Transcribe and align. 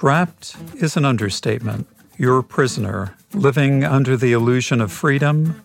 Trapped 0.00 0.56
is 0.76 0.96
an 0.96 1.04
understatement. 1.04 1.86
You're 2.16 2.38
a 2.38 2.42
prisoner, 2.42 3.14
living 3.34 3.84
under 3.84 4.16
the 4.16 4.32
illusion 4.32 4.80
of 4.80 4.90
freedom, 4.90 5.62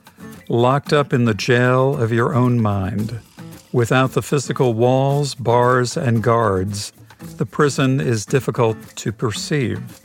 locked 0.49 0.91
up 0.91 1.13
in 1.13 1.23
the 1.23 1.33
jail 1.33 1.95
of 1.95 2.11
your 2.11 2.35
own 2.35 2.59
mind. 2.59 3.21
Without 3.71 4.11
the 4.11 4.21
physical 4.21 4.73
walls, 4.73 5.35
bars, 5.35 5.95
and 5.95 6.21
guards, 6.21 6.91
the 7.37 7.45
prison 7.45 8.01
is 8.01 8.25
difficult 8.25 8.75
to 8.97 9.13
perceive. 9.13 10.01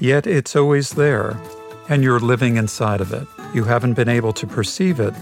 Yet 0.00 0.26
it's 0.26 0.56
always 0.56 0.90
there, 0.90 1.40
and 1.88 2.02
you're 2.02 2.18
living 2.18 2.56
inside 2.56 3.00
of 3.00 3.12
it. 3.12 3.28
You 3.54 3.62
haven't 3.62 3.94
been 3.94 4.08
able 4.08 4.32
to 4.32 4.46
perceive 4.48 4.98
it 4.98 5.14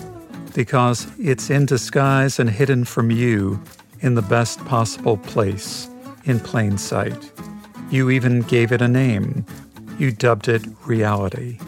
because 0.54 1.06
it's 1.18 1.50
in 1.50 1.66
disguise 1.66 2.38
and 2.38 2.48
hidden 2.48 2.86
from 2.86 3.10
you 3.10 3.62
in 4.00 4.14
the 4.14 4.22
best 4.22 4.64
possible 4.64 5.18
place, 5.18 5.90
in 6.24 6.40
plain 6.40 6.78
sight. 6.78 7.30
You 7.90 8.10
even 8.10 8.42
gave 8.42 8.72
it 8.72 8.82
a 8.82 8.88
name. 8.88 9.46
You 9.98 10.10
dubbed 10.10 10.48
it 10.48 10.64
reality. 10.84 11.58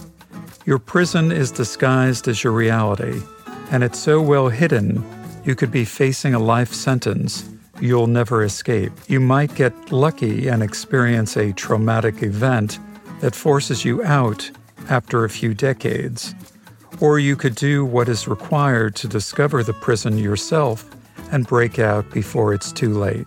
Your 0.67 0.79
prison 0.79 1.33
is 1.33 1.51
disguised 1.51 2.29
as 2.29 2.43
your 2.43 2.53
reality, 2.53 3.23
and 3.71 3.85
it's 3.85 3.99
so 3.99 4.21
well 4.21 4.49
hidden 4.49 5.05
you 5.45 5.55
could 5.55 5.71
be 5.71 5.85
facing 5.85 6.35
a 6.35 6.39
life 6.39 6.75
sentence 6.75 7.49
you'll 7.81 8.07
never 8.07 8.43
escape. 8.43 8.93
You 9.07 9.21
might 9.21 9.55
get 9.55 9.93
lucky 9.93 10.49
and 10.49 10.63
experience 10.63 11.37
a 11.37 11.53
traumatic 11.53 12.23
event 12.23 12.79
that 13.21 13.35
forces 13.35 13.85
you 13.85 14.03
out 14.05 14.51
after 14.89 15.25
a 15.25 15.31
few 15.31 15.55
decades. 15.55 16.35
Or 17.01 17.19
you 17.19 17.37
could 17.37 17.55
do 17.55 17.85
what 17.85 18.09
is 18.09 18.27
required 18.27 18.97
to 18.97 19.09
discover 19.09 19.63
the 19.63 19.75
prison 19.75 20.19
yourself 20.19 20.85
and 21.31 21.47
break 21.47 21.79
out 21.79 22.11
before 22.11 22.53
it's 22.53 22.73
too 22.73 22.99
late. 22.99 23.27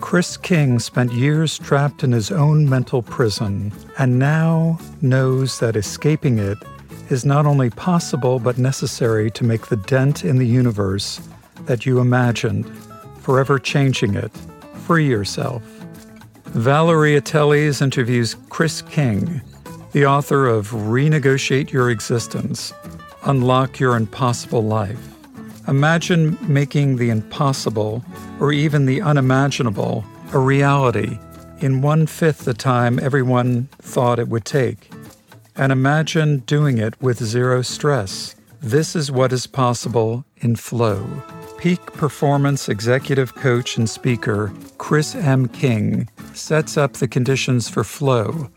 Chris 0.00 0.36
King 0.36 0.78
spent 0.78 1.12
years 1.12 1.58
trapped 1.58 2.04
in 2.04 2.12
his 2.12 2.30
own 2.30 2.68
mental 2.68 3.02
prison 3.02 3.72
and 3.98 4.18
now 4.18 4.78
knows 5.02 5.58
that 5.58 5.76
escaping 5.76 6.38
it 6.38 6.58
is 7.10 7.24
not 7.24 7.46
only 7.46 7.70
possible 7.70 8.38
but 8.38 8.58
necessary 8.58 9.30
to 9.30 9.44
make 9.44 9.66
the 9.66 9.76
dent 9.76 10.24
in 10.24 10.38
the 10.38 10.46
universe 10.46 11.20
that 11.64 11.86
you 11.86 11.98
imagined, 11.98 12.66
forever 13.20 13.58
changing 13.58 14.14
it. 14.14 14.30
Free 14.86 15.08
yourself. 15.08 15.62
Valeria 16.46 17.20
Teles 17.20 17.82
interviews 17.82 18.36
Chris 18.48 18.82
King, 18.82 19.40
the 19.92 20.06
author 20.06 20.46
of 20.46 20.70
Renegotiate 20.70 21.72
Your 21.72 21.90
Existence 21.90 22.72
Unlock 23.24 23.80
Your 23.80 23.96
Impossible 23.96 24.62
Life. 24.62 25.15
Imagine 25.68 26.38
making 26.42 26.96
the 26.96 27.10
impossible 27.10 28.04
or 28.38 28.52
even 28.52 28.86
the 28.86 29.02
unimaginable 29.02 30.04
a 30.32 30.38
reality 30.38 31.18
in 31.58 31.82
one 31.82 32.06
fifth 32.06 32.44
the 32.44 32.54
time 32.54 32.98
everyone 33.00 33.68
thought 33.80 34.18
it 34.18 34.28
would 34.28 34.44
take. 34.44 34.90
And 35.56 35.72
imagine 35.72 36.40
doing 36.40 36.78
it 36.78 37.00
with 37.02 37.22
zero 37.22 37.62
stress. 37.62 38.36
This 38.60 38.94
is 38.94 39.10
what 39.10 39.32
is 39.32 39.46
possible 39.46 40.24
in 40.36 40.54
flow. 40.56 41.04
Peak 41.58 41.84
performance 41.94 42.68
executive 42.68 43.34
coach 43.34 43.76
and 43.76 43.88
speaker 43.88 44.52
Chris 44.78 45.14
M. 45.14 45.48
King 45.48 46.08
sets 46.34 46.76
up 46.76 46.94
the 46.94 47.08
conditions 47.08 47.68
for 47.68 47.82
flow, 47.82 48.50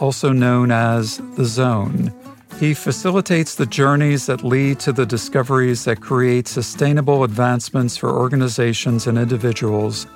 also 0.00 0.32
known 0.32 0.72
as 0.72 1.18
the 1.36 1.44
zone 1.44 2.12
he 2.58 2.72
facilitates 2.72 3.54
the 3.54 3.66
journeys 3.66 4.26
that 4.26 4.42
lead 4.42 4.80
to 4.80 4.90
the 4.90 5.04
discoveries 5.04 5.84
that 5.84 6.00
create 6.00 6.48
sustainable 6.48 7.22
advancements 7.22 7.98
for 7.98 8.10
organizations 8.10 9.06
and 9.06 9.18
individuals 9.18 10.06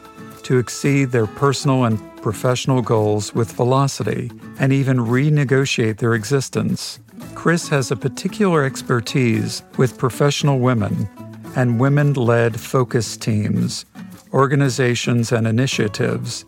to 0.42 0.56
exceed 0.56 1.10
their 1.10 1.26
personal 1.26 1.84
and 1.84 2.00
professional 2.22 2.80
goals 2.80 3.34
with 3.34 3.52
velocity 3.52 4.30
and 4.58 4.72
even 4.72 4.96
renegotiate 4.96 5.98
their 5.98 6.14
existence. 6.14 6.98
Chris 7.34 7.68
has 7.68 7.90
a 7.90 7.96
particular 7.96 8.64
expertise 8.64 9.62
with 9.76 9.98
professional 9.98 10.58
women 10.58 11.08
and 11.56 11.78
women 11.78 12.14
led 12.14 12.58
focus 12.58 13.18
teams, 13.18 13.84
organizations, 14.32 15.30
and 15.30 15.46
initiatives, 15.46 16.46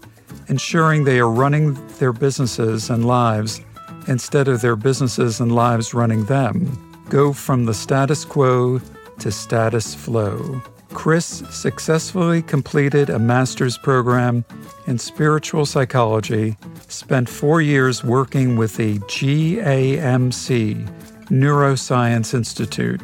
ensuring 0.48 1.04
they 1.04 1.20
are 1.20 1.30
running 1.30 1.74
their 1.98 2.12
businesses 2.14 2.88
and 2.88 3.04
lives 3.04 3.60
instead 4.09 4.49
of 4.49 4.61
their 4.61 4.77
businesses 4.77 5.41
and 5.41 5.55
lives 5.55 5.95
running 5.95 6.25
them, 6.25 7.05
go 7.09 7.33
from 7.33 7.65
the 7.65 7.75
status 7.75 8.25
quo 8.25 8.81
to 9.19 9.31
status 9.31 9.95
flow. 9.95 10.63
Chris 10.93 11.43
successfully 11.51 12.43
completed 12.43 13.09
a 13.09 13.19
master's 13.19 13.79
program 13.79 14.45
in 14.87 14.99
spiritual 14.99 15.65
psychology, 15.65 16.57
spent 16.89 17.29
four 17.29 17.61
years 17.63 18.05
working 18.05 18.57
with 18.57 18.77
the 18.77 18.99
GAMC 19.01 20.87
Neuroscience 21.29 22.34
Institute. 22.34 23.01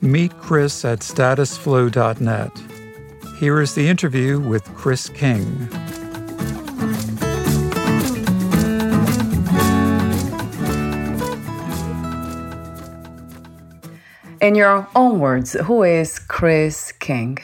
Meet 0.00 0.36
Chris 0.38 0.84
at 0.84 1.00
statusflow.net. 1.00 2.50
Here 3.38 3.60
is 3.60 3.74
the 3.74 3.88
interview 3.88 4.40
with 4.40 4.64
Chris 4.74 5.08
King. 5.08 5.68
In 14.40 14.54
your 14.54 14.88
own 14.96 15.20
words, 15.20 15.52
who 15.52 15.82
is 15.82 16.18
Chris 16.18 16.92
King? 16.92 17.38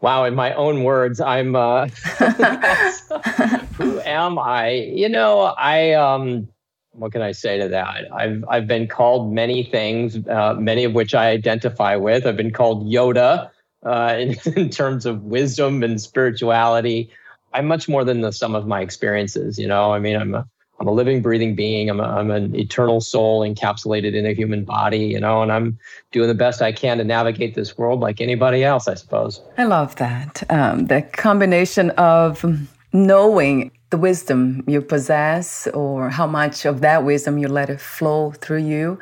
Wow, 0.00 0.24
in 0.24 0.36
my 0.36 0.54
own 0.54 0.84
words, 0.84 1.20
I'm. 1.20 1.56
Uh, 1.56 1.86
who 3.76 4.00
am 4.00 4.38
I? 4.38 4.70
You 4.70 5.08
know, 5.08 5.40
I. 5.40 5.92
Um, 5.94 6.48
what 6.92 7.10
can 7.10 7.22
I 7.22 7.32
say 7.32 7.58
to 7.58 7.68
that? 7.68 8.12
I've 8.12 8.44
I've 8.48 8.66
been 8.68 8.86
called 8.86 9.32
many 9.32 9.64
things, 9.64 10.16
uh, 10.28 10.54
many 10.54 10.84
of 10.84 10.92
which 10.92 11.12
I 11.12 11.30
identify 11.30 11.96
with. 11.96 12.24
I've 12.24 12.36
been 12.36 12.52
called 12.52 12.86
Yoda 12.86 13.50
uh, 13.84 14.16
in, 14.20 14.36
in 14.54 14.70
terms 14.70 15.06
of 15.06 15.24
wisdom 15.24 15.82
and 15.82 16.00
spirituality. 16.00 17.10
I'm 17.52 17.66
much 17.66 17.88
more 17.88 18.04
than 18.04 18.20
the 18.20 18.32
sum 18.32 18.54
of 18.54 18.68
my 18.68 18.80
experiences. 18.80 19.58
You 19.58 19.66
know, 19.66 19.92
I 19.92 19.98
mean, 19.98 20.14
I'm 20.16 20.34
a 20.36 20.46
I'm 20.82 20.88
a 20.88 20.92
living, 20.92 21.22
breathing 21.22 21.54
being. 21.54 21.88
I'm, 21.88 22.00
a, 22.00 22.02
I'm 22.02 22.32
an 22.32 22.56
eternal 22.56 23.00
soul 23.00 23.42
encapsulated 23.42 24.14
in 24.14 24.26
a 24.26 24.32
human 24.32 24.64
body, 24.64 24.98
you 24.98 25.20
know, 25.20 25.40
and 25.40 25.52
I'm 25.52 25.78
doing 26.10 26.26
the 26.26 26.34
best 26.34 26.60
I 26.60 26.72
can 26.72 26.98
to 26.98 27.04
navigate 27.04 27.54
this 27.54 27.78
world 27.78 28.00
like 28.00 28.20
anybody 28.20 28.64
else, 28.64 28.88
I 28.88 28.94
suppose. 28.94 29.40
I 29.56 29.62
love 29.62 29.94
that. 29.96 30.42
Um, 30.50 30.86
the 30.86 31.02
combination 31.02 31.90
of 31.90 32.44
knowing 32.92 33.70
the 33.90 33.96
wisdom 33.96 34.64
you 34.66 34.82
possess 34.82 35.68
or 35.68 36.10
how 36.10 36.26
much 36.26 36.64
of 36.64 36.80
that 36.80 37.04
wisdom 37.04 37.38
you 37.38 37.46
let 37.46 37.70
it 37.70 37.80
flow 37.80 38.32
through 38.32 38.64
you 38.64 38.98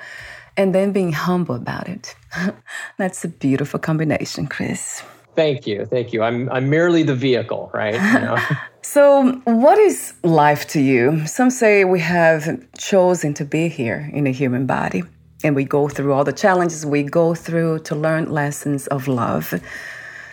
and 0.59 0.75
then 0.75 0.93
being 0.93 1.13
humble 1.13 1.55
about 1.55 1.89
it. 1.89 2.15
That's 2.99 3.25
a 3.25 3.29
beautiful 3.29 3.81
combination, 3.81 4.49
Chris. 4.49 5.03
Thank 5.35 5.67
you. 5.67 5.87
Thank 5.87 6.13
you. 6.13 6.23
I'm, 6.23 6.51
I'm 6.51 6.69
merely 6.69 7.03
the 7.03 7.15
vehicle, 7.15 7.71
right? 7.73 7.95
You 7.95 8.21
know? 8.21 8.39
So, 8.83 9.33
what 9.45 9.79
is 9.79 10.15
life 10.25 10.67
to 10.69 10.81
you? 10.81 11.27
Some 11.27 11.51
say 11.51 11.85
we 11.85 12.01
have 12.01 12.67
chosen 12.79 13.35
to 13.35 13.45
be 13.45 13.69
here 13.69 14.11
in 14.13 14.27
a 14.27 14.31
human 14.31 14.65
body, 14.65 15.03
and 15.45 15.55
we 15.55 15.65
go 15.65 15.87
through 15.89 16.15
all 16.15 16.25
the 16.25 16.33
challenges 16.33 16.87
we 16.87 17.03
go 17.03 17.35
through 17.35 17.81
to 17.81 17.95
learn 17.95 18.33
lessons 18.33 18.87
of 18.87 19.07
love. 19.07 19.53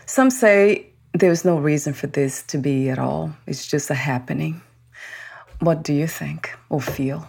Some 0.06 0.30
say 0.30 0.88
there's 1.14 1.44
no 1.44 1.58
reason 1.58 1.94
for 1.94 2.08
this 2.08 2.42
to 2.44 2.58
be 2.58 2.90
at 2.90 3.00
all. 3.00 3.34
It's 3.48 3.68
just 3.68 3.90
a 3.90 3.96
happening. 3.96 4.62
What 5.60 5.84
do 5.84 5.94
you 5.94 6.08
think 6.08 6.58
or 6.70 6.80
feel? 6.80 7.28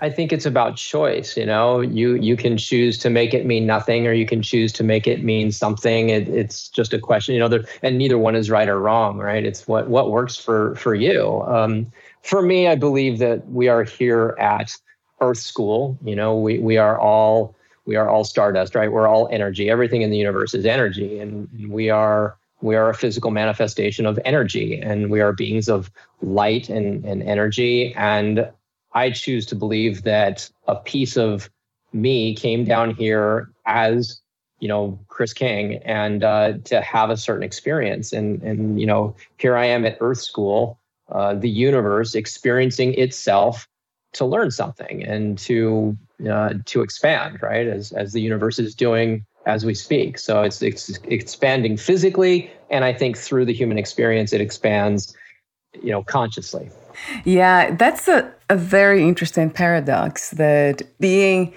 I 0.00 0.10
think 0.10 0.32
it's 0.32 0.46
about 0.46 0.76
choice. 0.76 1.36
You 1.36 1.46
know, 1.46 1.80
you 1.80 2.14
you 2.14 2.36
can 2.36 2.56
choose 2.56 2.98
to 2.98 3.10
make 3.10 3.34
it 3.34 3.46
mean 3.46 3.66
nothing, 3.66 4.06
or 4.06 4.12
you 4.12 4.26
can 4.26 4.42
choose 4.42 4.72
to 4.74 4.84
make 4.84 5.06
it 5.06 5.24
mean 5.24 5.50
something. 5.50 6.10
It, 6.10 6.28
it's 6.28 6.68
just 6.68 6.92
a 6.92 6.98
question. 6.98 7.34
You 7.34 7.40
know, 7.40 7.48
there, 7.48 7.64
and 7.82 7.98
neither 7.98 8.18
one 8.18 8.36
is 8.36 8.50
right 8.50 8.68
or 8.68 8.78
wrong. 8.78 9.18
Right? 9.18 9.44
It's 9.44 9.66
what 9.66 9.88
what 9.88 10.10
works 10.10 10.36
for 10.36 10.76
for 10.76 10.94
you. 10.94 11.42
Um, 11.46 11.90
for 12.22 12.42
me, 12.42 12.68
I 12.68 12.76
believe 12.76 13.18
that 13.18 13.46
we 13.48 13.68
are 13.68 13.82
here 13.82 14.36
at 14.38 14.76
Earth 15.20 15.38
School. 15.38 15.98
You 16.04 16.14
know, 16.14 16.38
we 16.38 16.58
we 16.58 16.76
are 16.76 16.98
all 16.98 17.56
we 17.84 17.96
are 17.96 18.08
all 18.08 18.24
stardust. 18.24 18.74
Right? 18.74 18.92
We're 18.92 19.08
all 19.08 19.28
energy. 19.32 19.68
Everything 19.68 20.02
in 20.02 20.10
the 20.10 20.18
universe 20.18 20.54
is 20.54 20.64
energy, 20.64 21.18
and 21.18 21.48
we 21.68 21.90
are 21.90 22.36
we 22.60 22.76
are 22.76 22.88
a 22.88 22.94
physical 22.94 23.30
manifestation 23.30 24.04
of 24.06 24.18
energy 24.24 24.80
and 24.80 25.10
we 25.10 25.20
are 25.20 25.32
beings 25.32 25.68
of 25.68 25.90
light 26.22 26.68
and, 26.68 27.04
and 27.04 27.22
energy 27.22 27.94
and 27.94 28.50
I 28.92 29.10
choose 29.10 29.46
to 29.46 29.54
believe 29.54 30.02
that 30.02 30.50
a 30.66 30.76
piece 30.76 31.16
of 31.16 31.50
me 31.92 32.34
came 32.34 32.64
down 32.64 32.94
here 32.94 33.50
as 33.66 34.20
you 34.60 34.68
know 34.68 34.98
Chris 35.08 35.32
King 35.32 35.76
and 35.84 36.24
uh, 36.24 36.54
to 36.64 36.80
have 36.80 37.10
a 37.10 37.16
certain 37.16 37.42
experience 37.42 38.12
and 38.12 38.42
and 38.42 38.80
you 38.80 38.86
know 38.86 39.14
here 39.38 39.56
I 39.56 39.66
am 39.66 39.84
at 39.84 39.96
Earth 40.00 40.20
School, 40.20 40.78
uh, 41.10 41.34
the 41.34 41.50
universe 41.50 42.14
experiencing 42.14 42.94
itself 42.94 43.66
to 44.14 44.24
learn 44.24 44.50
something 44.50 45.04
and 45.04 45.38
to 45.38 45.96
uh, 46.30 46.54
to 46.66 46.82
expand 46.82 47.38
right 47.42 47.66
as 47.66 47.92
as 47.92 48.12
the 48.12 48.20
universe 48.20 48.58
is 48.58 48.74
doing 48.74 49.24
as 49.48 49.64
we 49.64 49.74
speak. 49.74 50.18
So 50.18 50.42
it's, 50.42 50.60
it's 50.60 50.90
expanding 51.04 51.78
physically, 51.78 52.50
and 52.70 52.84
I 52.84 52.92
think 52.92 53.16
through 53.16 53.46
the 53.46 53.54
human 53.54 53.78
experience, 53.78 54.34
it 54.34 54.42
expands, 54.42 55.16
you 55.82 55.90
know, 55.90 56.02
consciously. 56.02 56.70
Yeah, 57.24 57.74
that's 57.74 58.06
a, 58.08 58.30
a 58.50 58.56
very 58.56 59.06
interesting 59.06 59.50
paradox 59.50 60.30
that 60.30 60.82
being 60.98 61.54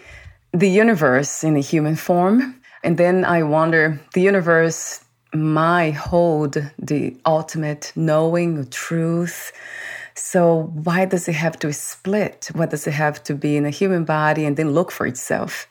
the 0.53 0.69
universe 0.69 1.43
in 1.43 1.55
a 1.55 1.61
human 1.61 1.95
form, 1.95 2.61
and 2.83 2.97
then 2.97 3.23
I 3.23 3.43
wonder 3.43 3.99
the 4.13 4.21
universe 4.21 5.03
might 5.33 5.91
hold 5.91 6.57
the 6.77 7.17
ultimate 7.25 7.93
knowing 7.95 8.67
truth. 8.69 9.53
So 10.15 10.71
why 10.83 11.05
does 11.05 11.27
it 11.29 11.35
have 11.35 11.57
to 11.59 11.71
split? 11.71 12.49
Why 12.53 12.65
does 12.65 12.85
it 12.85 12.93
have 12.93 13.23
to 13.23 13.35
be 13.35 13.55
in 13.55 13.65
a 13.65 13.69
human 13.69 14.03
body 14.03 14.45
and 14.45 14.57
then 14.57 14.71
look 14.71 14.91
for 14.91 15.05
itself? 15.05 15.67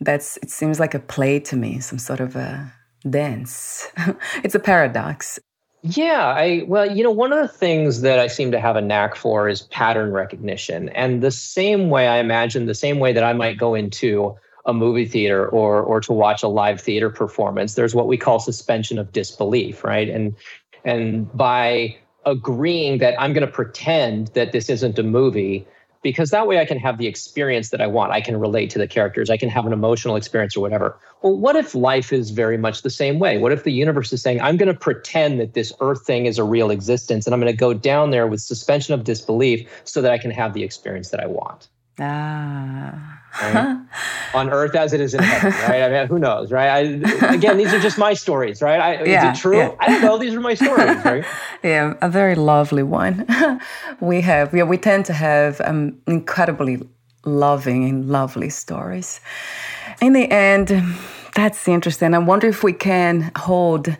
That's 0.00 0.38
it 0.38 0.50
seems 0.50 0.80
like 0.80 0.94
a 0.94 0.98
play 0.98 1.40
to 1.40 1.56
me, 1.56 1.80
some 1.80 1.98
sort 1.98 2.20
of 2.20 2.34
a 2.34 2.72
dance. 3.08 3.86
it's 4.42 4.54
a 4.54 4.60
paradox. 4.60 5.38
Yeah, 5.82 6.26
I 6.28 6.64
well, 6.68 6.88
you 6.88 7.02
know, 7.02 7.10
one 7.10 7.32
of 7.32 7.40
the 7.40 7.48
things 7.48 8.02
that 8.02 8.20
I 8.20 8.28
seem 8.28 8.52
to 8.52 8.60
have 8.60 8.76
a 8.76 8.80
knack 8.80 9.16
for 9.16 9.48
is 9.48 9.62
pattern 9.62 10.12
recognition. 10.12 10.88
And 10.90 11.22
the 11.22 11.32
same 11.32 11.90
way 11.90 12.06
I 12.06 12.18
imagine 12.18 12.66
the 12.66 12.74
same 12.74 13.00
way 13.00 13.12
that 13.12 13.24
I 13.24 13.32
might 13.32 13.58
go 13.58 13.74
into 13.74 14.36
a 14.64 14.72
movie 14.72 15.06
theater 15.06 15.48
or 15.48 15.82
or 15.82 16.00
to 16.02 16.12
watch 16.12 16.44
a 16.44 16.48
live 16.48 16.80
theater 16.80 17.10
performance, 17.10 17.74
there's 17.74 17.96
what 17.96 18.06
we 18.06 18.16
call 18.16 18.38
suspension 18.38 18.96
of 18.96 19.10
disbelief, 19.10 19.82
right? 19.82 20.08
And 20.08 20.36
and 20.84 21.32
by 21.36 21.96
agreeing 22.26 22.98
that 22.98 23.20
I'm 23.20 23.32
going 23.32 23.46
to 23.46 23.52
pretend 23.52 24.28
that 24.28 24.52
this 24.52 24.70
isn't 24.70 25.00
a 25.00 25.02
movie, 25.02 25.66
because 26.02 26.30
that 26.30 26.46
way 26.46 26.58
I 26.58 26.64
can 26.64 26.78
have 26.78 26.98
the 26.98 27.06
experience 27.06 27.70
that 27.70 27.80
I 27.80 27.86
want. 27.86 28.12
I 28.12 28.20
can 28.20 28.38
relate 28.38 28.70
to 28.70 28.78
the 28.78 28.86
characters. 28.86 29.30
I 29.30 29.36
can 29.36 29.48
have 29.48 29.66
an 29.66 29.72
emotional 29.72 30.16
experience 30.16 30.56
or 30.56 30.60
whatever. 30.60 30.98
Well, 31.22 31.36
what 31.36 31.56
if 31.56 31.74
life 31.74 32.12
is 32.12 32.30
very 32.30 32.58
much 32.58 32.82
the 32.82 32.90
same 32.90 33.18
way? 33.18 33.38
What 33.38 33.52
if 33.52 33.64
the 33.64 33.72
universe 33.72 34.12
is 34.12 34.20
saying, 34.20 34.40
I'm 34.40 34.56
going 34.56 34.72
to 34.72 34.78
pretend 34.78 35.40
that 35.40 35.54
this 35.54 35.72
earth 35.80 36.04
thing 36.04 36.26
is 36.26 36.38
a 36.38 36.44
real 36.44 36.70
existence 36.70 37.26
and 37.26 37.34
I'm 37.34 37.40
going 37.40 37.52
to 37.52 37.56
go 37.56 37.72
down 37.72 38.10
there 38.10 38.26
with 38.26 38.40
suspension 38.40 38.94
of 38.94 39.04
disbelief 39.04 39.68
so 39.84 40.02
that 40.02 40.12
I 40.12 40.18
can 40.18 40.30
have 40.32 40.54
the 40.54 40.64
experience 40.64 41.10
that 41.10 41.20
I 41.20 41.26
want? 41.26 41.68
Ah. 41.98 43.18
Right? 43.40 43.82
on 44.34 44.50
earth 44.50 44.74
as 44.74 44.92
it 44.92 45.00
is 45.00 45.14
in 45.14 45.22
heaven, 45.22 45.52
right? 45.68 45.82
I 45.82 45.88
mean, 45.88 46.08
who 46.08 46.18
knows, 46.18 46.50
right? 46.50 46.68
I, 46.68 47.34
again, 47.34 47.56
these 47.56 47.72
are 47.72 47.80
just 47.80 47.98
my 47.98 48.14
stories, 48.14 48.62
right? 48.62 48.80
I, 48.80 49.04
yeah, 49.04 49.30
is 49.30 49.38
it 49.38 49.40
true? 49.40 49.58
Yeah. 49.58 49.74
I 49.78 49.88
don't 49.88 50.02
know. 50.02 50.18
These 50.18 50.34
are 50.34 50.40
my 50.40 50.54
stories, 50.54 51.04
right? 51.04 51.24
yeah, 51.62 51.94
a 52.00 52.08
very 52.08 52.34
lovely 52.34 52.82
one. 52.82 53.26
we 54.00 54.20
have, 54.22 54.54
yeah, 54.54 54.64
we 54.64 54.78
tend 54.78 55.06
to 55.06 55.12
have 55.12 55.60
um, 55.62 55.98
incredibly 56.06 56.80
loving 57.24 57.88
and 57.88 58.08
lovely 58.08 58.50
stories. 58.50 59.20
In 60.00 60.12
the 60.12 60.30
end, 60.30 60.68
that's 61.34 61.68
interesting. 61.68 62.14
I 62.14 62.18
wonder 62.18 62.48
if 62.48 62.62
we 62.62 62.72
can 62.72 63.30
hold 63.36 63.96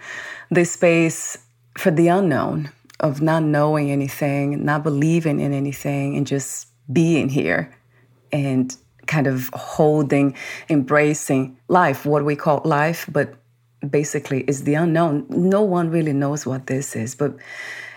this 0.51 0.73
space 0.73 1.39
for 1.79 1.91
the 1.91 2.09
unknown 2.09 2.71
of 3.01 3.21
not 3.21 3.43
knowing 3.43 3.91
anything, 3.91 4.65
not 4.65 4.83
believing 4.83 5.41
in 5.41 5.53
anything, 5.53 6.17
and 6.17 6.27
just 6.27 6.69
being 6.93 7.29
here 7.29 7.73
and 8.33 8.77
kind 9.07 9.27
of 9.27 9.51
holding, 9.53 10.35
embracing 10.69 11.57
life, 11.69 12.07
what 12.07 12.25
we 12.25 12.37
call 12.37 12.63
life, 12.65 13.07
but 13.11 13.35
basically 13.91 14.43
is 14.43 14.65
the 14.65 14.75
unknown. 14.75 15.27
No 15.29 15.63
one 15.63 15.91
really 15.91 16.13
knows 16.13 16.47
what 16.47 16.67
this 16.67 16.95
is, 16.95 17.15
but 17.15 17.35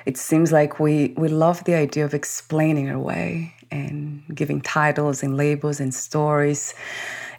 it 0.06 0.18
seems 0.18 0.52
like 0.52 0.80
we, 0.80 1.14
we 1.18 1.28
love 1.28 1.64
the 1.64 1.76
idea 1.76 2.06
of 2.06 2.14
explaining 2.14 2.88
it 2.88 2.96
away 2.96 3.54
and 3.72 4.24
giving 4.34 4.62
titles 4.62 5.24
and 5.24 5.38
labels 5.38 5.80
and 5.80 5.94
stories. 5.94 6.74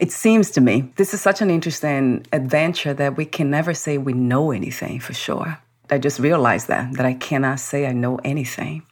It 0.00 0.12
seems 0.12 0.50
to 0.52 0.60
me 0.60 0.92
this 0.96 1.14
is 1.14 1.20
such 1.20 1.40
an 1.40 1.50
interesting 1.50 2.26
adventure 2.32 2.94
that 2.94 3.16
we 3.16 3.24
can 3.24 3.50
never 3.50 3.74
say 3.74 3.98
we 3.98 4.12
know 4.12 4.50
anything 4.50 5.00
for 5.00 5.14
sure. 5.14 5.58
I 5.90 5.98
just 5.98 6.18
realized 6.18 6.68
that, 6.68 6.94
that 6.94 7.06
I 7.06 7.14
cannot 7.14 7.60
say 7.60 7.86
I 7.86 7.92
know 7.92 8.16
anything. 8.24 8.82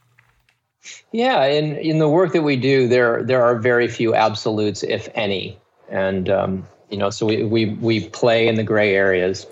Yeah, 1.13 1.45
in 1.45 1.77
in 1.77 1.99
the 1.99 2.09
work 2.09 2.33
that 2.33 2.43
we 2.43 2.57
do, 2.57 2.89
there 2.89 3.23
there 3.23 3.43
are 3.43 3.59
very 3.59 3.89
few 3.89 4.15
absolutes, 4.15 4.83
if 4.83 5.09
any, 5.15 5.59
and 5.89 6.29
um, 6.29 6.67
you 6.91 6.99
know, 6.99 7.11
so 7.11 7.27
we 7.27 7.43
we 7.45 7.67
we 7.67 8.09
play 8.09 8.49
in 8.49 8.57
the 8.57 8.65
gray 8.65 8.95
areas. 8.95 9.47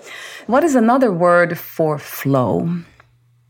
What 0.47 0.63
is 0.63 0.75
another 0.75 1.11
word 1.11 1.57
for 1.57 1.97
flow? 1.97 2.69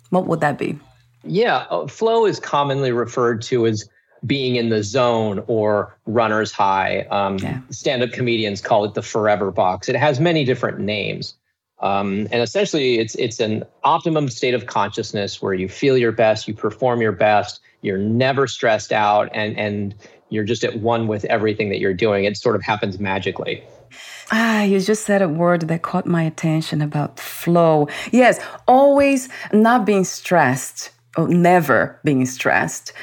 What 0.10 0.28
would 0.28 0.42
that 0.42 0.58
be? 0.58 0.80
Yeah, 1.24 1.66
uh, 1.70 1.88
flow 1.88 2.26
is 2.26 2.40
commonly 2.40 2.92
referred 2.92 3.42
to 3.44 3.66
as 3.66 3.90
being 4.26 4.56
in 4.56 4.70
the 4.70 4.84
zone 4.84 5.44
or 5.48 5.96
runner's 6.06 6.52
high. 6.52 7.02
Um, 7.12 7.38
yeah. 7.38 7.60
Stand 7.72 8.04
up 8.04 8.12
comedians 8.12 8.62
call 8.62 8.86
it 8.86 8.94
the 8.94 9.02
forever 9.02 9.52
box. 9.52 9.90
It 9.90 9.96
has 9.96 10.20
many 10.20 10.46
different 10.46 10.80
names. 10.80 11.36
Um, 11.80 12.28
and 12.32 12.42
essentially, 12.42 13.00
it's 13.00 13.16
it's 13.16 13.40
an 13.42 13.64
optimum 13.84 14.30
state 14.30 14.54
of 14.54 14.68
consciousness 14.68 15.42
where 15.42 15.54
you 15.54 15.68
feel 15.68 15.98
your 15.98 16.14
best, 16.14 16.48
you 16.48 16.54
perform 16.54 17.02
your 17.02 17.12
best, 17.12 17.60
you're 17.84 17.98
never 17.98 18.48
stressed 18.48 18.92
out 18.92 19.30
and 19.34 19.58
and 19.58 19.96
you're 20.30 20.44
just 20.44 20.64
at 20.64 20.80
one 20.80 21.08
with 21.08 21.26
everything 21.26 21.70
that 21.70 21.80
you're 21.80 21.94
doing 21.94 22.26
it 22.26 22.36
sort 22.36 22.56
of 22.56 22.64
happens 22.64 23.00
magically 23.00 23.64
Ah, 24.32 24.64
you 24.64 24.80
just 24.80 25.06
said 25.06 25.22
a 25.22 25.28
word 25.28 25.68
that 25.68 25.82
caught 25.82 26.08
my 26.08 26.24
attention 26.24 26.82
about 26.82 27.20
flow. 27.20 27.88
Yes, 28.12 28.40
always 28.68 29.30
not 29.52 29.86
being 29.86 30.06
stressed 30.06 30.92
or 31.18 31.28
never 31.28 32.00
being 32.04 32.26
stressed. 32.26 32.94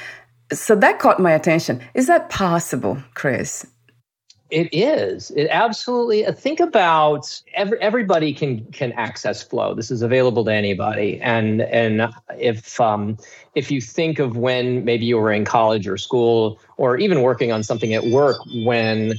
So 0.52 0.74
that 0.76 0.98
caught 0.98 1.20
my 1.20 1.32
attention. 1.32 1.80
Is 1.94 2.06
that 2.08 2.30
possible, 2.30 3.00
Chris? 3.14 3.66
It 4.50 4.68
is. 4.72 5.30
It 5.30 5.48
absolutely. 5.50 6.26
Uh, 6.26 6.32
think 6.32 6.58
about 6.58 7.40
every, 7.54 7.80
everybody 7.80 8.34
can 8.34 8.64
can 8.72 8.92
access 8.92 9.42
flow. 9.42 9.74
This 9.74 9.90
is 9.90 10.02
available 10.02 10.44
to 10.44 10.52
anybody. 10.52 11.20
And 11.20 11.62
and 11.62 12.12
if 12.36 12.80
um, 12.80 13.16
if 13.54 13.70
you 13.70 13.80
think 13.80 14.18
of 14.18 14.36
when 14.36 14.84
maybe 14.84 15.06
you 15.06 15.18
were 15.18 15.32
in 15.32 15.44
college 15.44 15.86
or 15.86 15.96
school 15.96 16.58
or 16.78 16.96
even 16.98 17.22
working 17.22 17.52
on 17.52 17.62
something 17.62 17.94
at 17.94 18.04
work 18.06 18.38
when 18.64 19.14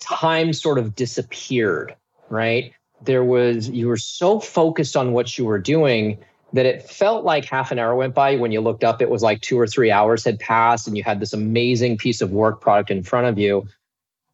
time 0.00 0.52
sort 0.52 0.78
of 0.78 0.96
disappeared, 0.96 1.94
right? 2.28 2.72
There 3.02 3.24
was 3.24 3.68
you 3.68 3.86
were 3.86 3.96
so 3.96 4.40
focused 4.40 4.96
on 4.96 5.12
what 5.12 5.38
you 5.38 5.44
were 5.44 5.60
doing 5.60 6.18
that 6.52 6.66
it 6.66 6.82
felt 6.90 7.24
like 7.24 7.44
half 7.44 7.70
an 7.70 7.78
hour 7.78 7.94
went 7.94 8.14
by. 8.14 8.34
When 8.34 8.50
you 8.50 8.60
looked 8.60 8.82
up, 8.82 9.00
it 9.00 9.10
was 9.10 9.22
like 9.22 9.40
two 9.42 9.60
or 9.60 9.68
three 9.68 9.92
hours 9.92 10.24
had 10.24 10.40
passed, 10.40 10.88
and 10.88 10.96
you 10.96 11.04
had 11.04 11.20
this 11.20 11.32
amazing 11.32 11.98
piece 11.98 12.20
of 12.20 12.32
work 12.32 12.60
product 12.60 12.90
in 12.90 13.04
front 13.04 13.28
of 13.28 13.38
you 13.38 13.68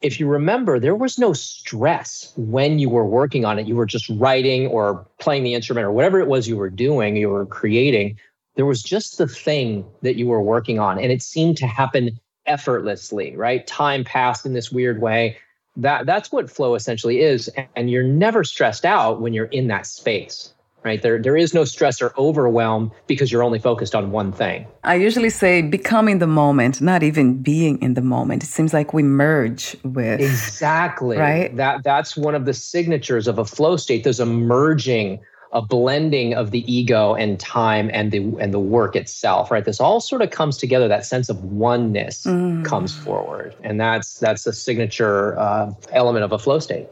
if 0.02 0.20
you 0.20 0.26
remember, 0.26 0.78
there 0.78 0.94
was 0.94 1.18
no 1.18 1.32
stress 1.32 2.32
when 2.36 2.78
you 2.78 2.88
were 2.88 3.06
working 3.06 3.44
on 3.44 3.58
it. 3.58 3.66
You 3.66 3.76
were 3.76 3.86
just 3.86 4.08
writing 4.10 4.66
or 4.66 5.06
playing 5.18 5.44
the 5.44 5.54
instrument 5.54 5.86
or 5.86 5.92
whatever 5.92 6.20
it 6.20 6.28
was 6.28 6.48
you 6.48 6.56
were 6.56 6.70
doing, 6.70 7.16
you 7.16 7.30
were 7.30 7.46
creating. 7.46 8.18
There 8.56 8.66
was 8.66 8.82
just 8.82 9.18
the 9.18 9.26
thing 9.26 9.84
that 10.02 10.16
you 10.16 10.26
were 10.26 10.42
working 10.42 10.78
on. 10.78 10.98
And 10.98 11.10
it 11.10 11.22
seemed 11.22 11.56
to 11.58 11.66
happen 11.66 12.18
effortlessly, 12.46 13.36
right? 13.36 13.66
Time 13.66 14.04
passed 14.04 14.46
in 14.46 14.52
this 14.52 14.70
weird 14.70 15.00
way. 15.00 15.38
That 15.76 16.06
that's 16.06 16.32
what 16.32 16.50
flow 16.50 16.74
essentially 16.74 17.20
is. 17.20 17.50
And 17.74 17.90
you're 17.90 18.02
never 18.02 18.44
stressed 18.44 18.84
out 18.84 19.20
when 19.20 19.32
you're 19.32 19.46
in 19.46 19.66
that 19.68 19.86
space 19.86 20.52
right? 20.86 21.02
There, 21.02 21.20
there 21.20 21.36
is 21.36 21.52
no 21.52 21.64
stress 21.64 22.00
or 22.00 22.14
overwhelm 22.16 22.92
because 23.08 23.32
you're 23.32 23.42
only 23.42 23.58
focused 23.58 23.94
on 23.94 24.12
one 24.12 24.30
thing. 24.30 24.66
I 24.84 24.94
usually 24.94 25.30
say 25.30 25.60
becoming 25.60 26.20
the 26.20 26.28
moment, 26.28 26.80
not 26.80 27.02
even 27.02 27.42
being 27.42 27.82
in 27.82 27.94
the 27.94 28.00
moment. 28.00 28.44
It 28.44 28.46
seems 28.46 28.72
like 28.72 28.94
we 28.94 29.02
merge 29.02 29.76
with 29.82 30.20
exactly 30.20 31.18
right. 31.18 31.54
That 31.56 31.82
that's 31.82 32.16
one 32.16 32.36
of 32.36 32.44
the 32.44 32.54
signatures 32.54 33.26
of 33.26 33.38
a 33.38 33.44
flow 33.44 33.76
state. 33.76 34.04
There's 34.04 34.20
a 34.20 34.26
merging 34.26 35.18
a 35.52 35.62
blending 35.62 36.34
of 36.34 36.50
the 36.50 36.70
ego 36.72 37.14
and 37.14 37.40
time 37.40 37.90
and 37.92 38.12
the 38.12 38.18
and 38.38 38.52
the 38.52 38.58
work 38.58 38.96
itself 38.96 39.48
right 39.50 39.64
this 39.64 39.80
all 39.80 40.00
sort 40.00 40.20
of 40.20 40.30
comes 40.30 40.56
together 40.58 40.88
that 40.88 41.06
sense 41.06 41.28
of 41.28 41.42
oneness 41.44 42.24
mm. 42.24 42.64
comes 42.64 42.94
forward 42.94 43.54
and 43.62 43.80
that's 43.80 44.18
that's 44.18 44.44
a 44.46 44.52
signature 44.52 45.38
uh, 45.38 45.72
element 45.92 46.24
of 46.24 46.32
a 46.32 46.38
flow 46.38 46.58
state 46.58 46.88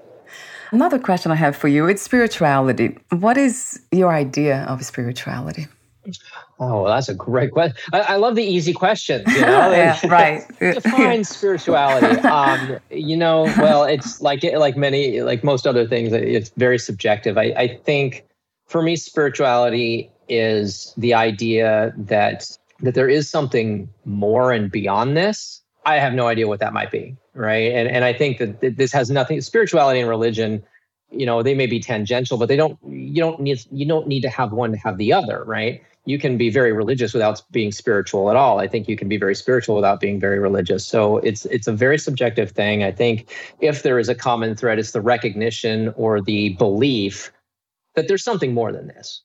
another 0.71 0.99
question 0.99 1.31
i 1.33 1.35
have 1.35 1.57
for 1.57 1.69
you 1.69 1.87
it's 1.87 2.03
spirituality 2.03 2.97
what 3.11 3.37
is 3.37 3.81
your 3.93 4.13
idea 4.13 4.65
of 4.69 4.85
spirituality 4.85 5.67
Oh, 6.61 6.87
that's 6.87 7.09
a 7.09 7.15
great 7.15 7.51
question. 7.51 7.77
I, 7.93 8.01
I 8.01 8.17
love 8.17 8.37
the 8.37 8.45
easy 8.45 8.73
questions. 8.73 9.25
You 9.27 9.41
know, 9.41 9.71
yeah, 9.71 9.99
right. 10.07 10.43
Define 10.61 11.25
spirituality. 11.25 12.21
Um, 12.29 12.79
you 12.91 13.17
know, 13.17 13.45
well, 13.59 13.85
it's 13.85 14.21
like 14.21 14.43
like 14.43 14.77
many, 14.77 15.23
like 15.23 15.43
most 15.43 15.67
other 15.67 15.87
things. 15.87 16.13
It's 16.13 16.51
very 16.57 16.79
subjective. 16.79 17.39
I, 17.39 17.55
I 17.57 17.69
think 17.69 18.25
for 18.67 18.83
me, 18.83 18.97
spirituality 18.97 20.11
is 20.29 20.93
the 20.97 21.15
idea 21.15 21.93
that 21.97 22.57
that 22.81 22.95
there 22.95 23.09
is 23.09 23.29
something 23.29 23.89
more 24.05 24.53
and 24.53 24.71
beyond 24.71 25.17
this. 25.17 25.61
I 25.87 25.99
have 25.99 26.15
no 26.15 26.29
idea 26.29 26.49
what 26.49 26.61
that 26.61 26.73
might 26.73 26.91
be, 26.91 27.17
right? 27.35 27.73
And 27.73 27.89
and 27.89 28.05
I 28.05 28.13
think 28.13 28.39
that 28.39 28.77
this 28.77 28.93
has 28.93 29.11
nothing. 29.11 29.41
Spirituality 29.41 30.01
and 30.01 30.09
religion 30.09 30.63
you 31.11 31.27
know 31.27 31.43
they 31.43 31.55
may 31.55 31.67
be 31.67 31.79
tangential 31.79 32.39
but 32.39 32.49
they 32.49 32.57
don't 32.57 32.77
you 32.89 33.21
don't 33.21 33.39
need 33.39 33.65
you 33.71 33.87
don't 33.87 34.09
need 34.09 34.23
to 34.23 34.29
have 34.29 34.53
one 34.53 34.73
to 34.73 34.79
have 34.79 34.97
the 34.99 35.13
other 35.13 35.45
right 35.45 35.81
you 36.07 36.19
can 36.19 36.37
be 36.37 36.51
very 36.51 36.73
religious 36.73 37.15
without 37.15 37.43
being 37.51 37.73
spiritual 37.73 38.31
at 38.31 38.37
all. 38.37 38.61
I 38.61 38.69
think 38.69 38.89
you 38.89 38.97
can 38.97 39.09
be 39.09 39.17
very 39.17 39.35
spiritual 39.35 39.75
without 39.75 40.01
being 40.01 40.21
very 40.21 40.39
religious. 40.39 40.87
So 40.87 41.19
it's 41.19 41.47
it's 41.47 41.67
a 41.67 41.73
very 41.73 41.99
subjective 41.99 42.51
thing. 42.51 42.85
I 42.85 42.93
think 42.93 43.33
if 43.61 43.83
there 43.83 43.99
is 43.99 44.09
a 44.09 44.15
common 44.15 44.55
thread, 44.55 44.79
it's 44.79 44.91
the 44.91 45.01
recognition 45.01 45.95
or 45.97 46.21
the 46.21 46.51
belief 46.51 47.33
that 47.95 48.09
there's 48.09 48.25
something 48.25 48.53
more 48.53 48.73
than 48.73 48.89
this. 48.89 49.23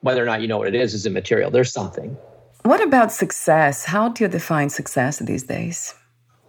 Whether 0.00 0.22
or 0.22 0.26
not 0.26 0.40
you 0.40 0.48
know 0.48 0.58
what 0.58 0.68
it 0.68 0.74
is 0.74 0.94
is 0.94 1.06
immaterial. 1.06 1.50
There's 1.50 1.72
something. 1.72 2.16
What 2.62 2.82
about 2.82 3.12
success? 3.12 3.84
How 3.84 4.08
do 4.10 4.24
you 4.24 4.28
define 4.28 4.70
success 4.70 5.18
these 5.18 5.42
days? 5.42 5.94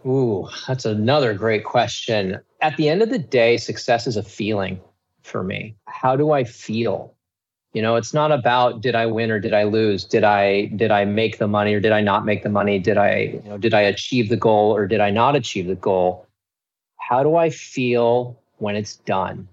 Ooh, 0.05 0.47
that's 0.67 0.85
another 0.85 1.33
great 1.33 1.63
question. 1.63 2.39
At 2.61 2.77
the 2.77 2.89
end 2.89 3.01
of 3.01 3.09
the 3.09 3.19
day, 3.19 3.57
success 3.57 4.07
is 4.07 4.17
a 4.17 4.23
feeling 4.23 4.79
for 5.23 5.43
me. 5.43 5.75
How 5.87 6.15
do 6.15 6.31
I 6.31 6.43
feel? 6.43 7.15
you 7.75 7.81
know 7.81 7.97
it's 7.97 8.13
not 8.13 8.31
about 8.31 8.81
did 8.81 8.95
i 8.95 9.05
win 9.05 9.29
or 9.29 9.39
did 9.39 9.53
i 9.53 9.63
lose? 9.63 10.05
Did 10.05 10.23
i 10.23 10.67
did 10.77 10.91
i 10.91 11.03
make 11.03 11.37
the 11.37 11.47
money 11.47 11.75
or 11.75 11.81
did 11.81 11.91
i 11.91 12.01
not 12.01 12.25
make 12.25 12.41
the 12.41 12.49
money? 12.49 12.79
Did 12.79 12.97
i 12.97 13.39
you 13.43 13.49
know 13.49 13.57
did 13.57 13.73
i 13.73 13.81
achieve 13.81 14.29
the 14.29 14.37
goal 14.37 14.73
or 14.73 14.87
did 14.87 15.01
i 15.01 15.11
not 15.11 15.35
achieve 15.35 15.67
the 15.67 15.75
goal? 15.75 16.25
How 16.97 17.21
do 17.21 17.35
i 17.35 17.49
feel 17.49 18.39
when 18.57 18.77
it's 18.77 18.95
done? 18.95 19.47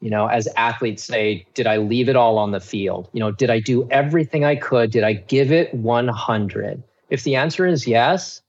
You 0.00 0.08
know 0.08 0.26
as 0.26 0.48
athletes 0.56 1.04
say 1.04 1.46
did 1.52 1.66
i 1.66 1.76
leave 1.76 2.08
it 2.08 2.16
all 2.16 2.38
on 2.38 2.50
the 2.50 2.60
field? 2.60 3.10
You 3.12 3.20
know 3.20 3.30
did 3.30 3.50
i 3.50 3.60
do 3.60 3.86
everything 3.90 4.42
i 4.42 4.56
could? 4.56 4.90
Did 4.90 5.04
i 5.04 5.12
give 5.12 5.52
it 5.52 5.72
100 5.74 6.82
if 7.10 7.24
the 7.24 7.36
answer 7.36 7.66
is 7.66 7.86
yes 7.86 8.40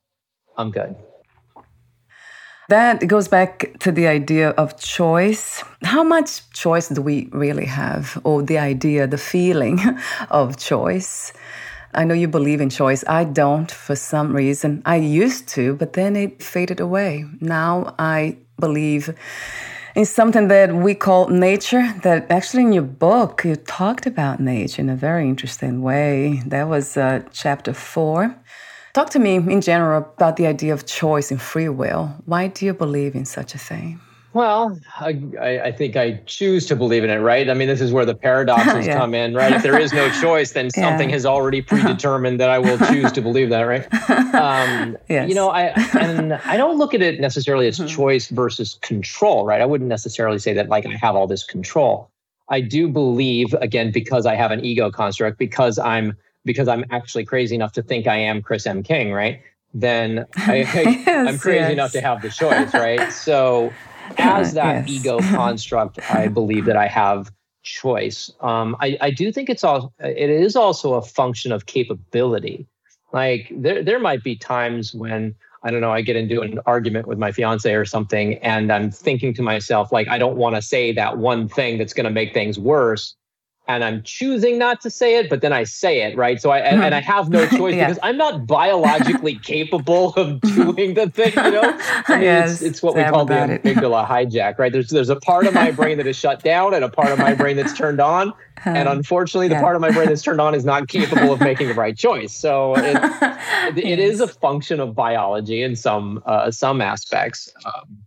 i'm 0.57 0.71
good 0.71 0.95
that 2.71 3.05
goes 3.05 3.27
back 3.27 3.77
to 3.79 3.91
the 3.91 4.07
idea 4.07 4.51
of 4.51 4.79
choice. 4.79 5.61
How 5.83 6.03
much 6.03 6.49
choice 6.51 6.87
do 6.87 7.01
we 7.01 7.27
really 7.33 7.65
have? 7.65 8.17
Or 8.23 8.41
the 8.41 8.59
idea, 8.59 9.07
the 9.07 9.17
feeling 9.17 9.79
of 10.29 10.55
choice? 10.55 11.33
I 11.93 12.05
know 12.05 12.13
you 12.13 12.29
believe 12.29 12.61
in 12.61 12.69
choice. 12.69 13.03
I 13.07 13.25
don't 13.25 13.69
for 13.69 13.97
some 13.97 14.33
reason. 14.33 14.81
I 14.85 14.95
used 14.95 15.49
to, 15.49 15.75
but 15.75 15.91
then 15.93 16.15
it 16.15 16.41
faded 16.41 16.79
away. 16.79 17.25
Now 17.41 17.93
I 17.99 18.37
believe 18.57 19.13
in 19.93 20.05
something 20.05 20.47
that 20.47 20.73
we 20.73 20.95
call 20.95 21.27
nature. 21.27 21.93
That 22.03 22.31
actually, 22.31 22.63
in 22.63 22.71
your 22.71 22.89
book, 23.07 23.43
you 23.43 23.57
talked 23.57 24.05
about 24.05 24.39
nature 24.39 24.81
in 24.81 24.89
a 24.89 24.95
very 24.95 25.27
interesting 25.27 25.81
way. 25.81 26.41
That 26.45 26.69
was 26.69 26.95
uh, 26.95 27.23
chapter 27.33 27.73
four. 27.73 28.33
Talk 28.93 29.09
to 29.11 29.19
me 29.19 29.35
in 29.35 29.61
general 29.61 29.99
about 29.99 30.35
the 30.35 30.47
idea 30.47 30.73
of 30.73 30.85
choice 30.85 31.31
and 31.31 31.41
free 31.41 31.69
will. 31.69 32.13
Why 32.25 32.47
do 32.47 32.65
you 32.65 32.73
believe 32.73 33.15
in 33.15 33.25
such 33.25 33.55
a 33.55 33.57
thing? 33.57 34.01
Well, 34.33 34.79
I, 34.99 35.59
I, 35.65 35.71
think 35.73 35.97
I 35.97 36.21
choose 36.25 36.65
to 36.67 36.75
believe 36.75 37.03
in 37.03 37.09
it, 37.09 37.17
right? 37.17 37.49
I 37.49 37.53
mean, 37.53 37.67
this 37.67 37.81
is 37.81 37.91
where 37.91 38.05
the 38.05 38.15
paradoxes 38.15 38.85
yeah. 38.87 38.97
come 38.97 39.13
in, 39.13 39.33
right? 39.33 39.51
If 39.51 39.61
there 39.61 39.77
is 39.77 39.91
no 39.91 40.09
choice, 40.21 40.51
then 40.51 40.69
yeah. 40.75 40.89
something 40.89 41.09
has 41.09 41.25
already 41.25 41.61
predetermined 41.61 42.39
that 42.39 42.49
I 42.49 42.57
will 42.57 42.77
choose 42.77 43.11
to 43.11 43.21
believe 43.21 43.49
that, 43.49 43.63
right? 43.63 43.87
Um, 44.31 44.97
yes. 45.09 45.27
You 45.27 45.35
know, 45.35 45.49
I 45.49 45.73
and 45.99 46.33
I 46.33 46.55
don't 46.55 46.77
look 46.77 46.93
at 46.93 47.01
it 47.01 47.19
necessarily 47.19 47.67
as 47.67 47.77
hmm. 47.77 47.85
choice 47.85 48.29
versus 48.29 48.79
control, 48.81 49.45
right? 49.45 49.61
I 49.61 49.65
wouldn't 49.65 49.89
necessarily 49.89 50.39
say 50.39 50.53
that 50.53 50.69
like 50.69 50.85
I 50.85 50.95
have 50.95 51.15
all 51.15 51.27
this 51.27 51.43
control. 51.43 52.09
I 52.49 52.61
do 52.61 52.87
believe, 52.87 53.53
again, 53.55 53.91
because 53.91 54.25
I 54.25 54.35
have 54.35 54.51
an 54.51 54.63
ego 54.63 54.89
construct, 54.89 55.37
because 55.37 55.77
I'm 55.77 56.15
because 56.45 56.67
I'm 56.67 56.85
actually 56.91 57.25
crazy 57.25 57.55
enough 57.55 57.73
to 57.73 57.83
think 57.83 58.07
I 58.07 58.17
am 58.17 58.41
Chris 58.41 58.65
M. 58.65 58.83
King, 58.83 59.11
right? 59.11 59.41
Then 59.73 60.25
I, 60.35 60.65
am 61.07 61.37
crazy 61.37 61.59
yes. 61.59 61.71
enough 61.71 61.91
to 61.93 62.01
have 62.01 62.21
the 62.21 62.29
choice, 62.29 62.73
right? 62.73 63.11
So, 63.21 63.71
as 64.17 64.53
that 64.53 64.87
yes. 64.87 64.99
ego 64.99 65.19
construct, 65.29 65.99
I 66.11 66.27
believe 66.27 66.65
that 66.65 66.75
I 66.75 66.87
have 66.87 67.31
choice. 67.63 68.31
Um, 68.41 68.75
I, 68.81 68.97
I 68.99 69.11
do 69.11 69.31
think 69.31 69.49
it's 69.49 69.63
all 69.63 69.93
it 69.99 70.29
is 70.29 70.55
also 70.55 70.95
a 70.95 71.01
function 71.01 71.51
of 71.51 71.65
capability. 71.65 72.67
Like 73.13 73.51
there 73.55 73.83
there 73.83 73.99
might 73.99 74.23
be 74.23 74.35
times 74.35 74.93
when 74.93 75.35
I 75.63 75.69
don't 75.69 75.81
know, 75.81 75.91
I 75.91 76.01
get 76.01 76.15
into 76.15 76.41
an 76.41 76.59
argument 76.65 77.07
with 77.07 77.19
my 77.19 77.31
fiance 77.31 77.73
or 77.73 77.85
something, 77.85 78.35
and 78.39 78.71
I'm 78.71 78.89
thinking 78.89 79.33
to 79.35 79.43
myself, 79.43 79.91
like, 79.91 80.07
I 80.07 80.17
don't 80.17 80.35
want 80.35 80.55
to 80.55 80.61
say 80.61 80.91
that 80.93 81.19
one 81.19 81.47
thing 81.47 81.77
that's 81.77 81.93
going 81.93 82.05
to 82.05 82.11
make 82.11 82.33
things 82.33 82.57
worse 82.57 83.15
and 83.67 83.83
I'm 83.83 84.01
choosing 84.03 84.57
not 84.57 84.81
to 84.81 84.89
say 84.89 85.17
it, 85.17 85.29
but 85.29 85.41
then 85.41 85.53
I 85.53 85.63
say 85.63 86.01
it, 86.01 86.17
right? 86.17 86.41
So 86.41 86.49
I 86.49 86.59
and, 86.59 86.83
and 86.83 86.95
I 86.95 86.99
have 87.13 87.29
no 87.29 87.45
choice 87.47 87.75
yeah. 87.75 87.87
because 87.87 87.99
I'm 88.03 88.17
not 88.17 88.47
biologically 88.47 89.35
capable 89.43 90.13
of 90.15 90.41
doing 90.41 90.95
the 90.95 91.09
thing, 91.09 91.33
you 91.33 91.51
know. 91.51 91.61
I 92.07 92.15
mean, 92.15 92.23
yes, 92.23 92.53
it's, 92.53 92.61
it's 92.61 92.83
what 92.83 92.95
we 92.95 93.03
call 93.03 93.25
the 93.25 93.33
amygdala 93.33 94.07
hijack, 94.07 94.57
right? 94.57 94.71
There's 94.71 94.89
there's 94.89 95.09
a 95.09 95.15
part 95.15 95.45
of 95.45 95.53
my 95.53 95.71
brain 95.71 95.97
that 95.97 96.07
is 96.07 96.15
shut 96.15 96.43
down 96.43 96.73
and 96.73 96.83
a 96.83 96.89
part 96.89 97.11
of 97.11 97.19
my 97.19 97.33
brain 97.33 97.55
that's 97.55 97.73
turned 97.73 98.01
on, 98.01 98.33
and 98.65 98.89
unfortunately, 98.89 99.47
the 99.47 99.55
yeah. 99.55 99.61
part 99.61 99.75
of 99.75 99.81
my 99.81 99.91
brain 99.91 100.07
that's 100.07 100.23
turned 100.23 100.41
on 100.41 100.55
is 100.55 100.65
not 100.65 100.87
capable 100.87 101.31
of 101.31 101.39
making 101.39 101.67
the 101.67 101.73
right 101.75 101.97
choice. 101.97 102.33
So 102.33 102.75
it, 102.75 102.97
it, 103.77 103.77
it 103.77 103.99
is 103.99 104.21
a 104.21 104.27
function 104.27 104.79
of 104.79 104.95
biology 104.95 105.61
in 105.61 105.75
some 105.75 106.23
uh, 106.25 106.51
some 106.51 106.81
aspects, 106.81 107.53
um, 107.65 107.99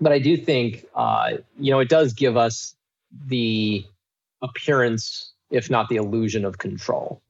but 0.00 0.12
I 0.12 0.18
do 0.18 0.36
think 0.36 0.86
uh, 0.94 1.38
you 1.58 1.70
know 1.70 1.80
it 1.80 1.88
does 1.88 2.12
give 2.12 2.36
us 2.36 2.74
the 3.26 3.84
appearance, 4.42 5.32
if 5.50 5.70
not 5.70 5.88
the 5.88 5.96
illusion 5.96 6.44
of 6.44 6.58
control. 6.58 7.22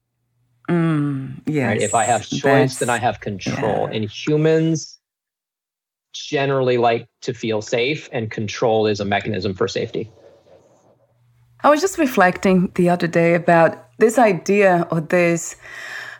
Mm, 0.69 1.41
yes. 1.45 1.67
Right? 1.67 1.81
If 1.81 1.95
I 1.95 2.05
have 2.05 2.25
choice, 2.25 2.79
then 2.79 2.89
I 2.89 2.97
have 2.97 3.19
control. 3.19 3.87
Yeah. 3.89 3.95
And 3.95 4.09
humans 4.09 4.99
generally 6.13 6.77
like 6.77 7.07
to 7.21 7.33
feel 7.33 7.61
safe, 7.61 8.09
and 8.11 8.29
control 8.29 8.87
is 8.87 8.99
a 8.99 9.05
mechanism 9.05 9.53
for 9.53 9.67
safety. 9.67 10.11
I 11.63 11.69
was 11.69 11.79
just 11.79 11.97
reflecting 11.97 12.71
the 12.75 12.89
other 12.89 13.07
day 13.07 13.35
about 13.35 13.97
this 13.99 14.17
idea 14.17 14.87
or 14.91 15.01
this 15.01 15.55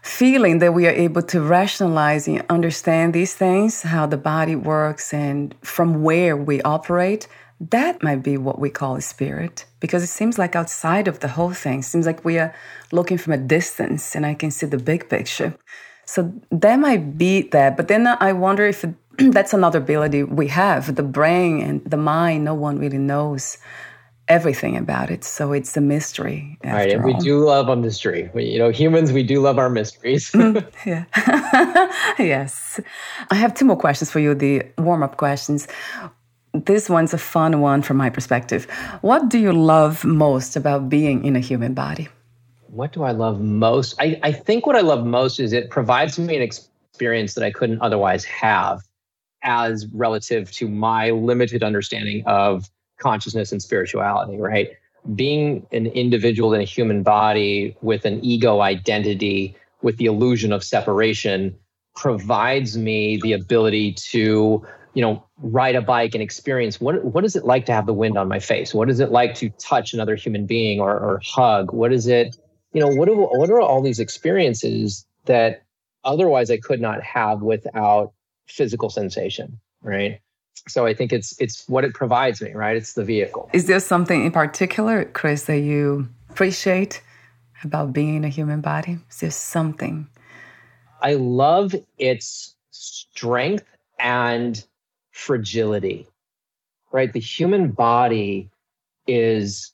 feeling 0.01 0.59
that 0.59 0.73
we 0.73 0.87
are 0.87 0.91
able 0.91 1.21
to 1.21 1.41
rationalize 1.41 2.27
and 2.27 2.43
understand 2.49 3.13
these 3.13 3.33
things, 3.33 3.81
how 3.81 4.05
the 4.05 4.17
body 4.17 4.55
works, 4.55 5.13
and 5.13 5.55
from 5.61 6.03
where 6.03 6.35
we 6.35 6.61
operate 6.61 7.27
that 7.69 8.01
might 8.01 8.23
be 8.23 8.37
what 8.37 8.57
we 8.57 8.69
call 8.69 8.95
a 8.95 9.01
spirit 9.01 9.65
because 9.79 10.01
it 10.01 10.07
seems 10.07 10.39
like 10.39 10.55
outside 10.55 11.07
of 11.07 11.19
the 11.19 11.27
whole 11.27 11.53
thing 11.53 11.79
it 11.79 11.83
seems 11.83 12.07
like 12.07 12.25
we 12.25 12.39
are 12.39 12.53
looking 12.91 13.17
from 13.17 13.33
a 13.33 13.37
distance 13.37 14.15
and 14.15 14.25
i 14.25 14.33
can 14.33 14.49
see 14.51 14.65
the 14.65 14.77
big 14.77 15.07
picture. 15.09 15.53
So 16.05 16.33
that 16.51 16.77
might 16.77 17.17
be 17.17 17.43
that 17.49 17.77
but 17.77 17.87
then 17.87 18.07
i 18.07 18.33
wonder 18.33 18.65
if 18.65 18.83
that's 19.17 19.53
another 19.53 19.79
ability 19.79 20.23
we 20.23 20.47
have 20.47 20.95
the 20.95 21.03
brain 21.03 21.61
and 21.61 21.85
the 21.85 21.97
mind 21.97 22.43
no 22.43 22.55
one 22.55 22.79
really 22.79 22.97
knows 22.97 23.57
everything 24.27 24.75
about 24.75 25.11
it 25.11 25.23
so 25.23 25.53
it's 25.53 25.77
a 25.77 25.81
mystery 25.81 26.57
right 26.63 26.91
and 26.91 27.03
we 27.03 27.13
do 27.15 27.45
love 27.45 27.69
a 27.69 27.75
mystery. 27.75 28.29
We, 28.33 28.45
you 28.45 28.59
know 28.59 28.71
humans 28.71 29.11
we 29.11 29.23
do 29.23 29.39
love 29.39 29.59
our 29.59 29.69
mysteries. 29.69 30.31
Mm, 30.31 30.65
yeah. 30.85 31.05
Yes. 32.19 32.79
I 33.29 33.35
have 33.35 33.53
two 33.53 33.65
more 33.65 33.77
questions 33.77 34.11
for 34.11 34.19
you 34.19 34.33
the 34.35 34.63
warm-up 34.77 35.17
questions 35.17 35.67
this 36.53 36.89
one's 36.89 37.13
a 37.13 37.17
fun 37.17 37.61
one 37.61 37.81
from 37.81 37.97
my 37.97 38.09
perspective. 38.09 38.65
What 39.01 39.29
do 39.29 39.39
you 39.39 39.53
love 39.53 40.03
most 40.03 40.55
about 40.55 40.89
being 40.89 41.23
in 41.25 41.35
a 41.35 41.39
human 41.39 41.73
body? 41.73 42.09
What 42.67 42.93
do 42.93 43.03
I 43.03 43.11
love 43.11 43.41
most? 43.41 43.95
I, 43.99 44.19
I 44.23 44.31
think 44.31 44.65
what 44.65 44.75
I 44.75 44.81
love 44.81 45.05
most 45.05 45.39
is 45.39 45.53
it 45.53 45.69
provides 45.69 46.17
me 46.17 46.35
an 46.35 46.41
experience 46.41 47.33
that 47.33 47.43
I 47.43 47.51
couldn't 47.51 47.81
otherwise 47.81 48.23
have 48.25 48.81
as 49.43 49.87
relative 49.93 50.51
to 50.51 50.67
my 50.67 51.09
limited 51.09 51.63
understanding 51.63 52.23
of 52.25 52.69
consciousness 52.99 53.51
and 53.51 53.61
spirituality, 53.61 54.37
right? 54.37 54.69
Being 55.15 55.65
an 55.71 55.87
individual 55.87 56.53
in 56.53 56.61
a 56.61 56.65
human 56.65 57.01
body 57.01 57.75
with 57.81 58.05
an 58.05 58.23
ego 58.23 58.61
identity, 58.61 59.55
with 59.81 59.97
the 59.97 60.05
illusion 60.05 60.53
of 60.53 60.63
separation, 60.63 61.57
provides 61.95 62.77
me 62.77 63.17
the 63.17 63.33
ability 63.33 63.93
to 63.93 64.65
you 64.93 65.01
know, 65.01 65.25
ride 65.37 65.75
a 65.75 65.81
bike 65.81 66.13
and 66.13 66.21
experience 66.21 66.81
what 66.81 67.03
what 67.03 67.23
is 67.23 67.35
it 67.35 67.45
like 67.45 67.65
to 67.65 67.71
have 67.71 67.85
the 67.85 67.93
wind 67.93 68.17
on 68.17 68.27
my 68.27 68.39
face? 68.39 68.73
What 68.73 68.89
is 68.89 68.99
it 68.99 69.11
like 69.11 69.35
to 69.35 69.49
touch 69.51 69.93
another 69.93 70.15
human 70.15 70.45
being 70.45 70.79
or, 70.79 70.91
or 70.91 71.21
hug? 71.23 71.73
What 71.73 71.93
is 71.93 72.07
it, 72.07 72.35
you 72.73 72.81
know, 72.81 72.87
what 72.87 73.09
are, 73.09 73.15
what 73.15 73.49
are 73.49 73.61
all 73.61 73.81
these 73.81 73.99
experiences 73.99 75.05
that 75.25 75.63
otherwise 76.03 76.51
I 76.51 76.57
could 76.57 76.81
not 76.81 77.01
have 77.03 77.41
without 77.41 78.11
physical 78.47 78.89
sensation, 78.89 79.59
right? 79.81 80.19
So 80.67 80.85
I 80.85 80.93
think 80.93 81.11
it's 81.13 81.39
it's 81.39 81.67
what 81.67 81.85
it 81.85 81.93
provides 81.93 82.41
me, 82.41 82.53
right? 82.53 82.75
It's 82.75 82.93
the 82.93 83.03
vehicle. 83.03 83.49
Is 83.53 83.67
there 83.67 83.79
something 83.79 84.25
in 84.25 84.31
particular, 84.31 85.05
Chris, 85.05 85.45
that 85.45 85.59
you 85.59 86.09
appreciate 86.29 87.01
about 87.63 87.93
being 87.93 88.17
in 88.17 88.23
a 88.23 88.29
human 88.29 88.61
body? 88.61 88.99
Is 89.09 89.21
there 89.21 89.31
something? 89.31 90.07
I 91.01 91.15
love 91.15 91.73
its 91.97 92.55
strength 92.69 93.65
and 93.99 94.63
fragility, 95.11 96.07
right? 96.91 97.11
The 97.11 97.19
human 97.19 97.71
body 97.71 98.49
is 99.07 99.71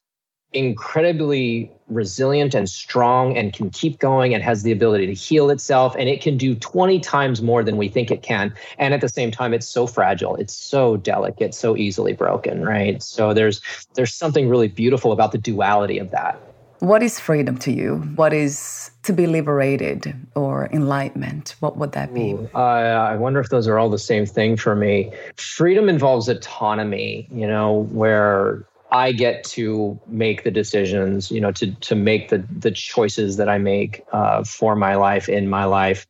incredibly 0.54 1.72
resilient 1.88 2.56
and 2.56 2.70
strong 2.70 3.38
and 3.38 3.54
can 3.54 3.70
keep 3.70 4.00
going 4.00 4.34
and 4.34 4.42
has 4.42 4.64
the 4.64 4.72
ability 4.72 5.06
to 5.06 5.14
heal 5.14 5.50
itself 5.50 5.94
and 6.00 6.08
it 6.08 6.22
can 6.22 6.38
do 6.38 6.56
20 6.56 7.00
times 7.02 7.42
more 7.42 7.64
than 7.64 7.76
we 7.76 7.90
think 7.90 8.12
it 8.12 8.22
can. 8.22 8.54
And 8.78 8.94
at 8.94 9.02
the 9.02 9.10
same 9.10 9.30
time 9.30 9.54
it's 9.54 9.68
so 9.68 9.88
fragile. 9.88 10.36
It's 10.36 10.54
so 10.54 10.98
delicate 10.98 11.54
so 11.54 11.76
easily 11.76 12.14
broken 12.14 12.64
right? 12.64 13.04
So 13.04 13.34
there's 13.34 13.62
there's 13.94 14.14
something 14.14 14.48
really 14.48 14.70
beautiful 14.70 15.12
about 15.12 15.34
the 15.34 15.38
duality 15.38 15.98
of 16.00 16.12
that 16.12 16.42
what 16.80 17.02
is 17.02 17.20
freedom 17.20 17.58
to 17.58 17.72
you 17.72 17.98
what 18.16 18.34
is 18.34 18.92
to 19.04 19.14
be 19.14 19.26
liberated 19.26 20.14
or 20.36 20.70
enlightenment 20.72 21.56
what 21.60 21.78
would 21.78 21.92
that 21.94 22.14
be 22.14 22.34
Ooh, 22.34 22.50
uh, 22.54 22.58
i 22.58 23.16
wonder 23.16 23.40
if 23.40 23.50
those 23.50 23.68
are 23.68 23.78
all 23.80 23.90
the 23.90 24.00
same 24.00 24.26
thing 24.26 24.58
for 24.58 24.76
me 24.76 25.12
freedom 25.38 25.90
involves 25.90 26.30
autonomy 26.30 27.28
you 27.32 27.48
know 27.48 27.88
where 27.92 28.66
I 28.92 29.12
get 29.12 29.44
to 29.46 30.00
make 30.08 30.44
the 30.44 30.52
decisions, 30.52 31.30
you 31.30 31.42
know, 31.42 31.52
to 31.54 31.72
to 31.72 31.96
make 31.96 32.30
the 32.30 32.38
the 32.50 32.72
choices 32.72 33.38
that 33.38 33.50
I 33.50 33.58
make 33.58 34.04
uh, 34.14 34.44
for 34.44 34.76
my 34.76 34.96
life 34.96 35.28
in 35.28 35.50
my 35.50 35.66
life. 35.66 36.08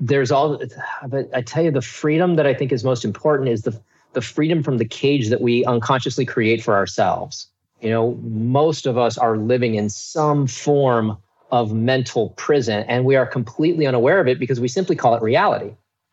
There's 0.00 0.30
all, 0.32 0.60
but 1.06 1.28
I 1.32 1.40
tell 1.42 1.62
you, 1.62 1.70
the 1.70 1.80
freedom 1.80 2.34
that 2.36 2.46
I 2.46 2.52
think 2.52 2.72
is 2.72 2.84
most 2.84 3.04
important 3.04 3.48
is 3.48 3.62
the 3.62 3.80
the 4.14 4.20
freedom 4.20 4.62
from 4.62 4.78
the 4.78 4.84
cage 4.84 5.28
that 5.28 5.40
we 5.40 5.64
unconsciously 5.66 6.24
create 6.24 6.62
for 6.62 6.74
ourselves. 6.74 7.48
You 7.86 7.92
know, 7.92 8.14
most 8.24 8.84
of 8.84 8.98
us 8.98 9.16
are 9.16 9.36
living 9.36 9.76
in 9.76 9.90
some 9.90 10.48
form 10.48 11.18
of 11.52 11.72
mental 11.72 12.30
prison, 12.30 12.84
and 12.88 13.04
we 13.04 13.14
are 13.14 13.24
completely 13.24 13.86
unaware 13.86 14.18
of 14.18 14.26
it 14.26 14.40
because 14.40 14.58
we 14.58 14.66
simply 14.66 14.96
call 14.96 15.14
it 15.14 15.22
reality. 15.22 15.70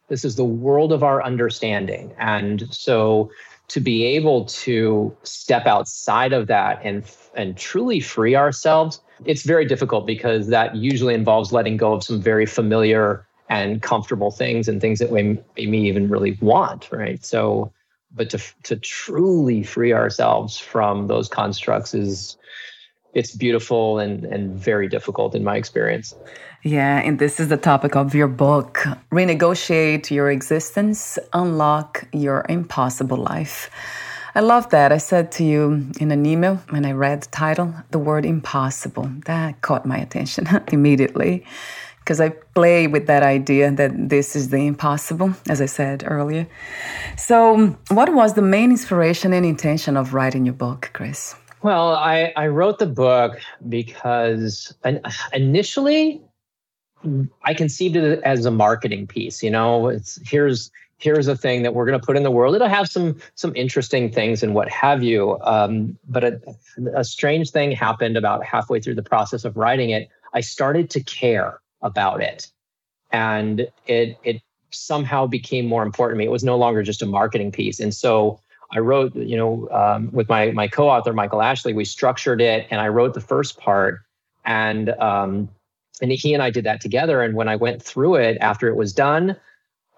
This 0.07 0.23
is 0.23 0.35
the 0.35 0.43
world 0.43 0.93
of 0.93 1.01
our 1.01 1.23
understanding, 1.23 2.13
and 2.19 2.71
so 2.71 3.31
to 3.69 3.79
be 3.79 4.03
able 4.03 4.45
to 4.45 5.17
step 5.23 5.65
outside 5.65 6.31
of 6.31 6.45
that 6.45 6.79
and 6.83 7.03
and 7.33 7.57
truly 7.57 7.99
free 7.99 8.35
ourselves 8.35 9.01
it's 9.25 9.41
very 9.41 9.65
difficult 9.65 10.05
because 10.05 10.49
that 10.49 10.75
usually 10.75 11.15
involves 11.15 11.51
letting 11.51 11.77
go 11.77 11.93
of 11.93 12.03
some 12.03 12.21
very 12.21 12.45
familiar 12.45 13.25
and 13.49 13.81
comfortable 13.81 14.29
things 14.29 14.67
and 14.67 14.81
things 14.81 14.99
that 14.99 15.09
we 15.09 15.39
may 15.57 15.77
even 15.77 16.07
really 16.07 16.37
want 16.41 16.91
right 16.91 17.25
so 17.25 17.71
but 18.13 18.29
to 18.29 18.39
to 18.63 18.75
truly 18.75 19.63
free 19.63 19.93
ourselves 19.93 20.57
from 20.57 21.07
those 21.07 21.27
constructs 21.27 21.93
is 21.93 22.37
it's 23.13 23.35
beautiful 23.35 23.99
and 23.99 24.25
and 24.25 24.53
very 24.53 24.87
difficult 24.87 25.35
in 25.35 25.43
my 25.43 25.55
experience 25.55 26.15
yeah, 26.65 27.01
and 27.03 27.19
this 27.19 27.41
is 27.41 27.49
the 27.49 27.57
topic 27.57 27.93
of 27.97 28.15
your 28.15 28.29
book 28.29 28.85
Renegotiate 29.11 30.09
Your 30.09 30.31
Existence, 30.31 31.19
Unlock 31.33 32.07
Your 32.13 32.45
Impossible 32.47 33.17
Life. 33.17 33.69
I 34.33 34.39
love 34.39 34.69
that. 34.69 34.93
I 34.93 34.97
said 34.97 35.29
to 35.33 35.43
you 35.43 35.91
in 35.99 36.09
an 36.11 36.25
email 36.25 36.55
when 36.69 36.85
I 36.85 36.93
read 36.93 37.23
the 37.23 37.29
title, 37.31 37.73
the 37.91 37.99
word 37.99 38.25
impossible. 38.25 39.11
That 39.25 39.61
caught 39.61 39.85
my 39.85 39.97
attention 39.97 40.47
immediately 40.69 41.45
because 42.03 42.19
I 42.19 42.29
play 42.29 42.87
with 42.87 43.07
that 43.07 43.23
idea 43.23 43.71
that 43.71 43.91
this 44.09 44.35
is 44.35 44.49
the 44.49 44.67
impossible, 44.67 45.33
as 45.47 45.61
I 45.61 45.67
said 45.67 46.03
earlier. 46.05 46.45
So, 47.17 47.77
what 47.89 48.13
was 48.13 48.33
the 48.33 48.41
main 48.41 48.71
inspiration 48.71 49.31
and 49.31 49.45
intention 49.45 49.95
of 49.95 50.13
writing 50.13 50.45
your 50.45 50.53
book, 50.53 50.91
Chris? 50.93 51.35
Well, 51.61 51.95
I, 51.95 52.33
I 52.35 52.47
wrote 52.47 52.79
the 52.79 52.85
book 52.85 53.39
because 53.69 54.75
initially 55.31 56.21
I 57.43 57.53
conceived 57.53 57.95
it 57.95 58.21
as 58.23 58.45
a 58.45 58.51
marketing 58.51 59.07
piece. 59.07 59.41
You 59.41 59.51
know, 59.51 59.87
it's 59.87 60.19
here's 60.25 60.71
here's 60.97 61.27
a 61.27 61.37
thing 61.37 61.63
that 61.63 61.73
we're 61.73 61.85
going 61.85 61.99
to 61.99 62.05
put 62.05 62.17
in 62.17 62.23
the 62.23 62.31
world. 62.31 62.55
It'll 62.55 62.67
have 62.67 62.89
some 62.89 63.15
some 63.35 63.55
interesting 63.55 64.11
things 64.11 64.43
and 64.43 64.53
what 64.53 64.67
have 64.69 65.03
you. 65.03 65.39
Um, 65.41 65.97
but 66.09 66.25
a, 66.25 66.41
a 66.95 67.05
strange 67.05 67.51
thing 67.51 67.71
happened 67.71 68.17
about 68.17 68.43
halfway 68.43 68.81
through 68.81 68.95
the 68.95 69.03
process 69.03 69.45
of 69.45 69.55
writing 69.55 69.91
it. 69.91 70.09
I 70.33 70.41
started 70.41 70.89
to 70.91 71.03
care 71.03 71.61
about 71.83 72.21
it, 72.21 72.47
and 73.11 73.67
it 73.87 74.17
it 74.23 74.41
somehow 74.71 75.27
became 75.27 75.67
more 75.67 75.83
important 75.83 76.17
to 76.17 76.19
me. 76.19 76.25
It 76.25 76.31
was 76.31 76.43
no 76.43 76.57
longer 76.57 76.81
just 76.83 77.01
a 77.01 77.05
marketing 77.05 77.51
piece, 77.51 77.79
and 77.79 77.93
so. 77.93 78.39
I 78.75 78.79
wrote, 78.79 79.15
you 79.15 79.37
know, 79.37 79.69
um, 79.69 80.09
with 80.11 80.29
my 80.29 80.51
my 80.51 80.67
co-author 80.67 81.13
Michael 81.13 81.43
Ashley, 81.43 81.73
we 81.73 81.85
structured 81.85 82.41
it, 82.41 82.65
and 82.71 82.81
I 82.81 82.87
wrote 82.87 83.13
the 83.13 83.21
first 83.21 83.59
part, 83.59 84.01
and 84.45 84.89
um, 84.99 85.47
and 86.01 86.11
he 86.11 86.33
and 86.33 86.41
I 86.41 86.49
did 86.49 86.65
that 86.65 86.81
together. 86.81 87.21
And 87.21 87.35
when 87.35 87.47
I 87.47 87.55
went 87.55 87.83
through 87.83 88.15
it 88.15 88.37
after 88.41 88.67
it 88.67 88.75
was 88.75 88.93
done, 88.93 89.35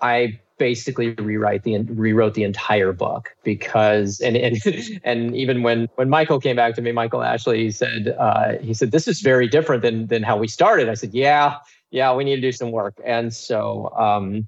I 0.01 0.39
basically 0.57 1.09
rewrite 1.15 1.63
the 1.63 1.77
rewrote 1.79 2.33
the 2.33 2.43
entire 2.43 2.93
book 2.93 3.35
because 3.43 4.21
and 4.21 4.37
and 4.37 4.57
and 5.03 5.35
even 5.35 5.63
when 5.63 5.89
when 5.95 6.09
Michael 6.09 6.39
came 6.39 6.55
back 6.55 6.75
to 6.75 6.81
me, 6.81 6.91
Michael 6.91 7.23
Ashley, 7.23 7.63
he 7.63 7.71
said 7.71 8.15
uh, 8.19 8.57
he 8.59 8.73
said 8.73 8.91
this 8.91 9.07
is 9.07 9.21
very 9.21 9.47
different 9.47 9.81
than 9.81 10.07
than 10.07 10.23
how 10.23 10.37
we 10.37 10.47
started. 10.47 10.89
I 10.89 10.93
said, 10.93 11.13
yeah, 11.13 11.57
yeah, 11.95 12.13
we 12.13 12.23
need 12.23 12.35
to 12.35 12.41
do 12.41 12.51
some 12.51 12.71
work. 12.71 12.99
And 13.03 13.33
so, 13.33 13.91
um, 13.97 14.47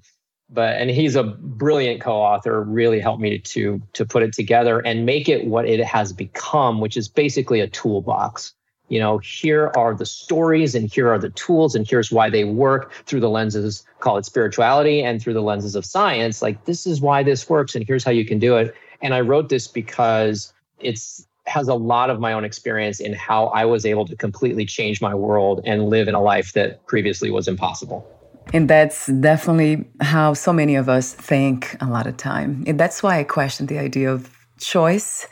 but 0.50 0.80
and 0.80 0.90
he's 0.90 1.16
a 1.16 1.24
brilliant 1.24 2.00
co-author. 2.00 2.62
Really 2.62 3.00
helped 3.00 3.20
me 3.20 3.38
to 3.38 3.82
to 3.94 4.06
put 4.06 4.22
it 4.22 4.32
together 4.32 4.80
and 4.80 5.04
make 5.04 5.28
it 5.28 5.46
what 5.46 5.66
it 5.66 5.84
has 5.84 6.12
become, 6.12 6.80
which 6.80 6.96
is 6.96 7.08
basically 7.08 7.60
a 7.60 7.68
toolbox 7.68 8.54
you 8.88 8.98
know, 8.98 9.18
here 9.18 9.70
are 9.76 9.94
the 9.94 10.06
stories 10.06 10.74
and 10.74 10.92
here 10.92 11.10
are 11.10 11.18
the 11.18 11.30
tools 11.30 11.74
and 11.74 11.88
here's 11.88 12.10
why 12.10 12.30
they 12.30 12.44
work 12.44 12.92
through 13.04 13.20
the 13.20 13.28
lenses, 13.28 13.84
call 14.00 14.16
it 14.16 14.24
spirituality, 14.24 15.02
and 15.02 15.20
through 15.20 15.34
the 15.34 15.42
lenses 15.42 15.74
of 15.74 15.84
science. 15.84 16.40
Like, 16.40 16.64
this 16.64 16.86
is 16.86 17.00
why 17.00 17.22
this 17.22 17.48
works 17.48 17.74
and 17.74 17.86
here's 17.86 18.02
how 18.02 18.10
you 18.10 18.24
can 18.24 18.38
do 18.38 18.56
it. 18.56 18.74
And 19.02 19.14
I 19.14 19.20
wrote 19.20 19.50
this 19.50 19.68
because 19.68 20.52
it's 20.80 21.26
has 21.48 21.68
a 21.68 21.74
lot 21.74 22.10
of 22.10 22.20
my 22.20 22.32
own 22.32 22.44
experience 22.44 23.00
in 23.00 23.12
how 23.14 23.46
I 23.46 23.64
was 23.64 23.84
able 23.86 24.06
to 24.06 24.16
completely 24.16 24.66
change 24.66 25.00
my 25.00 25.14
world 25.14 25.60
and 25.64 25.88
live 25.88 26.08
in 26.08 26.14
a 26.14 26.20
life 26.20 26.52
that 26.52 26.86
previously 26.86 27.30
was 27.30 27.48
impossible. 27.48 28.06
And 28.52 28.68
that's 28.68 29.06
definitely 29.06 29.84
how 30.00 30.32
so 30.34 30.52
many 30.52 30.74
of 30.74 30.88
us 30.88 31.12
think 31.12 31.76
a 31.80 31.86
lot 31.86 32.06
of 32.06 32.16
time. 32.16 32.64
And 32.66 32.80
that's 32.80 33.02
why 33.02 33.18
I 33.18 33.24
question 33.24 33.66
the 33.66 33.78
idea 33.78 34.10
of 34.10 34.30
choice 34.58 35.26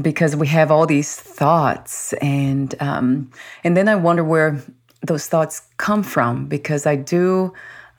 because 0.00 0.36
we 0.36 0.46
have 0.46 0.70
all 0.70 0.86
these 0.86 1.16
thoughts 1.16 2.12
and 2.14 2.74
um, 2.80 3.30
and 3.64 3.76
then 3.76 3.88
I 3.88 3.96
wonder 3.96 4.22
where 4.22 4.62
those 5.02 5.26
thoughts 5.26 5.62
come 5.78 6.02
from 6.02 6.46
because 6.46 6.86
I 6.86 6.96
do 6.96 7.52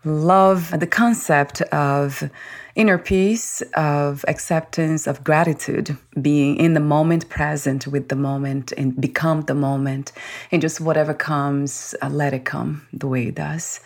love 0.06 0.78
the 0.80 0.88
concept 0.88 1.62
of 1.64 2.30
inner 2.76 2.98
peace, 2.98 3.62
of 3.76 4.24
acceptance, 4.28 5.08
of 5.08 5.24
gratitude, 5.24 5.98
being 6.22 6.58
in 6.58 6.74
the 6.74 6.80
moment, 6.80 7.28
present 7.28 7.88
with 7.88 8.10
the 8.10 8.16
moment, 8.16 8.72
and 8.74 9.00
become 9.02 9.42
the 9.42 9.56
moment, 9.56 10.12
and 10.52 10.62
just 10.62 10.80
whatever 10.80 11.14
comes, 11.14 11.96
uh, 12.02 12.10
let 12.10 12.34
it 12.34 12.46
come 12.46 12.88
the 12.94 13.08
way 13.08 13.28
it 13.28 13.36
does, 13.36 13.80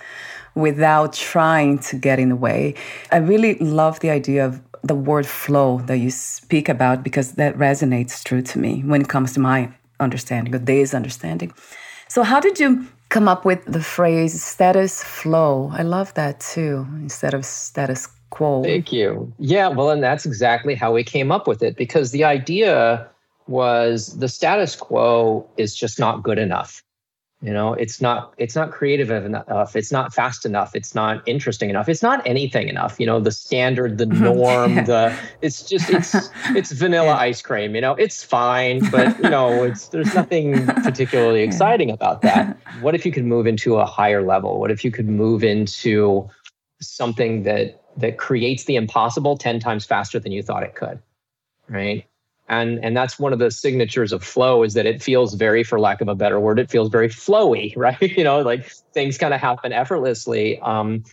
without 0.56 1.14
trying 1.14 1.80
to 1.80 1.96
get 1.96 2.20
in 2.20 2.30
the 2.30 2.36
way. 2.36 2.76
I 3.12 3.18
really 3.18 3.56
love 3.56 4.02
the 4.02 4.10
idea 4.10 4.46
of 4.46 4.62
the 4.84 4.96
word 4.96 5.26
flow 5.26 5.80
that 5.86 5.98
you 5.98 6.10
speak 6.10 6.68
about 6.68 7.04
because 7.04 7.34
that 7.34 7.56
resonates 7.56 8.24
true 8.24 8.42
to 8.42 8.60
me 8.60 8.82
when 8.82 9.02
it 9.02 9.08
comes 9.08 9.34
to 9.34 9.40
my 9.40 9.72
understanding, 10.00 10.54
or 10.54 10.60
day's 10.60 10.94
understanding. 10.94 11.54
So, 12.10 12.24
how 12.24 12.42
did 12.42 12.60
you 12.60 12.88
come 13.12 13.28
up 13.28 13.46
with 13.46 13.64
the 13.66 13.84
phrase 13.84 14.42
status 14.42 15.04
flow? 15.04 15.70
I 15.74 15.84
love 15.84 16.14
that 16.16 16.40
too, 16.40 16.88
instead 16.96 17.36
of 17.36 17.46
status 17.46 18.08
quo. 18.32 18.64
Thank 18.64 18.92
you. 18.92 19.32
Yeah, 19.38 19.68
well, 19.68 19.92
and 19.92 20.02
that's 20.02 20.26
exactly 20.26 20.74
how 20.74 20.92
we 20.94 21.04
came 21.04 21.32
up 21.32 21.48
with 21.48 21.62
it 21.62 21.76
because 21.76 22.12
the 22.12 22.24
idea 22.24 23.08
was 23.48 24.18
the 24.18 24.30
status 24.30 24.76
quo 24.76 25.46
is 25.58 25.76
just 25.76 26.00
not 26.00 26.24
good 26.24 26.40
enough 26.40 26.82
you 27.42 27.52
know 27.52 27.74
it's 27.74 28.02
not 28.02 28.34
it's 28.38 28.56
not 28.56 28.72
creative 28.72 29.10
enough 29.10 29.76
it's 29.76 29.92
not 29.92 30.14
fast 30.14 30.46
enough. 30.46 30.76
It's 30.76 30.94
not 30.94 31.28
interesting 31.28 31.70
enough. 31.70 31.90
It's 31.90 32.04
not 32.04 32.26
anything 32.26 32.68
enough. 32.68 33.00
You 33.00 33.06
know 33.06 33.20
the 33.20 33.32
standard 33.32 33.98
the 33.98 34.06
mm-hmm. 34.06 34.24
norm 34.24 34.76
the 34.76 35.16
it's 35.42 35.68
just 35.68 35.90
it's 35.90 36.14
it's 36.56 36.72
vanilla 36.72 37.14
ice 37.14 37.42
cream 37.42 37.76
you 37.76 37.82
know? 37.82 37.96
It's 37.96 38.24
fine 38.24 38.90
but 38.92 39.18
you 39.20 39.30
know 39.30 39.64
it's 39.64 39.88
there's 39.88 40.14
nothing 40.14 40.66
particularly 40.84 41.42
exciting 41.42 41.90
about 41.90 42.22
that. 42.22 42.58
What 42.82 42.96
if 42.96 43.06
you 43.06 43.12
could 43.12 43.26
move 43.26 43.48
into 43.48 43.78
a 43.78 43.86
higher 43.86 44.22
level? 44.22 44.60
What 44.60 44.72
if 44.72 44.86
you 44.86 44.92
could 44.92 45.10
move 45.10 45.44
into 45.44 46.30
something 46.82 47.44
that 47.44 47.82
that 47.98 48.18
creates 48.18 48.66
the 48.66 48.76
impossible 48.76 49.38
10 49.38 49.60
times 49.60 49.86
faster 49.86 50.20
than 50.20 50.32
you 50.32 50.42
thought 50.42 50.64
it 50.64 50.76
could. 50.76 51.00
Right. 51.68 52.06
And, 52.52 52.84
and 52.84 52.98
that's 52.98 53.18
one 53.18 53.32
of 53.32 53.40
the 53.40 53.50
signatures 53.50 54.12
of 54.12 54.24
flow 54.24 54.64
is 54.64 54.74
that 54.74 54.86
it 54.86 55.02
feels 55.02 55.36
very 55.36 55.64
for 55.64 55.80
lack 55.80 56.02
of 56.02 56.10
a 56.10 56.16
better 56.16 56.38
word 56.38 56.60
it 56.60 56.70
feels 56.70 56.90
very 56.90 57.08
flowy 57.08 57.74
right 57.78 58.02
you 58.02 58.26
know 58.26 58.42
like 58.42 58.70
things 58.94 59.18
kind 59.18 59.34
of 59.34 59.40
happen 59.40 59.72
effortlessly 59.72 60.60
um, 60.60 61.04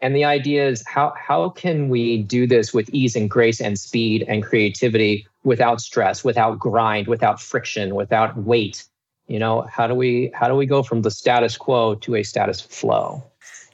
and 0.00 0.16
the 0.16 0.24
idea 0.24 0.66
is 0.66 0.82
how 0.86 1.12
how 1.16 1.50
can 1.50 1.88
we 1.88 2.22
do 2.22 2.46
this 2.46 2.72
with 2.72 2.88
ease 2.90 3.14
and 3.14 3.28
grace 3.28 3.60
and 3.60 3.78
speed 3.78 4.24
and 4.26 4.42
creativity 4.42 5.26
without 5.44 5.80
stress, 5.80 6.24
without 6.24 6.58
grind, 6.58 7.06
without 7.06 7.40
friction, 7.40 7.94
without 7.94 8.36
weight? 8.36 8.86
You 9.26 9.38
know, 9.38 9.62
how 9.62 9.86
do 9.86 9.94
we 9.94 10.30
how 10.34 10.48
do 10.48 10.54
we 10.54 10.66
go 10.66 10.82
from 10.82 11.02
the 11.02 11.10
status 11.10 11.56
quo 11.56 11.96
to 11.96 12.16
a 12.16 12.22
status 12.22 12.60
flow? 12.60 13.22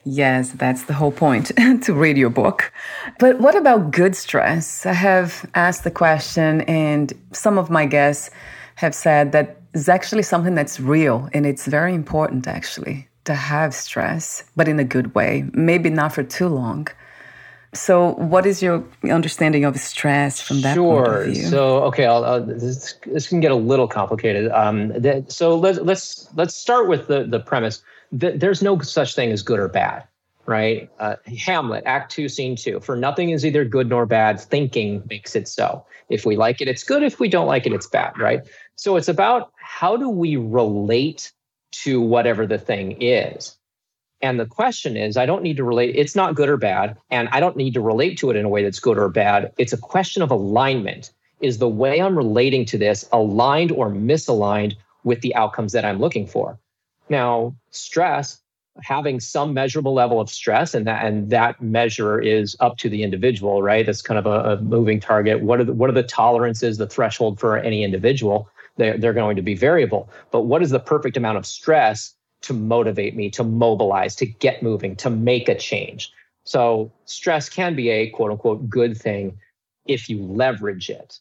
Yes, 0.09 0.51
that's 0.51 0.83
the 0.85 0.93
whole 0.93 1.11
point 1.11 1.51
to 1.83 1.93
read 1.93 2.17
your 2.17 2.29
book. 2.29 2.71
But 3.19 3.39
what 3.39 3.55
about 3.55 3.91
good 3.91 4.15
stress? 4.15 4.85
I 4.85 4.93
have 4.93 5.49
asked 5.53 5.83
the 5.83 5.91
question, 5.91 6.61
and 6.61 7.13
some 7.31 7.57
of 7.57 7.69
my 7.69 7.85
guests 7.85 8.29
have 8.75 8.95
said 8.95 9.31
that 9.31 9.57
it's 9.73 9.89
actually 9.89 10.23
something 10.23 10.55
that's 10.55 10.79
real 10.79 11.29
and 11.33 11.45
it's 11.45 11.65
very 11.65 11.93
important, 11.93 12.47
actually 12.47 13.07
to 13.27 13.35
have 13.35 13.75
stress, 13.75 14.43
but 14.55 14.67
in 14.67 14.79
a 14.79 14.83
good 14.83 15.13
way, 15.13 15.45
maybe 15.53 15.89
not 15.89 16.13
for 16.13 16.23
too 16.23 16.47
long. 16.47 16.87
So, 17.73 18.13
what 18.13 18.45
is 18.45 18.63
your 18.63 18.83
understanding 19.03 19.65
of 19.65 19.77
stress 19.77 20.41
from 20.41 20.61
that 20.61 20.75
sure. 20.75 21.05
point 21.05 21.17
of 21.17 21.33
view? 21.35 21.43
So, 21.47 21.83
okay, 21.83 22.05
I'll, 22.05 22.23
I'll, 22.23 22.43
this, 22.43 22.95
this 23.05 23.27
can 23.27 23.41
get 23.41 23.51
a 23.51 23.55
little 23.55 23.87
complicated. 23.87 24.49
Um, 24.51 24.87
that, 25.01 25.29
so 25.31 25.59
let's 25.59 25.79
let's 25.79 26.29
let's 26.35 26.55
start 26.55 26.87
with 26.87 27.07
the 27.07 27.25
the 27.25 27.41
premise 27.41 27.83
that 28.11 28.39
there's 28.39 28.61
no 28.61 28.79
such 28.79 29.15
thing 29.15 29.31
as 29.31 29.41
good 29.41 29.59
or 29.59 29.67
bad, 29.67 30.03
right? 30.45 30.89
Uh, 30.99 31.15
Hamlet, 31.37 31.83
Act 31.85 32.11
Two, 32.11 32.29
Scene 32.29 32.55
Two. 32.55 32.79
For 32.79 32.95
nothing 32.95 33.29
is 33.29 33.45
either 33.45 33.65
good 33.65 33.89
nor 33.89 34.05
bad. 34.05 34.39
Thinking 34.39 35.03
makes 35.09 35.35
it 35.35 35.47
so. 35.47 35.85
If 36.09 36.25
we 36.25 36.35
like 36.35 36.61
it, 36.61 36.67
it's 36.67 36.83
good. 36.83 37.03
If 37.03 37.19
we 37.19 37.27
don't 37.27 37.47
like 37.47 37.65
it, 37.65 37.73
it's 37.73 37.87
bad, 37.87 38.17
right? 38.17 38.41
So 38.75 38.95
it's 38.95 39.09
about 39.09 39.51
how 39.57 39.97
do 39.97 40.09
we 40.09 40.37
relate 40.37 41.31
to 41.83 42.01
whatever 42.01 42.47
the 42.47 42.57
thing 42.57 43.01
is. 43.01 43.57
And 44.21 44.39
the 44.39 44.45
question 44.45 44.97
is, 44.97 45.17
I 45.17 45.25
don't 45.25 45.43
need 45.43 45.57
to 45.57 45.63
relate, 45.63 45.95
it's 45.95 46.15
not 46.15 46.35
good 46.35 46.49
or 46.49 46.57
bad. 46.57 46.97
And 47.11 47.29
I 47.31 47.39
don't 47.39 47.55
need 47.55 47.73
to 47.75 47.81
relate 47.81 48.17
to 48.19 48.31
it 48.31 48.35
in 48.35 48.45
a 48.45 48.49
way 48.49 48.63
that's 48.63 48.79
good 48.79 48.97
or 48.97 49.09
bad. 49.09 49.51
It's 49.57 49.73
a 49.73 49.77
question 49.77 50.21
of 50.21 50.31
alignment. 50.31 51.11
Is 51.39 51.59
the 51.59 51.69
way 51.69 52.01
I'm 52.01 52.17
relating 52.17 52.65
to 52.65 52.79
this 52.79 53.07
aligned 53.11 53.71
or 53.71 53.91
misaligned 53.91 54.75
with 55.03 55.21
the 55.21 55.35
outcomes 55.35 55.71
that 55.73 55.85
I'm 55.85 55.99
looking 55.99 56.25
for? 56.25 56.57
Now, 57.09 57.55
stress, 57.71 58.41
having 58.81 59.19
some 59.19 59.53
measurable 59.53 59.93
level 59.93 60.19
of 60.19 60.29
stress, 60.29 60.73
and 60.73 60.85
that 60.87 61.05
and 61.05 61.29
that 61.29 61.61
measure 61.61 62.19
is 62.19 62.55
up 62.59 62.77
to 62.77 62.89
the 62.89 63.03
individual, 63.03 63.63
right? 63.63 63.85
That's 63.85 64.01
kind 64.01 64.17
of 64.17 64.25
a, 64.25 64.53
a 64.53 64.61
moving 64.61 64.99
target. 64.99 65.41
What 65.41 65.59
are 65.59 65.63
the, 65.63 65.73
what 65.73 65.89
are 65.89 65.93
the 65.93 66.03
tolerances, 66.03 66.77
the 66.77 66.87
threshold 66.87 67.39
for 67.39 67.57
any 67.57 67.83
individual? 67.83 68.49
they're, 68.77 68.97
they're 68.97 69.13
going 69.13 69.35
to 69.35 69.41
be 69.41 69.55
variable. 69.55 70.09
But 70.31 70.43
what 70.43 70.61
is 70.61 70.69
the 70.69 70.79
perfect 70.79 71.17
amount 71.17 71.37
of 71.37 71.45
stress 71.45 72.13
to 72.41 72.53
motivate 72.53 73.15
me, 73.15 73.29
to 73.31 73.43
mobilize, 73.43 74.15
to 74.17 74.25
get 74.25 74.63
moving, 74.63 74.95
to 74.97 75.09
make 75.09 75.49
a 75.49 75.55
change? 75.55 76.11
So 76.45 76.91
stress 77.05 77.49
can 77.49 77.75
be 77.75 77.89
a 77.89 78.09
quote 78.11 78.31
unquote 78.31 78.69
good 78.69 78.97
thing 78.97 79.37
if 79.85 80.09
you 80.09 80.23
leverage 80.23 80.89
it, 80.89 81.19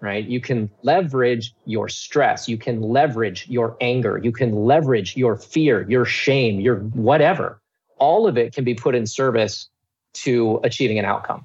right? 0.00 0.24
You 0.26 0.40
can 0.40 0.70
leverage 0.82 1.54
your 1.64 1.88
stress. 1.88 2.48
You 2.48 2.58
can 2.58 2.80
leverage 2.82 3.46
your 3.48 3.76
anger. 3.80 4.20
You 4.22 4.32
can 4.32 4.54
leverage 4.54 5.16
your 5.16 5.36
fear, 5.36 5.86
your 5.88 6.04
shame, 6.04 6.60
your 6.60 6.76
whatever. 6.76 7.60
All 7.98 8.26
of 8.26 8.36
it 8.36 8.54
can 8.54 8.64
be 8.64 8.74
put 8.74 8.94
in 8.94 9.06
service 9.06 9.68
to 10.14 10.60
achieving 10.64 10.98
an 10.98 11.04
outcome. 11.04 11.44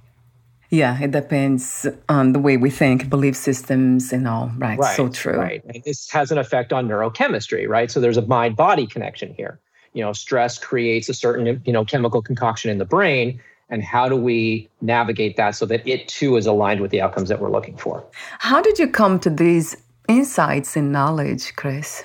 Yeah, 0.70 1.02
it 1.02 1.12
depends 1.12 1.86
on 2.08 2.32
the 2.32 2.40
way 2.40 2.56
we 2.56 2.70
think, 2.70 3.10
belief 3.10 3.36
systems 3.36 4.14
and 4.14 4.26
all. 4.26 4.52
Right. 4.58 4.80
right 4.80 4.96
so 4.96 5.10
true. 5.10 5.38
Right. 5.38 5.62
And 5.66 5.84
this 5.84 6.10
has 6.12 6.32
an 6.32 6.38
effect 6.38 6.72
on 6.72 6.88
neurochemistry, 6.88 7.68
right? 7.68 7.92
So 7.92 8.00
there's 8.00 8.16
a 8.18 8.22
mind 8.22 8.56
body 8.56 8.88
connection 8.88 9.34
here. 9.34 9.60
You 9.94 10.02
know, 10.02 10.14
stress 10.14 10.58
creates 10.58 11.10
a 11.10 11.14
certain, 11.14 11.62
you 11.66 11.74
know, 11.74 11.84
chemical 11.84 12.22
concoction 12.22 12.72
in 12.72 12.78
the 12.78 12.86
brain. 12.86 13.42
And 13.72 13.82
how 13.84 14.10
do 14.10 14.16
we 14.16 14.70
navigate 14.82 15.38
that 15.38 15.52
so 15.52 15.66
that 15.66 15.88
it 15.88 16.08
too 16.08 16.36
is 16.36 16.46
aligned 16.46 16.82
with 16.82 16.92
the 16.92 17.02
outcomes 17.02 17.30
that 17.30 17.40
we're 17.40 17.50
looking 17.50 17.78
for? 17.78 18.06
How 18.40 18.62
did 18.62 18.78
you 18.78 18.88
come 18.88 19.20
to 19.22 19.30
these 19.30 19.78
insights 20.10 20.76
and 20.76 20.92
knowledge, 20.92 21.56
Chris? 21.56 22.04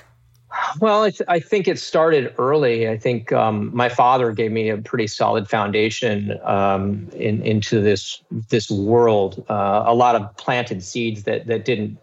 Well, 0.79 1.03
I, 1.03 1.09
th- 1.11 1.27
I, 1.27 1.39
think 1.39 1.67
it 1.67 1.77
started 1.77 2.33
early. 2.37 2.87
I 2.89 2.97
think 2.97 3.31
um, 3.31 3.69
my 3.75 3.89
father 3.89 4.31
gave 4.31 4.51
me 4.51 4.69
a 4.69 4.77
pretty 4.77 5.05
solid 5.07 5.47
foundation 5.47 6.39
um, 6.43 7.09
in, 7.13 7.41
into 7.43 7.81
this 7.81 8.23
this 8.49 8.71
world. 8.71 9.45
Uh, 9.49 9.83
a 9.85 9.93
lot 9.93 10.15
of 10.15 10.35
planted 10.37 10.83
seeds 10.83 11.23
that 11.23 11.47
that 11.47 11.65
didn't 11.65 11.99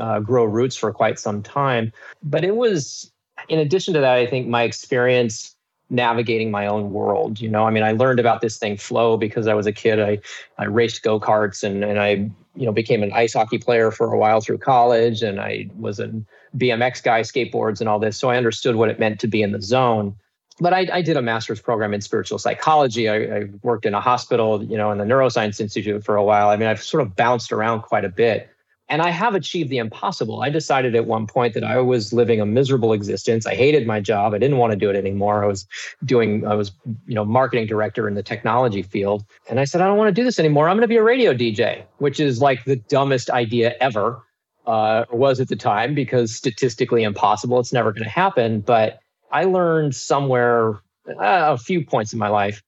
uh, 0.00 0.20
grow 0.20 0.44
roots 0.44 0.76
for 0.76 0.92
quite 0.92 1.18
some 1.18 1.42
time. 1.42 1.92
But 2.22 2.44
it 2.44 2.56
was, 2.56 3.12
in 3.48 3.58
addition 3.58 3.94
to 3.94 4.00
that, 4.00 4.16
I 4.16 4.26
think 4.26 4.48
my 4.48 4.62
experience 4.62 5.53
navigating 5.94 6.50
my 6.50 6.66
own 6.66 6.92
world. 6.92 7.40
You 7.40 7.48
know, 7.48 7.64
I 7.64 7.70
mean, 7.70 7.82
I 7.82 7.92
learned 7.92 8.20
about 8.20 8.40
this 8.40 8.58
thing 8.58 8.76
flow 8.76 9.16
because 9.16 9.46
I 9.46 9.54
was 9.54 9.66
a 9.66 9.72
kid. 9.72 10.00
I 10.00 10.18
I 10.58 10.66
raced 10.66 11.02
go 11.02 11.20
karts 11.20 11.62
and 11.62 11.84
and 11.84 12.00
I 12.00 12.30
you 12.56 12.66
know 12.66 12.72
became 12.72 13.02
an 13.02 13.12
ice 13.12 13.34
hockey 13.34 13.58
player 13.58 13.90
for 13.90 14.12
a 14.12 14.18
while 14.18 14.40
through 14.40 14.58
college, 14.58 15.22
and 15.22 15.40
I 15.40 15.68
was 15.78 15.98
an 15.98 16.26
BMX 16.56 17.02
guy, 17.02 17.20
skateboards, 17.22 17.80
and 17.80 17.88
all 17.88 17.98
this. 17.98 18.16
So 18.16 18.30
I 18.30 18.36
understood 18.36 18.76
what 18.76 18.88
it 18.88 18.98
meant 18.98 19.20
to 19.20 19.26
be 19.26 19.42
in 19.42 19.52
the 19.52 19.62
zone. 19.62 20.16
But 20.60 20.72
I, 20.72 20.86
I 20.92 21.02
did 21.02 21.16
a 21.16 21.22
master's 21.22 21.60
program 21.60 21.92
in 21.92 22.00
spiritual 22.00 22.38
psychology. 22.38 23.08
I, 23.08 23.16
I 23.16 23.44
worked 23.62 23.86
in 23.86 23.94
a 23.94 24.00
hospital, 24.00 24.62
you 24.62 24.76
know, 24.76 24.92
in 24.92 24.98
the 24.98 25.04
Neuroscience 25.04 25.60
Institute 25.60 26.04
for 26.04 26.14
a 26.14 26.22
while. 26.22 26.48
I 26.48 26.56
mean, 26.56 26.68
I've 26.68 26.82
sort 26.82 27.02
of 27.02 27.16
bounced 27.16 27.50
around 27.50 27.82
quite 27.82 28.04
a 28.04 28.08
bit. 28.08 28.48
And 28.88 29.00
I 29.00 29.10
have 29.10 29.34
achieved 29.34 29.70
the 29.70 29.78
impossible. 29.78 30.42
I 30.42 30.50
decided 30.50 30.94
at 30.94 31.06
one 31.06 31.26
point 31.26 31.54
that 31.54 31.64
I 31.64 31.78
was 31.78 32.12
living 32.12 32.40
a 32.40 32.46
miserable 32.46 32.92
existence. 32.92 33.46
I 33.46 33.54
hated 33.54 33.86
my 33.86 33.98
job. 34.00 34.34
I 34.34 34.38
didn't 34.38 34.58
want 34.58 34.72
to 34.72 34.76
do 34.76 34.90
it 34.90 34.96
anymore. 34.96 35.42
I 35.42 35.46
was 35.46 35.66
doing, 36.04 36.46
I 36.46 36.54
was, 36.54 36.70
you 37.06 37.14
know, 37.14 37.24
marketing 37.24 37.66
director 37.66 38.06
in 38.08 38.14
the 38.14 38.22
technology 38.22 38.82
field. 38.82 39.24
And 39.48 39.58
I 39.58 39.64
said, 39.64 39.80
I 39.80 39.86
don't 39.86 39.96
want 39.96 40.14
to 40.14 40.20
do 40.20 40.24
this 40.24 40.38
anymore. 40.38 40.68
I'm 40.68 40.76
going 40.76 40.82
to 40.82 40.88
be 40.88 40.96
a 40.96 41.02
radio 41.02 41.32
DJ, 41.32 41.84
which 41.98 42.20
is 42.20 42.42
like 42.42 42.64
the 42.64 42.76
dumbest 42.76 43.30
idea 43.30 43.74
ever 43.80 44.22
uh, 44.66 45.04
was 45.10 45.40
at 45.40 45.48
the 45.48 45.56
time 45.56 45.94
because 45.94 46.34
statistically 46.34 47.04
impossible. 47.04 47.58
It's 47.60 47.72
never 47.72 47.90
going 47.90 48.04
to 48.04 48.10
happen. 48.10 48.60
But 48.60 48.98
I 49.32 49.44
learned 49.44 49.94
somewhere 49.94 50.80
uh, 51.08 51.52
a 51.52 51.58
few 51.58 51.84
points 51.84 52.12
in 52.12 52.18
my 52.18 52.28
life 52.28 52.62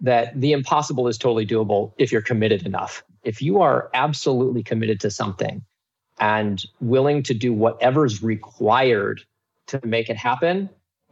that 0.00 0.38
the 0.38 0.52
impossible 0.52 1.08
is 1.08 1.18
totally 1.18 1.46
doable 1.46 1.92
if 1.98 2.12
you're 2.12 2.22
committed 2.22 2.66
enough. 2.66 3.02
If 3.24 3.40
you 3.42 3.60
are 3.60 3.90
absolutely 3.94 4.62
committed 4.62 5.00
to 5.00 5.10
something 5.10 5.64
and 6.18 6.64
willing 6.80 7.22
to 7.24 7.34
do 7.34 7.52
whatever's 7.52 8.22
required 8.22 9.22
to 9.68 9.80
make 9.84 10.08
it 10.08 10.16
happen, 10.16 10.70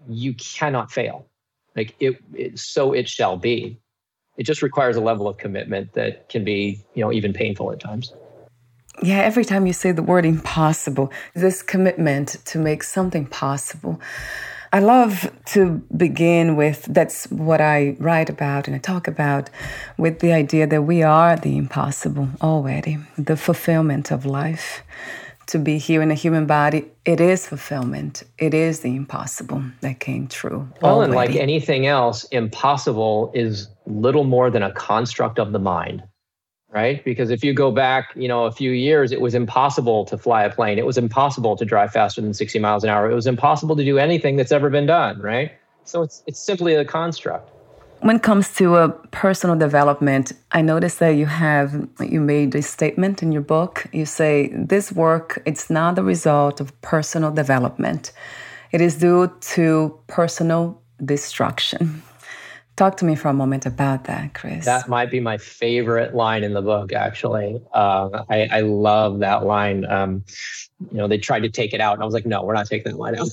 you 0.09 0.35
cannot 0.35 0.93
fail. 0.93 1.27
Like 1.75 1.95
it, 1.99 2.17
it 2.35 2.59
so 2.59 2.93
it 2.93 3.09
shall 3.09 3.37
be. 3.37 3.79
It 4.37 4.45
just 4.45 4.63
requires 4.63 4.97
a 4.97 5.01
level 5.01 5.29
of 5.29 5.37
commitment 5.39 5.93
that 5.95 6.29
can 6.29 6.45
be, 6.45 6.85
you 6.95 7.03
know, 7.03 7.13
even 7.13 7.33
painful 7.33 7.73
at 7.73 7.81
times. 7.81 8.13
Yeah, 9.03 9.19
every 9.19 9.45
time 9.45 9.67
you 9.67 9.73
say 9.73 9.91
the 9.93 10.03
word 10.03 10.25
impossible, 10.25 11.13
this 11.35 11.63
commitment 11.63 12.37
to 12.47 12.59
make 12.59 12.83
something 12.83 13.27
possible. 13.27 14.01
I 14.75 14.81
love 14.81 15.31
to 15.53 15.85
begin 15.97 16.57
with 16.57 16.87
that's 16.91 17.31
what 17.31 17.61
I 17.61 17.95
write 18.01 18.29
about 18.29 18.67
and 18.67 18.75
I 18.75 18.81
talk 18.81 19.07
about 19.07 19.49
with 19.97 20.19
the 20.19 20.33
idea 20.33 20.67
that 20.67 20.83
we 20.83 21.01
are 21.05 21.37
the 21.37 21.57
impossible 21.57 22.29
already, 22.43 22.99
the 23.17 23.37
fulfillment 23.37 24.11
of 24.11 24.27
life. 24.27 24.83
To 25.49 25.61
be 25.61 25.79
here 25.79 26.03
in 26.03 26.11
a 26.11 26.15
human 26.15 26.47
body, 26.47 26.91
it 27.05 27.21
is 27.21 27.47
fulfillment. 27.47 28.25
It 28.37 28.53
is 28.53 28.81
the 28.81 28.97
impossible 28.97 29.63
that 29.81 30.01
came 30.01 30.27
true. 30.27 30.69
Well, 30.83 30.97
already. 30.97 31.05
and 31.05 31.15
like 31.15 31.37
anything 31.37 31.87
else, 31.87 32.25
impossible 32.33 33.31
is 33.33 33.69
little 33.87 34.25
more 34.25 34.51
than 34.51 34.65
a 34.65 34.73
construct 34.73 35.39
of 35.39 35.53
the 35.53 35.61
mind 35.61 36.03
right? 36.75 37.05
Because 37.05 37.31
if 37.31 37.45
you 37.45 37.55
go 37.55 37.71
back, 37.71 38.11
you 38.17 38.27
know, 38.27 38.45
a 38.45 38.53
few 38.53 38.73
years, 38.73 39.13
it 39.13 39.21
was 39.21 39.35
impossible 39.35 40.05
to 40.07 40.19
fly 40.19 40.43
a 40.43 40.51
plane. 40.51 40.77
It 40.77 40.85
was 40.85 40.99
impossible 40.99 41.57
to 41.57 41.65
drive 41.65 41.93
faster 41.93 42.21
than 42.21 42.35
60 42.35 42.59
miles 42.59 42.83
an 42.83 42.91
hour. 42.91 43.09
It 43.09 43.15
was 43.15 43.29
impossible 43.29 43.77
to 43.77 43.85
do 43.85 43.97
anything 43.97 44.35
that's 44.37 44.51
ever 44.51 44.69
been 44.69 44.87
done, 44.87 45.21
right? 45.21 45.53
So 45.85 46.03
it's 46.03 46.23
it's 46.27 46.41
simply 46.41 46.75
a 46.75 46.85
construct. 46.85 47.51
When 48.01 48.17
it 48.17 48.23
comes 48.23 48.53
to 48.57 48.77
a 48.77 48.89
personal 49.13 49.57
development, 49.57 50.33
I 50.53 50.63
noticed 50.63 50.99
that 50.99 51.11
you 51.11 51.27
have 51.27 51.89
you 52.01 52.21
made 52.21 52.55
a 52.55 52.63
statement 52.63 53.23
in 53.23 53.31
your 53.33 53.43
book. 53.43 53.87
You 53.93 54.05
say 54.05 54.51
this 54.53 54.91
work 54.93 55.41
it's 55.47 55.71
not 55.71 55.95
the 55.95 56.03
result 56.03 56.61
of 56.61 56.67
personal 56.81 57.31
development. 57.31 58.13
It 58.73 58.81
is 58.81 58.97
due 58.97 59.31
to 59.55 59.99
personal 60.09 60.83
destruction. 61.05 62.03
Talk 62.77 62.97
to 62.97 63.05
me 63.05 63.15
for 63.15 63.29
a 63.29 63.33
moment 63.33 63.67
about 63.67 64.05
that, 64.05 64.35
Chris. 64.35 64.65
That 64.65 64.89
might 64.89 65.09
be 65.09 65.21
my 65.21 65.39
favorite 65.39 66.13
line 66.13 66.43
in 66.43 66.55
the 66.55 66.63
book, 66.63 66.93
actually. 66.93 67.63
Uh, 67.73 68.25
I, 68.29 68.49
I, 68.51 68.61
love 68.63 69.21
that 69.21 69.45
line. 69.45 69.85
Um, 69.85 70.25
you 70.91 70.99
know, 70.99 71.07
they 71.07 71.19
tried 71.19 71.45
to 71.45 71.49
take 71.49 71.73
it 71.73 71.81
out, 71.81 71.95
and 71.95 72.03
I 72.03 72.05
was 72.05 72.15
like, 72.15 72.27
no, 72.27 72.43
we're 72.43 72.55
not 72.55 72.67
taking 72.67 72.91
that 72.91 72.99
line 72.99 73.17
out. 73.17 73.29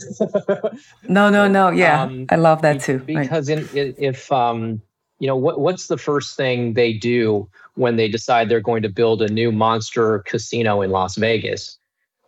no, 1.09 1.31
no, 1.31 1.47
no. 1.47 1.71
Yeah, 1.71 2.03
um, 2.03 2.27
I 2.29 2.35
love 2.35 2.61
that 2.61 2.81
too. 2.81 2.99
Because 2.99 3.49
right. 3.49 3.73
in, 3.73 3.95
if 3.97 4.31
um, 4.31 4.79
you 5.17 5.25
know 5.25 5.35
what 5.35 5.59
what's 5.59 5.87
the 5.87 5.97
first 5.97 6.37
thing 6.37 6.73
they 6.73 6.93
do 6.93 7.49
when 7.73 7.95
they 7.95 8.07
decide 8.07 8.47
they're 8.47 8.61
going 8.61 8.83
to 8.83 8.89
build 8.89 9.23
a 9.23 9.27
new 9.27 9.51
monster 9.51 10.19
casino 10.19 10.81
in 10.81 10.91
Las 10.91 11.15
Vegas? 11.15 11.79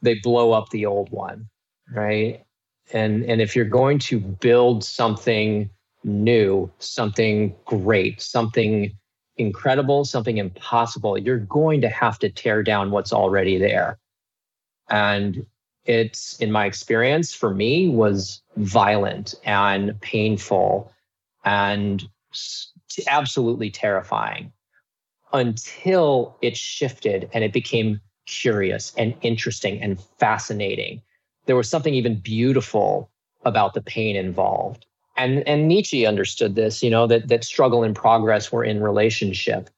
They 0.01 0.15
blow 0.15 0.51
up 0.51 0.71
the 0.71 0.87
old 0.87 1.11
one, 1.11 1.47
right? 1.93 2.43
And 2.91 3.23
and 3.25 3.39
if 3.39 3.55
you're 3.55 3.65
going 3.65 3.99
to 3.99 4.19
build 4.19 4.83
something 4.83 5.69
new, 6.03 6.71
something 6.79 7.55
great, 7.65 8.21
something 8.21 8.91
incredible, 9.37 10.05
something 10.05 10.37
impossible, 10.37 11.17
you're 11.17 11.39
going 11.39 11.81
to 11.81 11.89
have 11.89 12.19
to 12.19 12.29
tear 12.29 12.63
down 12.63 12.91
what's 12.91 13.13
already 13.13 13.57
there. 13.57 13.99
And 14.89 15.45
it's 15.85 16.37
in 16.39 16.51
my 16.51 16.65
experience 16.65 17.33
for 17.33 17.53
me 17.53 17.89
was 17.89 18.41
violent 18.57 19.35
and 19.43 19.99
painful 20.01 20.91
and 21.43 22.03
absolutely 23.07 23.69
terrifying 23.69 24.51
until 25.33 26.37
it 26.41 26.55
shifted 26.55 27.29
and 27.33 27.43
it 27.43 27.51
became 27.51 27.99
curious 28.25 28.93
and 28.97 29.15
interesting 29.21 29.81
and 29.81 29.99
fascinating. 30.19 31.01
There 31.45 31.55
was 31.55 31.69
something 31.69 31.93
even 31.93 32.19
beautiful 32.19 33.09
about 33.43 33.73
the 33.73 33.81
pain 33.81 34.15
involved. 34.15 34.85
And, 35.15 35.47
and 35.47 35.67
Nietzsche 35.67 36.05
understood 36.05 36.55
this, 36.55 36.81
you 36.81 36.89
know, 36.89 37.05
that, 37.07 37.27
that 37.27 37.43
struggle 37.43 37.83
and 37.83 37.95
progress 37.95 38.51
were 38.51 38.63
in 38.63 38.81
relationship. 38.81 39.69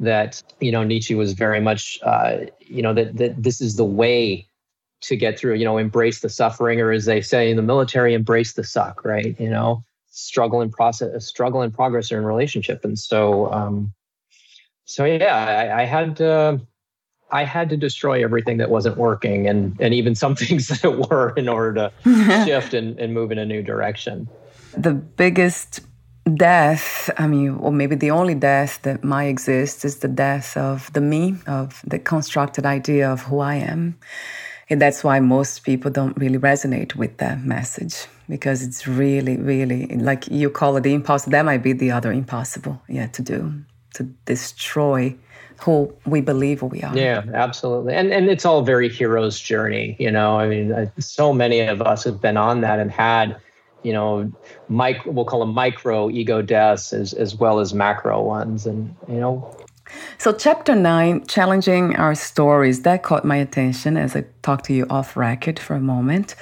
That, 0.00 0.42
you 0.60 0.72
know, 0.72 0.84
Nietzsche 0.84 1.14
was 1.14 1.32
very 1.32 1.60
much, 1.60 1.98
uh, 2.02 2.38
you 2.60 2.82
know, 2.82 2.92
that, 2.92 3.16
that 3.16 3.42
this 3.42 3.60
is 3.60 3.76
the 3.76 3.84
way 3.84 4.46
to 5.02 5.16
get 5.16 5.38
through, 5.38 5.54
you 5.54 5.64
know, 5.64 5.78
embrace 5.78 6.20
the 6.20 6.28
suffering, 6.28 6.80
or 6.80 6.92
as 6.92 7.04
they 7.04 7.20
say 7.20 7.50
in 7.50 7.56
the 7.56 7.62
military, 7.62 8.14
embrace 8.14 8.52
the 8.52 8.64
suck, 8.64 9.04
right? 9.04 9.38
You 9.40 9.50
know, 9.50 9.82
struggle 10.10 10.60
and 10.60 10.72
process, 10.72 11.26
struggle 11.26 11.62
and 11.62 11.74
progress 11.74 12.12
are 12.12 12.18
in 12.18 12.24
relationship. 12.24 12.84
And 12.84 12.98
so, 12.98 13.52
um, 13.52 13.92
so 14.84 15.04
yeah, 15.04 15.36
I, 15.36 15.82
I 15.82 15.84
had 15.84 16.16
to, 16.16 16.60
I 17.30 17.44
had 17.44 17.70
to 17.70 17.76
destroy 17.76 18.22
everything 18.22 18.58
that 18.58 18.70
wasn't 18.70 18.98
working 18.98 19.48
and, 19.48 19.74
and 19.80 19.94
even 19.94 20.14
some 20.14 20.36
things 20.36 20.68
that 20.68 21.10
were 21.10 21.30
in 21.36 21.48
order 21.48 21.90
to 22.04 22.44
shift 22.44 22.74
and, 22.74 22.98
and 22.98 23.14
move 23.14 23.32
in 23.32 23.38
a 23.38 23.46
new 23.46 23.62
direction. 23.62 24.28
The 24.76 24.94
biggest 24.94 25.80
death, 26.34 27.10
I 27.18 27.26
mean, 27.26 27.50
or 27.56 27.72
maybe 27.72 27.96
the 27.96 28.10
only 28.10 28.34
death 28.34 28.82
that 28.82 29.02
might 29.04 29.26
exist 29.26 29.84
is 29.84 29.98
the 29.98 30.08
death 30.08 30.56
of 30.56 30.92
the 30.92 31.00
me, 31.00 31.36
of 31.46 31.82
the 31.86 31.98
constructed 31.98 32.64
idea 32.64 33.10
of 33.10 33.22
who 33.22 33.40
I 33.40 33.56
am. 33.56 33.98
And 34.70 34.80
that's 34.80 35.04
why 35.04 35.20
most 35.20 35.64
people 35.64 35.90
don't 35.90 36.16
really 36.16 36.38
resonate 36.38 36.94
with 36.94 37.18
that 37.18 37.42
message 37.42 38.06
because 38.28 38.62
it's 38.62 38.86
really, 38.86 39.36
really 39.36 39.86
like 39.86 40.28
you 40.28 40.48
call 40.48 40.76
it 40.76 40.82
the 40.82 40.94
impossible. 40.94 41.32
That 41.32 41.44
might 41.44 41.62
be 41.62 41.72
the 41.72 41.90
other 41.90 42.12
impossible, 42.12 42.80
yeah, 42.88 43.08
to 43.08 43.22
do, 43.22 43.52
to 43.94 44.04
destroy 44.24 45.14
who 45.60 45.94
we 46.06 46.20
believe 46.20 46.62
we 46.62 46.82
are. 46.82 46.96
Yeah, 46.96 47.22
absolutely. 47.34 47.94
And 47.94 48.12
and 48.12 48.30
it's 48.30 48.46
all 48.46 48.62
very 48.62 48.88
hero's 48.88 49.38
journey, 49.38 49.96
you 49.98 50.10
know. 50.10 50.38
I 50.38 50.48
mean, 50.48 50.72
uh, 50.72 50.86
so 50.98 51.32
many 51.32 51.60
of 51.60 51.82
us 51.82 52.04
have 52.04 52.20
been 52.20 52.36
on 52.36 52.62
that 52.62 52.78
and 52.78 52.90
had, 52.90 53.36
you 53.82 53.92
know, 53.92 54.30
micro 54.68 55.12
we'll 55.12 55.24
call 55.24 55.40
them 55.40 55.54
micro 55.54 56.10
ego 56.10 56.42
deaths 56.42 56.92
as 56.92 57.12
as 57.12 57.34
well 57.34 57.60
as 57.60 57.74
macro 57.74 58.22
ones 58.22 58.66
and 58.66 58.94
you 59.08 59.16
know, 59.16 59.56
so, 60.18 60.32
chapter 60.32 60.74
nine, 60.74 61.26
challenging 61.26 61.96
our 61.96 62.14
stories, 62.14 62.82
that 62.82 63.02
caught 63.02 63.24
my 63.24 63.36
attention 63.36 63.96
as 63.96 64.16
I 64.16 64.24
talked 64.42 64.66
to 64.66 64.72
you 64.72 64.86
off 64.88 65.16
record 65.16 65.58
for 65.58 65.74
a 65.74 65.80
moment. 65.80 66.34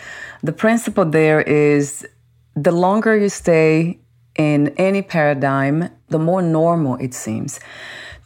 The 0.43 0.53
principle 0.53 1.05
there 1.05 1.41
is 1.41 2.07
the 2.55 2.73
longer 2.73 3.17
you 3.17 3.29
stay 3.29 3.99
in 4.37 4.69
any 4.77 5.03
paradigm, 5.03 5.91
the 6.09 6.19
more 6.19 6.43
normal 6.43 6.97
it 6.97 7.15
seems. 7.15 7.61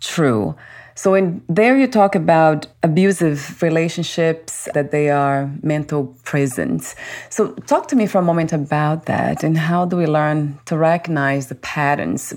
True. 0.00 0.56
So, 0.96 1.14
in 1.14 1.42
there, 1.48 1.76
you 1.76 1.86
talk 1.86 2.14
about 2.14 2.66
abusive 2.82 3.60
relationships, 3.62 4.68
that 4.74 4.90
they 4.90 5.10
are 5.10 5.50
mental 5.62 6.16
prisons. 6.24 6.94
So, 7.30 7.52
talk 7.66 7.88
to 7.88 7.96
me 7.96 8.06
for 8.06 8.18
a 8.18 8.22
moment 8.22 8.52
about 8.52 9.06
that 9.06 9.42
and 9.42 9.58
how 9.58 9.86
do 9.86 9.96
we 9.96 10.06
learn 10.06 10.58
to 10.66 10.76
recognize 10.76 11.48
the 11.48 11.56
patterns? 11.56 12.34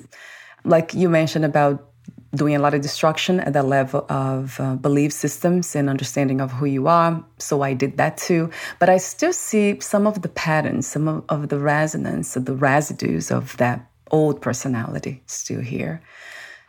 Like 0.63 0.93
you 0.93 1.07
mentioned 1.07 1.45
about 1.45 1.87
doing 2.35 2.55
a 2.55 2.59
lot 2.59 2.73
of 2.73 2.81
destruction 2.81 3.39
at 3.39 3.53
the 3.53 3.63
level 3.63 4.05
of 4.09 4.59
uh, 4.59 4.75
belief 4.75 5.13
systems 5.13 5.75
and 5.75 5.89
understanding 5.89 6.41
of 6.41 6.51
who 6.51 6.65
you 6.65 6.87
are. 6.87 7.23
So 7.37 7.61
I 7.61 7.73
did 7.73 7.97
that 7.97 8.17
too. 8.17 8.49
But 8.79 8.89
I 8.89 8.97
still 8.97 9.33
see 9.33 9.79
some 9.79 10.07
of 10.07 10.21
the 10.21 10.29
patterns, 10.29 10.87
some 10.87 11.07
of, 11.07 11.23
of 11.29 11.49
the 11.49 11.59
resonance, 11.59 12.35
of 12.35 12.45
the 12.45 12.55
residues 12.55 13.31
of 13.31 13.55
that 13.57 13.87
old 14.11 14.41
personality 14.41 15.21
still 15.25 15.61
here. 15.61 16.01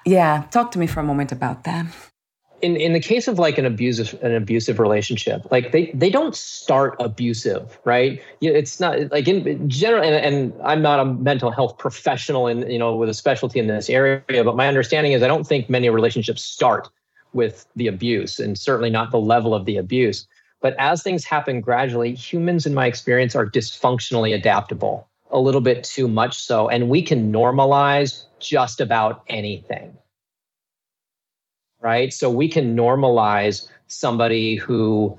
Yeah, 0.09 0.45
talk 0.51 0.71
to 0.73 0.79
me 0.79 0.87
for 0.87 1.01
a 1.01 1.03
moment 1.03 1.33
about 1.33 1.65
that. 1.65 1.87
In 2.63 2.77
in 2.77 2.93
the 2.93 3.01
case 3.01 3.29
of 3.29 3.39
like 3.39 3.59
an 3.59 3.67
abusive 3.67 4.19
an 4.21 4.35
abusive 4.35 4.81
relationship 4.81 5.47
like 5.53 5.71
they 5.71 5.93
they 5.95 6.11
don't 6.11 6.35
start 6.35 6.97
abusive 6.99 7.79
right? 7.85 8.21
It's 8.41 8.81
not 8.81 9.13
like 9.13 9.29
in 9.29 9.69
general 9.71 10.03
and, 10.03 10.15
and 10.17 10.53
i'm 10.65 10.83
not 10.83 10.99
a 10.99 11.05
mental 11.05 11.53
health 11.53 11.79
professional 11.79 12.49
and 12.49 12.69
you 12.73 12.79
know 12.79 12.97
with 12.97 13.09
a 13.09 13.15
specialty 13.15 13.61
in 13.61 13.69
this 13.69 13.89
area 13.89 14.43
but 14.43 14.57
my 14.57 14.67
understanding 14.67 15.13
is 15.13 15.23
i 15.23 15.29
don't 15.29 15.47
think 15.47 15.71
many 15.71 15.89
relationships 15.89 16.43
start 16.43 16.89
with 17.33 17.67
the 17.77 17.87
abuse 17.87 18.39
and 18.39 18.59
certainly 18.59 18.91
not 18.91 19.11
the 19.11 19.21
level 19.21 19.55
of 19.55 19.65
the 19.65 19.77
abuse. 19.77 20.27
But 20.61 20.75
as 20.79 21.03
things 21.03 21.25
happen 21.25 21.61
gradually 21.61 22.15
humans 22.15 22.67
in 22.67 22.75
my 22.75 22.87
experience 22.87 23.37
are 23.37 23.47
dysfunctionally 23.47 24.35
adaptable 24.35 25.08
a 25.31 25.39
little 25.39 25.61
bit 25.61 25.85
too 25.85 26.09
much 26.09 26.39
so 26.41 26.69
and 26.69 26.89
we 26.89 27.03
can 27.03 27.33
normalize 27.33 28.25
just 28.41 28.81
about 28.81 29.23
anything 29.29 29.97
right? 31.81 32.13
So 32.13 32.31
we 32.31 32.49
can 32.49 32.77
normalize 32.77 33.69
somebody 33.87 34.57
who 34.57 35.19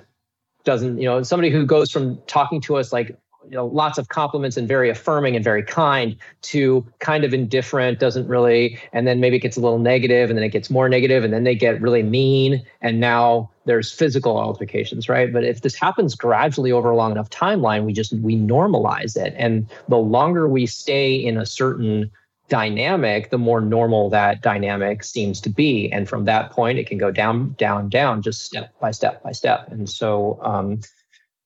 doesn't, 0.63 0.99
you 0.99 1.05
know, 1.05 1.23
somebody 1.23 1.49
who 1.49 1.65
goes 1.65 1.91
from 1.91 2.21
talking 2.27 2.61
to 2.61 2.77
us 2.77 2.91
like, 2.91 3.17
you 3.45 3.55
know, 3.55 3.65
lots 3.65 3.97
of 3.97 4.09
compliments 4.09 4.57
and 4.57 4.67
very 4.67 4.89
affirming 4.89 5.35
and 5.35 5.43
very 5.43 5.63
kind 5.63 6.15
to 6.41 6.85
kind 6.99 7.23
of 7.23 7.33
indifferent, 7.33 7.99
doesn't 7.99 8.27
really, 8.27 8.79
and 8.93 9.07
then 9.07 9.19
maybe 9.19 9.37
it 9.37 9.39
gets 9.39 9.57
a 9.57 9.61
little 9.61 9.79
negative 9.79 10.29
and 10.29 10.37
then 10.37 10.43
it 10.43 10.49
gets 10.49 10.69
more 10.69 10.89
negative 10.89 11.23
and 11.23 11.33
then 11.33 11.43
they 11.43 11.55
get 11.55 11.81
really 11.81 12.03
mean 12.03 12.63
and 12.81 12.99
now 12.99 13.49
there's 13.65 13.91
physical 13.91 14.37
altercations, 14.37 15.07
right? 15.07 15.31
But 15.31 15.43
if 15.43 15.61
this 15.61 15.75
happens 15.75 16.15
gradually 16.15 16.71
over 16.71 16.89
a 16.89 16.95
long 16.95 17.11
enough 17.11 17.29
timeline, 17.29 17.85
we 17.85 17.93
just 17.93 18.13
we 18.13 18.35
normalize 18.35 19.15
it. 19.15 19.33
And 19.37 19.67
the 19.87 19.97
longer 19.97 20.47
we 20.47 20.65
stay 20.65 21.15
in 21.15 21.37
a 21.37 21.45
certain 21.45 22.11
dynamic, 22.49 23.29
the 23.29 23.37
more 23.37 23.61
normal 23.61 24.09
that 24.09 24.41
dynamic 24.41 25.03
seems 25.03 25.39
to 25.41 25.49
be. 25.49 25.91
And 25.91 26.09
from 26.09 26.25
that 26.25 26.51
point, 26.51 26.79
it 26.79 26.87
can 26.87 26.97
go 26.97 27.11
down, 27.11 27.55
down, 27.59 27.89
down, 27.89 28.21
just 28.21 28.41
step 28.41 28.73
by 28.79 28.91
step 28.91 29.23
by 29.23 29.31
step. 29.31 29.71
And 29.71 29.89
so, 29.89 30.39
um, 30.41 30.81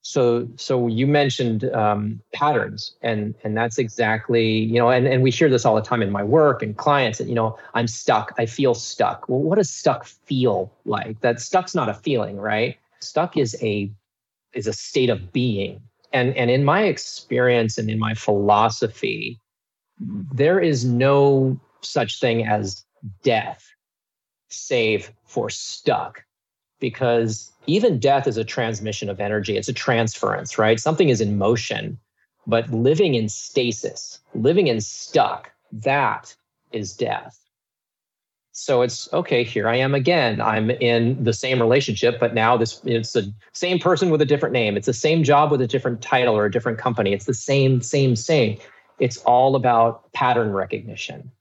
so, 0.06 0.50
so 0.58 0.88
you 0.88 1.08
mentioned 1.08 1.63
um, 1.74 2.22
patterns, 2.34 2.94
and 3.02 3.34
and 3.46 3.56
that's 3.56 3.78
exactly 3.78 4.46
you 4.46 4.78
know, 4.78 4.89
and 4.89 5.08
and 5.08 5.24
we 5.24 5.32
hear 5.32 5.50
this 5.50 5.66
all 5.66 5.76
the 5.76 5.82
time 5.82 6.02
in 6.02 6.12
my 6.12 6.24
work 6.24 6.62
and 6.62 6.76
clients 6.76 7.20
that 7.20 7.28
you 7.28 7.34
know, 7.34 7.58
I'm 7.74 7.88
stuck, 7.88 8.34
I 8.38 8.46
feel 8.46 8.74
stuck. 8.74 9.30
Well, 9.30 9.39
what 9.39 9.56
does 9.56 9.70
stuck 9.70 10.06
feel 10.06 10.74
like? 10.84 11.22
That 11.22 11.39
stuck's 11.39 11.74
not 11.74 11.88
a 11.88 11.94
feeling, 11.94 12.36
right? 12.36 12.78
Stuck 13.00 13.38
is 13.38 13.56
a 13.63 13.89
is 14.52 14.68
a 14.68 14.74
state 14.74 15.10
of 15.10 15.32
being. 15.32 15.82
And 16.12 16.36
and 16.36 16.52
in 16.52 16.66
my 16.66 16.84
experience 16.84 17.78
and 17.78 17.89
in 17.89 17.98
my 17.98 18.13
philosophy, 18.13 19.39
there 20.00 20.60
is 20.60 20.84
no 20.84 21.58
such 21.80 22.20
thing 22.20 22.46
as 22.46 22.84
death 23.24 23.66
save 24.50 25.13
for 25.26 25.50
stuck 25.50 26.23
because 26.84 27.50
even 27.65 27.98
death 27.98 28.28
is 28.28 28.36
a 28.36 28.43
transmission 28.43 29.10
of 29.10 29.22
energy. 29.22 29.56
It's 29.56 29.69
a 29.69 29.74
transference 29.74 30.58
right? 30.58 30.78
Something 30.78 31.08
is 31.08 31.22
in 31.22 31.38
motion 31.38 31.98
but 32.46 32.69
living 32.72 33.15
in 33.15 33.30
stasis 33.30 34.19
living 34.36 34.67
in 34.67 34.82
stuck 34.82 35.50
that 35.72 36.36
is 36.74 36.91
death. 36.91 37.39
So 38.52 38.82
it's 38.82 39.12
okay 39.13 39.46
here 39.46 39.69
i 39.69 39.78
am 39.78 39.96
again. 39.96 40.41
I'm 40.41 40.69
in 40.72 41.24
the 41.24 41.32
same 41.32 41.62
relationship 41.62 42.19
but 42.19 42.34
now 42.34 42.58
this 42.58 42.82
it's 42.84 43.13
the 43.13 43.34
same 43.54 43.80
person 43.80 44.10
with 44.10 44.22
a 44.22 44.26
different 44.26 44.52
name. 44.52 44.76
It's 44.76 44.88
the 44.88 45.02
same 45.08 45.24
job 45.24 45.52
with 45.52 45.62
a 45.62 45.67
different 45.67 46.02
title 46.02 46.36
or 46.36 46.46
a 46.46 46.52
different 46.52 46.80
company. 46.80 47.13
It's 47.13 47.26
the 47.26 47.34
same 47.34 47.82
same 47.82 48.17
same. 48.17 48.58
It's 49.00 49.17
all 49.19 49.56
about 49.56 50.12
pattern 50.12 50.52
recognition 50.52 51.32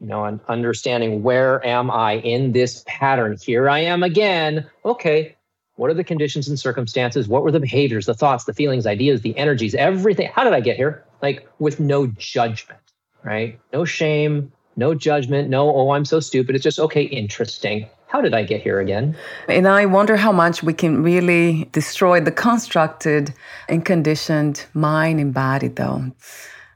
you 0.00 0.06
know 0.06 0.24
and 0.24 0.40
understanding 0.48 1.22
where 1.22 1.64
am 1.66 1.90
i 1.90 2.16
in 2.18 2.52
this 2.52 2.82
pattern? 2.86 3.36
Here 3.40 3.68
i 3.68 3.78
am 3.80 4.02
again. 4.02 4.68
Okay 4.84 5.36
what 5.76 5.90
are 5.90 5.94
the 5.94 6.04
conditions 6.04 6.46
and 6.46 6.60
circumstances? 6.60 7.26
What 7.26 7.42
were 7.42 7.50
the 7.50 7.60
behaviors 7.60 8.04
the 8.04 8.12
thoughts 8.12 8.44
the 8.44 8.52
feelings 8.52 8.86
ideas 8.86 9.22
the 9.22 9.36
energies 9.38 9.74
everything? 9.74 10.30
How 10.34 10.44
did 10.44 10.52
i 10.52 10.60
get 10.60 10.76
here? 10.76 11.04
Like 11.22 11.48
with 11.58 11.80
no 11.80 12.06
judgment 12.06 12.80
right? 13.22 13.58
No 13.72 13.84
shame 13.84 14.52
no 14.76 14.94
judgment 14.94 15.50
no 15.50 15.74
oh 15.74 15.90
i'm 15.90 16.04
so 16.04 16.20
stupid. 16.20 16.54
It's 16.54 16.64
just 16.64 16.78
okay 16.78 17.02
interesting. 17.02 17.86
How 18.10 18.20
did 18.20 18.34
I 18.34 18.42
get 18.42 18.60
here 18.60 18.80
again? 18.80 19.16
And 19.46 19.68
I 19.68 19.86
wonder 19.86 20.16
how 20.16 20.32
much 20.32 20.64
we 20.64 20.72
can 20.72 21.00
really 21.04 21.68
destroy 21.70 22.20
the 22.20 22.32
constructed 22.32 23.32
and 23.68 23.84
conditioned 23.84 24.66
mind 24.74 25.20
and 25.20 25.32
body, 25.32 25.68
though. 25.68 26.10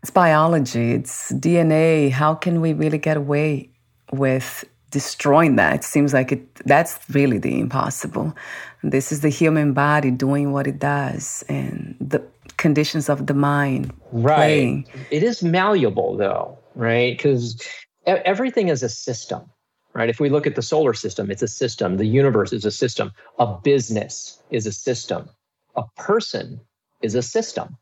It's 0.05 0.11
biology, 0.11 0.93
it's 0.93 1.33
DNA. 1.33 2.11
How 2.11 2.35
can 2.35 2.61
we 2.61 2.75
really 2.75 2.99
get 2.99 3.17
away 3.17 3.71
with 4.13 4.63
destroying 4.91 5.57
that? 5.57 5.77
It 5.77 5.85
seems 5.85 6.13
like 6.13 6.31
it 6.31 6.55
that's 6.67 7.01
really 7.09 7.39
the 7.39 7.59
impossible. 7.59 8.37
This 8.83 9.13
is 9.13 9.23
the 9.23 9.31
human 9.31 9.73
body 9.73 10.11
doing 10.11 10.53
what 10.53 10.67
it 10.67 10.79
does 10.79 11.43
and 11.49 11.97
the 12.03 12.23
conditions 12.59 13.09
of 13.09 13.29
the 13.29 13.33
mind. 13.33 13.95
Right. 14.13 14.37
Playing. 14.37 14.87
It 15.11 15.23
is 15.23 15.43
malleable 15.43 16.19
though, 16.19 16.59
right? 16.75 17.17
Because 17.17 17.59
everything 18.05 18.69
is 18.69 18.83
a 18.83 18.91
system 18.91 19.49
right? 19.95 20.11
If 20.11 20.21
we 20.21 20.29
look 20.29 20.47
at 20.47 20.55
the 20.55 20.61
solar 20.61 20.93
system, 20.93 21.31
it's 21.31 21.41
a 21.41 21.49
system. 21.49 21.97
The 21.97 22.05
universe 22.05 22.53
is 22.53 22.67
a 22.67 22.71
system. 22.71 23.13
A 23.39 23.47
business 23.47 24.39
is 24.51 24.67
a 24.67 24.73
system. 24.73 25.31
A 25.77 25.85
person 25.97 26.61
is 27.01 27.15
a 27.15 27.23
system. 27.23 27.79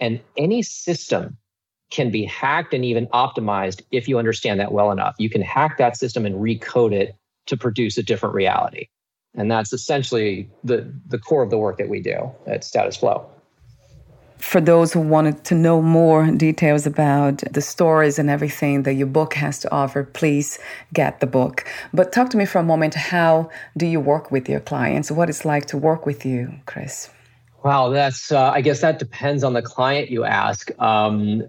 And 0.00 0.20
any 0.36 0.62
system 0.62 1.38
can 1.94 2.10
be 2.10 2.24
hacked 2.24 2.74
and 2.74 2.84
even 2.84 3.06
optimized 3.08 3.82
if 3.92 4.08
you 4.08 4.18
understand 4.18 4.58
that 4.58 4.72
well 4.72 4.90
enough. 4.90 5.14
You 5.18 5.30
can 5.30 5.42
hack 5.42 5.78
that 5.78 5.96
system 5.96 6.26
and 6.26 6.34
recode 6.34 6.92
it 6.92 7.14
to 7.46 7.56
produce 7.56 7.96
a 7.96 8.02
different 8.02 8.34
reality. 8.34 8.88
And 9.36 9.48
that's 9.48 9.72
essentially 9.72 10.50
the, 10.64 10.92
the 11.06 11.18
core 11.18 11.44
of 11.44 11.50
the 11.50 11.58
work 11.58 11.78
that 11.78 11.88
we 11.88 12.00
do 12.00 12.32
at 12.46 12.64
Status 12.64 12.96
Flow 12.96 13.24
for 14.38 14.60
those 14.60 14.92
who 14.92 15.00
wanted 15.00 15.42
to 15.42 15.54
know 15.54 15.80
more 15.80 16.30
details 16.30 16.86
about 16.86 17.38
the 17.50 17.62
stories 17.62 18.18
and 18.18 18.28
everything 18.28 18.82
that 18.82 18.92
your 18.92 19.06
book 19.06 19.32
has 19.34 19.58
to 19.60 19.72
offer, 19.72 20.04
please 20.04 20.58
get 20.92 21.20
the 21.20 21.26
book. 21.26 21.64
But 21.94 22.12
talk 22.12 22.28
to 22.30 22.36
me 22.36 22.44
for 22.44 22.58
a 22.58 22.62
moment. 22.62 22.92
How 22.94 23.48
do 23.74 23.86
you 23.86 24.00
work 24.00 24.30
with 24.30 24.46
your 24.46 24.60
clients? 24.60 25.10
What 25.10 25.30
it's 25.30 25.46
like 25.46 25.64
to 25.66 25.78
work 25.78 26.04
with 26.04 26.26
you, 26.26 26.56
Chris? 26.66 27.08
Wow, 27.64 27.88
that's. 27.88 28.30
Uh, 28.30 28.50
I 28.50 28.60
guess 28.60 28.82
that 28.82 28.98
depends 28.98 29.42
on 29.42 29.54
the 29.54 29.62
client 29.62 30.10
you 30.10 30.24
ask. 30.24 30.70
Um, 30.78 31.44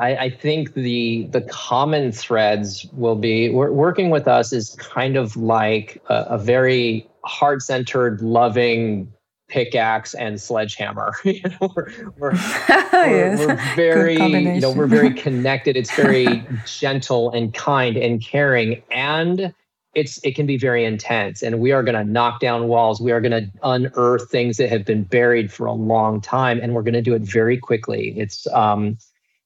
I, 0.00 0.16
I, 0.16 0.30
think 0.30 0.74
the 0.74 1.24
the 1.32 1.40
common 1.40 2.12
threads 2.12 2.86
will 2.92 3.16
be 3.16 3.50
working 3.50 4.10
with 4.10 4.28
us 4.28 4.52
is 4.52 4.76
kind 4.76 5.16
of 5.16 5.36
like 5.36 6.00
a, 6.08 6.26
a 6.30 6.38
very 6.38 7.08
heart 7.24 7.60
centered, 7.62 8.22
loving 8.22 9.12
pickaxe 9.48 10.14
and 10.14 10.40
sledgehammer. 10.40 11.12
you 11.24 11.42
know, 11.42 11.72
we're, 11.74 11.88
we're, 12.16 12.34
yes. 12.34 13.38
we're, 13.40 13.46
we're 13.48 13.74
very, 13.74 14.14
you 14.54 14.60
know, 14.60 14.70
we're 14.70 14.86
very 14.86 15.12
connected. 15.26 15.76
It's 15.76 15.92
very 15.92 16.46
gentle 16.66 17.32
and 17.32 17.52
kind 17.52 17.96
and 17.96 18.22
caring. 18.22 18.80
And 18.92 19.52
it's 19.94 20.18
it 20.24 20.34
can 20.34 20.46
be 20.46 20.56
very 20.56 20.84
intense. 20.84 21.42
And 21.42 21.60
we 21.60 21.72
are 21.72 21.82
going 21.82 21.94
to 21.94 22.04
knock 22.04 22.40
down 22.40 22.68
walls. 22.68 23.00
We 23.00 23.12
are 23.12 23.20
going 23.20 23.32
to 23.32 23.50
unearth 23.62 24.30
things 24.30 24.56
that 24.56 24.70
have 24.70 24.84
been 24.84 25.04
buried 25.04 25.52
for 25.52 25.66
a 25.66 25.72
long 25.72 26.20
time. 26.20 26.60
And 26.62 26.74
we're 26.74 26.82
going 26.82 26.94
to 26.94 27.02
do 27.02 27.14
it 27.14 27.22
very 27.22 27.58
quickly. 27.58 28.14
It's 28.16 28.46
um 28.48 28.98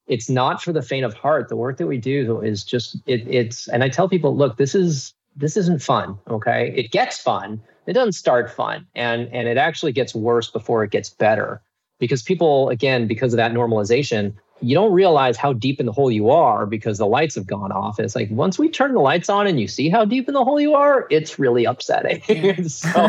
it's 0.07 0.31
not 0.31 0.63
for 0.63 0.73
the 0.73 0.83
faint 0.83 1.05
of 1.05 1.15
heart. 1.15 1.49
The 1.49 1.57
work 1.57 1.79
that 1.79 1.89
we 1.89 1.99
do 1.99 2.41
is 2.41 2.65
just 2.65 2.97
it, 3.07 3.27
it's 3.27 3.69
and 3.69 3.83
I 3.83 3.89
tell 3.89 4.09
people, 4.09 4.37
look, 4.37 4.57
this 4.57 4.75
is 4.75 5.15
this 5.35 5.57
isn't 5.57 5.83
fun. 5.83 6.19
Okay. 6.29 6.73
It 6.77 6.93
gets 6.93 7.19
fun, 7.19 7.61
it 7.87 7.93
doesn't 7.93 8.13
start 8.13 8.51
fun 8.51 8.87
and 8.95 9.29
and 9.33 9.49
it 9.49 9.57
actually 9.57 9.93
gets 9.93 10.15
worse 10.15 10.51
before 10.51 10.85
it 10.85 10.91
gets 10.91 11.09
better 11.09 11.63
because 11.99 12.23
people 12.23 12.69
again 12.69 13.07
because 13.07 13.33
of 13.33 13.37
that 13.39 13.53
normalization 13.53 14.35
you 14.61 14.75
don't 14.75 14.93
realize 14.93 15.37
how 15.37 15.53
deep 15.53 15.81
in 15.81 15.87
the 15.87 15.93
hole 15.93 16.11
you 16.11 16.31
are 16.31 16.65
because 16.65 16.97
the 16.99 17.07
lights 17.07 17.35
have 17.35 17.47
gone 17.47 17.73
off. 17.73 18.01
It's 18.01 18.17
like 18.17 18.31
once 18.31 18.59
we 18.59 18.71
turn 18.71 18.95
the 18.95 19.01
lights 19.01 19.29
on 19.29 19.47
and 19.47 19.61
you 19.61 19.69
see 19.69 19.91
how 19.91 20.05
deep 20.05 20.29
in 20.29 20.35
the 20.35 20.45
hole 20.45 20.59
you 20.59 20.75
are, 20.75 21.07
it's 21.11 21.39
really 21.39 21.65
upsetting. 21.65 22.23
so, 22.69 23.09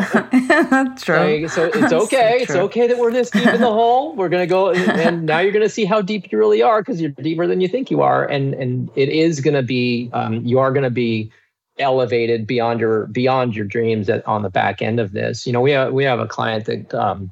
true. 0.98 1.40
Like, 1.40 1.50
so 1.50 1.70
it's 1.72 1.92
okay. 1.92 2.44
So 2.46 2.52
it's 2.52 2.54
okay 2.54 2.86
that 2.86 2.98
we're 2.98 3.12
this 3.12 3.30
deep 3.30 3.46
in 3.46 3.60
the 3.60 3.66
hole. 3.72 4.14
We're 4.14 4.28
gonna 4.28 4.46
go, 4.46 4.72
and 4.72 5.24
now 5.24 5.38
you're 5.38 5.52
gonna 5.52 5.70
see 5.70 5.86
how 5.86 6.02
deep 6.02 6.30
you 6.30 6.38
really 6.38 6.62
are 6.62 6.82
because 6.82 7.00
you're 7.00 7.10
deeper 7.10 7.46
than 7.46 7.60
you 7.60 7.68
think 7.68 7.90
you 7.90 8.02
are, 8.02 8.26
and 8.26 8.54
and 8.54 8.90
it 8.94 9.08
is 9.08 9.40
gonna 9.40 9.62
be. 9.62 10.10
Um, 10.12 10.44
you 10.44 10.58
are 10.58 10.72
gonna 10.72 10.90
be 10.90 11.32
elevated 11.78 12.46
beyond 12.46 12.80
your 12.80 13.06
beyond 13.06 13.56
your 13.56 13.64
dreams 13.64 14.08
at, 14.10 14.26
on 14.26 14.42
the 14.42 14.50
back 14.50 14.82
end 14.82 15.00
of 15.00 15.12
this. 15.12 15.46
You 15.46 15.52
know, 15.52 15.60
we 15.60 15.70
have 15.70 15.92
we 15.92 16.04
have 16.04 16.20
a 16.20 16.26
client 16.26 16.66
that 16.66 16.92
um, 16.94 17.30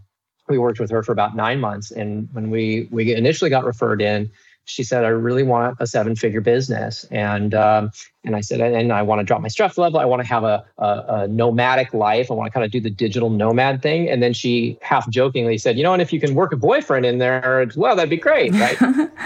we 0.48 0.58
worked 0.58 0.80
with 0.80 0.90
her 0.90 1.02
for 1.02 1.12
about 1.12 1.36
nine 1.36 1.60
months, 1.60 1.90
and 1.90 2.28
when 2.32 2.50
we 2.50 2.88
we 2.90 3.14
initially 3.14 3.50
got 3.50 3.64
referred 3.64 4.00
in, 4.02 4.30
she 4.66 4.82
said, 4.82 5.04
I 5.04 5.08
really 5.08 5.44
want 5.44 5.76
a 5.78 5.86
seven 5.86 6.16
figure 6.16 6.40
business. 6.40 7.04
And, 7.12 7.54
um, 7.54 7.92
and 8.24 8.34
I 8.34 8.40
said, 8.40 8.60
and 8.60 8.92
I 8.92 9.00
want 9.00 9.20
to 9.20 9.24
drop 9.24 9.40
my 9.40 9.48
stress 9.48 9.78
level. 9.78 10.00
I 10.00 10.04
want 10.04 10.22
to 10.22 10.28
have 10.28 10.42
a, 10.42 10.64
a, 10.78 11.04
a 11.08 11.28
nomadic 11.28 11.94
life. 11.94 12.32
I 12.32 12.34
want 12.34 12.48
to 12.48 12.52
kind 12.52 12.64
of 12.64 12.72
do 12.72 12.80
the 12.80 12.90
digital 12.90 13.30
nomad 13.30 13.80
thing. 13.80 14.08
And 14.08 14.20
then 14.20 14.32
she 14.32 14.76
half 14.82 15.08
jokingly 15.08 15.56
said, 15.56 15.76
you 15.76 15.84
know, 15.84 15.92
and 15.92 16.02
if 16.02 16.12
you 16.12 16.18
can 16.18 16.34
work 16.34 16.52
a 16.52 16.56
boyfriend 16.56 17.06
in 17.06 17.18
there, 17.18 17.70
well, 17.76 17.94
that'd 17.94 18.10
be 18.10 18.16
great. 18.16 18.52
Right. 18.52 18.76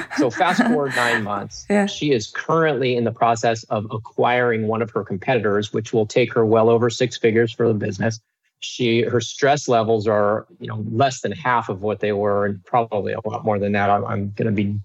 so 0.19 0.29
fast 0.29 0.63
forward 0.63 0.95
nine 0.95 1.25
months. 1.25 1.65
Yeah. 1.71 1.87
She 1.87 2.13
is 2.13 2.27
currently 2.27 2.95
in 2.95 3.05
the 3.05 3.13
process 3.13 3.65
of 3.65 3.87
acquiring 3.91 4.67
one 4.67 4.83
of 4.83 4.91
her 4.91 5.03
competitors, 5.03 5.73
which 5.73 5.95
will 5.95 6.07
take 6.07 6.35
her 6.35 6.45
well 6.45 6.69
over 6.69 6.91
six 6.91 7.17
figures 7.17 7.51
for 7.51 7.67
the 7.67 7.75
business 7.75 8.21
she 8.61 9.03
her 9.03 9.21
stress 9.21 9.69
levels 9.69 10.07
are 10.07 10.47
you 10.61 10.67
know 10.67 10.85
less 10.91 11.23
than 11.23 11.33
half 11.33 11.69
of 11.69 11.83
what 11.83 12.01
they 12.01 12.13
were 12.13 12.47
and 12.47 12.65
probably 12.65 13.13
a 13.13 13.29
lot 13.29 13.45
more 13.45 13.59
than 13.59 13.73
that 13.73 13.91
i'm, 13.91 14.05
I'm 14.05 14.31
going 14.33 14.47
to 14.47 14.53
be 14.53 14.79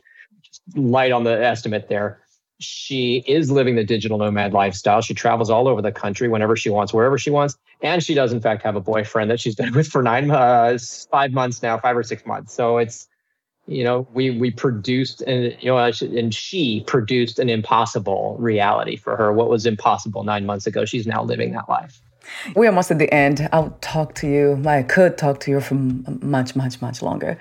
light 0.76 1.12
on 1.12 1.24
the 1.24 1.44
estimate 1.44 1.88
there. 1.90 2.22
She 2.60 3.24
is 3.28 3.52
living 3.52 3.76
the 3.76 3.84
digital 3.84 4.18
nomad 4.18 4.54
lifestyle. 4.54 5.02
She 5.02 5.14
travels 5.14 5.50
all 5.50 5.68
over 5.68 5.82
the 5.82 5.92
country 5.92 6.30
whenever 6.30 6.56
she 6.56 6.70
wants, 6.70 6.94
wherever 6.94 7.18
she 7.18 7.30
wants, 7.30 7.58
and 7.82 8.02
she 8.02 8.14
does 8.14 8.32
in 8.32 8.40
fact 8.40 8.64
have 8.64 8.76
a 8.76 8.82
boyfriend 8.82 9.30
that 9.30 9.40
she's 9.40 9.56
been 9.56 9.74
with 9.74 9.88
for 9.88 10.02
nine, 10.02 10.32
uh, 10.32 10.78
five 11.12 11.34
months 11.34 11.62
now, 11.62 11.78
five 11.78 11.98
or 11.98 12.04
six 12.04 12.26
months. 12.26 12.54
So 12.54 12.78
it's, 12.78 13.10
you 13.68 13.84
know, 13.84 14.08
we 14.14 14.30
we 14.30 14.52
produced 14.52 15.22
and 15.24 15.58
you 15.60 15.70
know, 15.70 15.78
and 15.78 16.34
she 16.34 16.84
produced 16.88 17.40
an 17.40 17.50
impossible 17.50 18.38
reality 18.40 18.96
for 18.96 19.18
her. 19.18 19.34
What 19.34 19.50
was 19.50 19.66
impossible 19.66 20.24
nine 20.24 20.46
months 20.46 20.66
ago, 20.66 20.86
she's 20.86 21.08
now 21.08 21.24
living 21.24 21.52
that 21.54 21.68
life. 21.68 22.00
We're 22.56 22.70
almost 22.70 22.92
at 22.92 23.00
the 23.00 23.12
end. 23.14 23.48
I'll 23.52 23.78
talk 23.82 24.16
to 24.16 24.28
you. 24.28 24.62
I 24.66 24.84
could 24.84 25.18
talk 25.18 25.40
to 25.42 25.52
you 25.52 25.60
for 25.60 25.76
much, 25.76 26.56
much, 26.56 26.82
much 26.82 27.02
longer. 27.02 27.38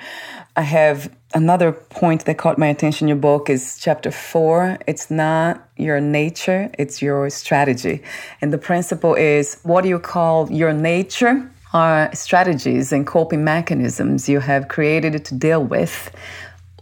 I 0.57 0.63
have 0.63 1.15
another 1.35 1.73
point 1.73 2.25
that 2.27 2.39
caught 2.39 2.59
my 2.59 2.69
attention 2.69 3.07
in 3.07 3.09
your 3.09 3.17
book 3.19 3.51
is 3.51 3.79
chapter 3.81 4.11
four. 4.11 4.79
It's 4.87 5.11
not 5.11 5.69
your 5.77 6.01
nature, 6.01 6.71
it's 6.79 7.03
your 7.03 7.29
strategy. 7.31 8.03
And 8.41 8.53
the 8.53 8.59
principle 8.59 9.15
is 9.15 9.59
what 9.63 9.83
do 9.83 9.89
you 9.89 9.99
call 9.99 10.51
your 10.51 10.73
nature? 10.73 11.51
Are 11.73 12.15
strategies 12.15 12.93
and 12.93 13.05
coping 13.05 13.43
mechanisms 13.43 14.29
you 14.29 14.39
have 14.39 14.69
created 14.69 15.25
to 15.25 15.35
deal 15.35 15.65
with 15.65 16.15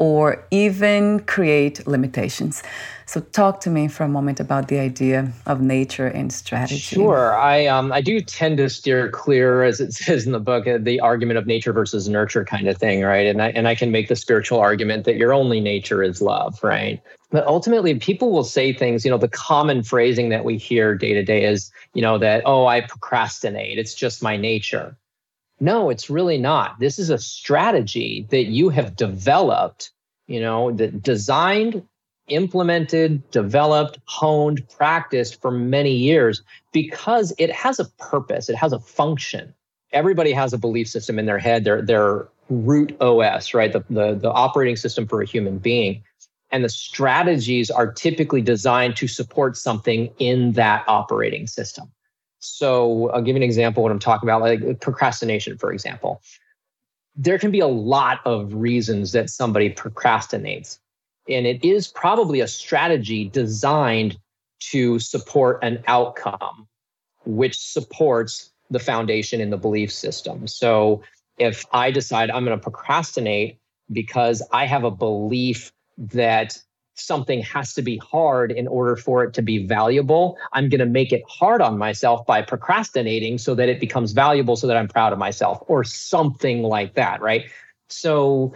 or 0.03 0.45
even 0.51 1.21
create 1.21 1.87
limitations. 1.87 2.61
So, 3.07 3.21
talk 3.21 3.61
to 3.61 3.71
me 3.71 3.87
for 3.87 4.03
a 4.03 4.09
moment 4.09 4.41
about 4.41 4.67
the 4.67 4.81
idea 4.81 5.33
of 5.47 5.61
nature 5.61 6.09
and 6.09 6.33
strategy. 6.33 6.97
Sure, 6.97 7.37
I 7.37 7.67
um, 7.67 7.93
I 7.93 8.01
do 8.01 8.21
tend 8.21 8.57
to 8.57 8.69
steer 8.69 9.11
clear, 9.11 9.63
as 9.63 9.79
it 9.79 9.93
says 10.03 10.27
in 10.27 10.33
the 10.33 10.41
book, 10.41 10.67
the 10.81 10.99
argument 10.99 11.39
of 11.39 11.47
nature 11.47 11.73
versus 11.73 12.09
nurture 12.09 12.45
kind 12.45 12.67
of 12.67 12.79
thing, 12.79 13.03
right? 13.03 13.29
And 13.29 13.41
I 13.41 13.51
and 13.51 13.69
I 13.69 13.77
can 13.77 13.93
make 13.93 14.09
the 14.09 14.17
spiritual 14.17 14.59
argument 14.59 15.05
that 15.05 15.15
your 15.15 15.33
only 15.33 15.61
nature 15.61 16.03
is 16.03 16.21
love, 16.21 16.59
right? 16.65 17.01
But 17.31 17.47
ultimately, 17.47 17.95
people 17.95 18.33
will 18.33 18.45
say 18.45 18.73
things. 18.73 19.05
You 19.05 19.13
know, 19.13 19.19
the 19.19 19.29
common 19.29 19.85
phrasing 19.85 20.31
that 20.31 20.45
we 20.45 20.57
hear 20.57 20.97
day 20.97 21.13
to 21.13 21.23
day 21.23 21.45
is, 21.45 21.71
you 21.95 22.03
know, 22.03 22.19
that 22.19 22.43
oh, 22.45 22.67
I 22.67 22.81
procrastinate. 22.81 23.79
It's 23.79 23.95
just 23.95 24.21
my 24.21 24.37
nature. 24.37 24.97
No, 25.63 25.91
it's 25.91 26.11
really 26.11 26.39
not. 26.39 26.81
This 26.81 26.99
is 26.99 27.09
a 27.09 27.19
strategy 27.19 28.27
that 28.31 28.47
you 28.47 28.69
have 28.71 28.97
developed, 28.97 29.93
you 30.27 30.41
know, 30.41 30.73
that 30.73 31.05
designed, 31.05 31.87
implemented, 32.27 33.31
developed, 33.31 34.01
honed, 34.07 34.69
practiced 34.71 35.41
for 35.41 35.53
many 35.53 35.95
years 35.95 36.43
because 36.73 37.33
it 37.39 37.53
has 37.53 37.79
a 37.79 37.85
purpose, 37.85 38.49
it 38.49 38.57
has 38.57 38.73
a 38.73 38.81
function. 38.81 39.55
Everybody 39.93 40.33
has 40.33 40.53
a 40.53 40.59
belief 40.59 40.89
system 40.89 41.17
in 41.17 41.27
their 41.27 41.39
head, 41.39 41.63
their 41.63 41.81
their 41.81 42.27
root 42.51 43.01
OS, 43.01 43.55
right? 43.55 43.73
The, 43.73 43.85
the, 43.89 44.15
the 44.15 44.33
operating 44.33 44.75
system 44.75 45.07
for 45.07 45.23
a 45.23 45.27
human 45.27 45.59
being. 45.59 46.03
And 46.51 46.65
the 46.65 46.71
strategies 46.71 47.71
are 47.71 47.93
typically 47.93 48.43
designed 48.43 48.97
to 48.97 49.07
support 49.07 49.57
something 49.57 50.13
in 50.19 50.53
that 50.55 50.83
operating 50.89 51.47
system. 51.47 51.93
So 52.43 53.09
I'll 53.11 53.23
give 53.23 53.37
you 53.37 53.43
an 53.43 53.43
example 53.43 53.83
what 53.83 53.93
I'm 53.93 54.01
talking 54.01 54.29
about, 54.29 54.41
like 54.43 54.81
procrastination, 54.81 55.57
for 55.59 55.73
example. 55.73 56.21
There 57.15 57.39
can 57.39 57.51
be 57.51 57.61
a 57.61 57.69
lot 57.69 58.21
of 58.25 58.53
reasons 58.55 59.13
that 59.13 59.31
somebody 59.31 59.71
procrastinates. 59.71 60.79
And 61.29 61.47
it 61.47 61.65
is 61.65 61.87
probably 61.87 62.41
a 62.41 62.49
strategy 62.49 63.29
designed 63.29 64.19
to 64.71 64.99
support 64.99 65.63
an 65.63 65.85
outcome 65.87 66.67
which 67.25 67.57
supports 67.59 68.51
the 68.71 68.81
foundation 68.81 69.41
in 69.41 69.51
the 69.51 69.57
belief 69.57 69.93
system. 69.93 70.49
So 70.49 71.03
if 71.39 71.65
I 71.73 71.93
decide 71.93 72.31
I'm 72.31 72.45
going 72.45 72.59
to 72.59 72.63
procrastinate 72.63 73.61
because 73.93 74.43
I 74.53 74.67
have 74.67 74.83
a 74.83 74.91
belief 74.91 75.73
that 75.99 76.61
something 77.03 77.43
has 77.43 77.75
to 77.75 77.83
be 77.83 77.97
hard 77.99 78.53
in 78.53 78.67
order 78.69 78.97
for 78.97 79.25
it 79.25 79.35
to 79.35 79.43
be 79.43 79.67
valuable. 79.67 80.39
I'm 80.53 80.69
going 80.69 80.79
to 80.81 80.87
make 80.87 81.13
it 81.13 81.23
hard 81.29 81.61
on 81.61 81.79
myself 81.79 82.25
by 82.27 82.43
procrastinating 82.43 83.39
so 83.39 83.55
that 83.55 83.69
it 83.69 83.81
becomes 83.81 84.13
valuable 84.13 84.57
so 84.57 84.67
that 84.67 84.77
I'm 84.77 84.89
proud 84.89 85.13
of 85.13 85.19
myself 85.19 85.63
or 85.67 85.85
something 85.85 86.63
like 86.63 86.95
that, 86.95 87.21
right? 87.21 87.45
So 87.89 88.55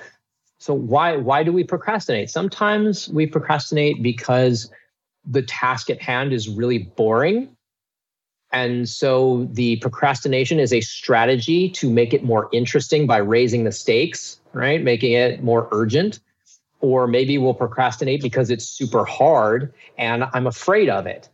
So 0.58 0.72
why 0.74 1.16
why 1.16 1.44
do 1.44 1.52
we 1.52 1.64
procrastinate? 1.64 2.30
Sometimes 2.30 3.08
we 3.08 3.26
procrastinate 3.26 4.02
because 4.02 4.70
the 5.24 5.42
task 5.42 5.90
at 5.90 6.00
hand 6.00 6.32
is 6.32 6.48
really 6.48 6.78
boring. 6.96 7.48
And 8.52 8.88
so 8.88 9.48
the 9.52 9.76
procrastination 9.76 10.58
is 10.58 10.72
a 10.72 10.80
strategy 10.80 11.68
to 11.70 11.90
make 11.90 12.14
it 12.14 12.24
more 12.24 12.48
interesting 12.52 13.06
by 13.06 13.18
raising 13.18 13.64
the 13.64 13.72
stakes, 13.72 14.40
right? 14.52 14.82
Making 14.82 15.12
it 15.12 15.42
more 15.42 15.68
urgent. 15.72 16.20
Or 16.80 17.06
maybe 17.06 17.38
we'll 17.38 17.54
procrastinate 17.54 18.22
because 18.22 18.50
it's 18.50 18.68
super 18.68 19.04
hard 19.04 19.72
and 19.96 20.24
I'm 20.34 20.46
afraid 20.46 20.88
of 20.88 21.06
it. 21.06 21.28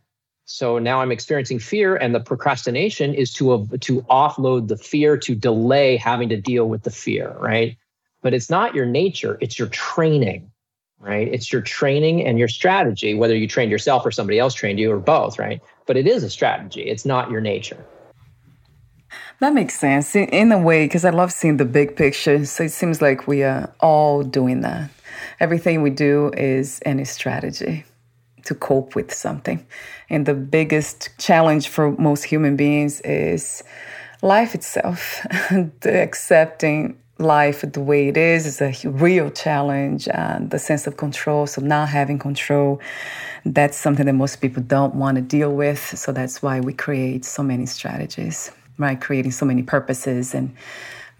So 0.45 0.77
now 0.77 1.01
I'm 1.01 1.11
experiencing 1.11 1.59
fear, 1.59 1.95
and 1.95 2.13
the 2.13 2.19
procrastination 2.19 3.13
is 3.13 3.31
to 3.33 3.65
to 3.79 4.01
offload 4.03 4.67
the 4.67 4.77
fear, 4.77 5.17
to 5.17 5.35
delay 5.35 5.95
having 5.95 6.29
to 6.29 6.37
deal 6.37 6.67
with 6.67 6.83
the 6.83 6.91
fear, 6.91 7.35
right? 7.39 7.77
But 8.21 8.33
it's 8.33 8.49
not 8.49 8.75
your 8.75 8.85
nature; 8.85 9.37
it's 9.39 9.57
your 9.57 9.69
training, 9.69 10.51
right? 10.99 11.29
It's 11.29 11.53
your 11.53 11.61
training 11.61 12.25
and 12.25 12.37
your 12.37 12.49
strategy, 12.49 13.13
whether 13.13 13.35
you 13.35 13.47
trained 13.47 13.71
yourself 13.71 14.05
or 14.05 14.11
somebody 14.11 14.37
else 14.37 14.53
trained 14.53 14.79
you, 14.79 14.91
or 14.91 14.99
both, 14.99 15.39
right? 15.39 15.61
But 15.85 15.95
it 15.95 16.07
is 16.07 16.23
a 16.23 16.29
strategy; 16.29 16.81
it's 16.81 17.05
not 17.05 17.31
your 17.31 17.41
nature. 17.41 17.85
That 19.39 19.53
makes 19.53 19.79
sense 19.79 20.15
in 20.15 20.51
a 20.51 20.57
way 20.57 20.85
because 20.85 21.05
I 21.05 21.09
love 21.09 21.31
seeing 21.31 21.57
the 21.57 21.65
big 21.65 21.95
picture. 21.95 22.45
So 22.45 22.65
it 22.65 22.71
seems 22.71 23.01
like 23.01 23.27
we 23.27 23.43
are 23.43 23.73
all 23.79 24.23
doing 24.23 24.61
that. 24.61 24.89
Everything 25.39 25.81
we 25.81 25.89
do 25.89 26.31
is 26.35 26.79
any 26.85 27.05
strategy 27.05 27.85
to 28.45 28.55
cope 28.55 28.95
with 28.95 29.13
something. 29.13 29.65
And 30.09 30.25
the 30.25 30.33
biggest 30.33 31.09
challenge 31.17 31.67
for 31.69 31.91
most 31.91 32.23
human 32.23 32.55
beings 32.55 33.01
is 33.01 33.63
life 34.21 34.55
itself. 34.55 35.25
accepting 35.85 36.97
life 37.19 37.61
the 37.61 37.79
way 37.79 38.07
it 38.07 38.17
is 38.17 38.45
is 38.45 38.61
a 38.61 38.89
real 38.89 39.29
challenge. 39.29 40.07
And 40.09 40.51
the 40.51 40.59
sense 40.59 40.87
of 40.87 40.97
control, 40.97 41.47
so 41.47 41.61
not 41.61 41.89
having 41.89 42.19
control, 42.19 42.81
that's 43.45 43.77
something 43.77 44.05
that 44.05 44.13
most 44.13 44.41
people 44.41 44.63
don't 44.63 44.95
want 44.95 45.15
to 45.15 45.21
deal 45.21 45.53
with. 45.53 45.97
So 45.97 46.11
that's 46.11 46.41
why 46.41 46.59
we 46.59 46.73
create 46.73 47.25
so 47.25 47.43
many 47.43 47.65
strategies, 47.65 48.51
right? 48.77 48.99
Creating 48.99 49.31
so 49.31 49.45
many 49.45 49.63
purposes 49.63 50.33
and 50.33 50.55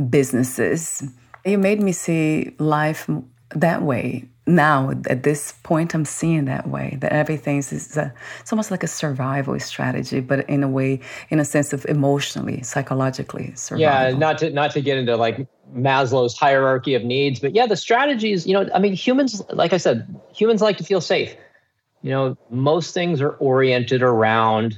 businesses. 0.10 1.04
It 1.44 1.58
made 1.58 1.82
me 1.82 1.92
see 1.92 2.56
life 2.60 3.10
that 3.56 3.82
way. 3.82 4.26
Now 4.46 4.92
at 5.10 5.24
this 5.24 5.54
point 5.64 5.96
i'm 5.96 6.04
seeing 6.04 6.44
that 6.46 6.68
way 6.68 6.98
that 7.00 7.14
everything 7.14 7.60
is 7.60 7.96
a, 7.96 8.14
it's 8.42 8.52
almost 8.52 8.72
like 8.72 8.84
a 8.84 8.88
survival 8.88 9.58
strategy 9.58 10.20
but 10.20 10.48
in 10.50 10.64
a 10.64 10.68
way 10.68 11.00
in 11.30 11.40
a 11.40 11.46
sense 11.46 11.72
of 11.72 11.86
emotionally 11.86 12.62
psychologically 12.62 13.56
survival. 13.56 14.12
yeah 14.12 14.18
not 14.18 14.38
to 14.40 14.50
not 14.50 14.72
to 14.72 14.82
get 14.82 14.98
into 14.98 15.16
like 15.16 15.48
maslow's 15.74 16.38
hierarchy 16.38 16.94
of 16.94 17.06
needs 17.06 17.40
but 17.40 17.56
yeah 17.56 17.66
the 17.66 17.78
strategies 17.78 18.46
you 18.46 18.54
know 18.54 18.70
i 18.76 18.80
mean 18.80 18.92
humans 18.92 19.42
like 19.54 19.72
i 19.72 19.78
said 19.78 20.14
humans 20.36 20.62
like 20.62 20.78
to 20.78 20.84
feel 20.84 21.02
safe. 21.02 21.36
You 22.02 22.12
know 22.12 22.38
most 22.50 22.94
things 22.94 23.22
are 23.22 23.32
oriented 23.40 24.04
around 24.04 24.78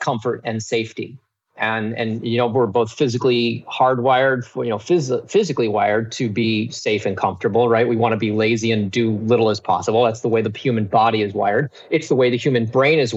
comfort 0.00 0.40
and 0.44 0.62
safety 0.62 1.18
and 1.56 1.96
and 1.96 2.26
you 2.26 2.36
know 2.36 2.46
we're 2.46 2.66
both 2.66 2.92
physically 2.92 3.64
hardwired 3.70 4.44
for 4.44 4.64
you 4.64 4.70
know 4.70 4.78
phys- 4.78 5.30
physically 5.30 5.68
wired 5.68 6.10
to 6.12 6.28
be 6.28 6.68
safe 6.70 7.06
and 7.06 7.16
comfortable 7.16 7.68
right? 7.68 7.88
We 7.88 7.96
want 7.96 8.12
to 8.12 8.16
be 8.16 8.32
lazy 8.32 8.72
and 8.72 8.90
do 8.90 9.12
little 9.18 9.50
as 9.50 9.60
possible. 9.60 10.04
That's 10.04 10.20
the 10.20 10.28
way 10.28 10.42
the 10.42 10.56
human 10.56 10.86
body 10.86 11.22
is 11.22 11.32
wired. 11.32 11.70
It's 11.90 12.08
the 12.08 12.16
way 12.16 12.30
the 12.30 12.36
human 12.36 12.66
brain 12.66 12.98
is 12.98 13.14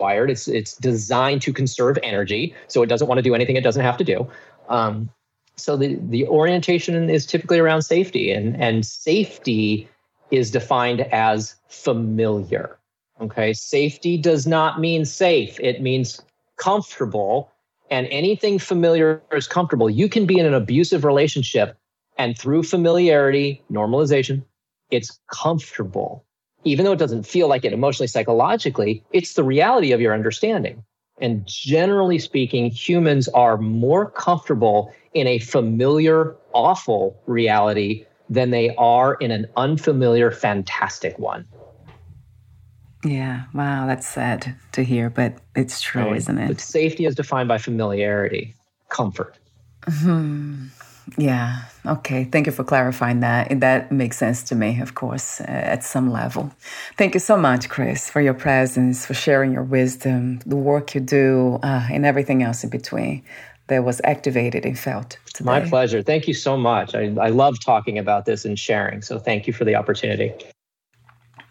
wired. 0.00 0.30
It's 0.30 0.48
it's 0.48 0.76
designed 0.76 1.42
to 1.42 1.52
conserve 1.52 1.98
energy 2.02 2.54
so 2.68 2.82
it 2.82 2.86
doesn't 2.86 3.06
want 3.06 3.18
to 3.18 3.22
do 3.22 3.34
anything 3.34 3.56
it 3.56 3.64
doesn't 3.64 3.84
have 3.84 3.96
to 3.98 4.04
do. 4.04 4.26
Um, 4.68 5.10
so 5.56 5.76
the 5.76 5.96
the 6.08 6.26
orientation 6.26 7.08
is 7.08 7.24
typically 7.26 7.60
around 7.60 7.82
safety 7.82 8.32
and 8.32 8.60
and 8.60 8.84
safety 8.84 9.88
is 10.30 10.50
defined 10.50 11.02
as 11.12 11.54
familiar 11.68 12.78
okay? 13.20 13.52
Safety 13.52 14.16
does 14.16 14.46
not 14.46 14.80
mean 14.80 15.04
safe. 15.04 15.58
It 15.60 15.80
means 15.80 16.20
comfortable 16.64 17.50
and 17.90 18.06
anything 18.06 18.58
familiar 18.58 19.22
is 19.32 19.46
comfortable, 19.46 19.90
you 19.90 20.08
can 20.08 20.24
be 20.24 20.38
in 20.38 20.46
an 20.46 20.54
abusive 20.54 21.04
relationship 21.04 21.76
and 22.16 22.38
through 22.38 22.62
familiarity, 22.62 23.62
normalization, 23.70 24.42
it's 24.90 25.20
comfortable. 25.30 26.24
Even 26.64 26.86
though 26.86 26.92
it 26.92 26.98
doesn't 26.98 27.26
feel 27.26 27.48
like 27.48 27.66
it 27.66 27.74
emotionally, 27.74 28.06
psychologically, 28.06 29.04
it's 29.12 29.34
the 29.34 29.44
reality 29.44 29.92
of 29.92 30.00
your 30.00 30.14
understanding. 30.14 30.82
And 31.20 31.46
generally 31.46 32.18
speaking, 32.18 32.70
humans 32.70 33.28
are 33.28 33.58
more 33.58 34.10
comfortable 34.10 34.90
in 35.12 35.26
a 35.26 35.38
familiar, 35.40 36.34
awful 36.54 37.20
reality 37.26 38.06
than 38.30 38.50
they 38.50 38.74
are 38.76 39.14
in 39.16 39.30
an 39.30 39.46
unfamiliar, 39.56 40.30
fantastic 40.30 41.18
one. 41.18 41.44
Yeah, 43.04 43.44
wow, 43.52 43.86
that's 43.86 44.06
sad 44.06 44.54
to 44.72 44.82
hear, 44.82 45.10
but 45.10 45.34
it's 45.54 45.80
true, 45.80 46.02
right. 46.02 46.16
isn't 46.16 46.38
it? 46.38 46.48
But 46.48 46.60
safety 46.60 47.04
is 47.04 47.14
defined 47.14 47.48
by 47.48 47.58
familiarity, 47.58 48.54
comfort. 48.88 49.36
Hmm. 49.86 50.68
Yeah, 51.18 51.64
okay. 51.84 52.24
Thank 52.24 52.46
you 52.46 52.52
for 52.52 52.64
clarifying 52.64 53.20
that. 53.20 53.50
And 53.50 53.60
that 53.62 53.92
makes 53.92 54.16
sense 54.16 54.42
to 54.44 54.54
me, 54.54 54.80
of 54.80 54.94
course, 54.94 55.40
uh, 55.40 55.44
at 55.44 55.84
some 55.84 56.10
level. 56.10 56.50
Thank 56.96 57.12
you 57.12 57.20
so 57.20 57.36
much, 57.36 57.68
Chris, 57.68 58.08
for 58.08 58.22
your 58.22 58.32
presence, 58.32 59.04
for 59.04 59.12
sharing 59.12 59.52
your 59.52 59.64
wisdom, 59.64 60.40
the 60.46 60.56
work 60.56 60.94
you 60.94 61.02
do, 61.02 61.58
uh, 61.62 61.86
and 61.92 62.06
everything 62.06 62.42
else 62.42 62.64
in 62.64 62.70
between 62.70 63.22
that 63.66 63.84
was 63.84 64.00
activated 64.04 64.64
and 64.64 64.78
felt. 64.78 65.18
Today. 65.34 65.44
My 65.44 65.60
pleasure. 65.60 66.02
Thank 66.02 66.26
you 66.26 66.34
so 66.34 66.56
much. 66.56 66.94
I, 66.94 67.14
I 67.20 67.28
love 67.28 67.60
talking 67.60 67.98
about 67.98 68.24
this 68.24 68.44
and 68.44 68.58
sharing. 68.58 69.02
So 69.02 69.18
thank 69.18 69.46
you 69.46 69.52
for 69.52 69.64
the 69.64 69.74
opportunity. 69.74 70.32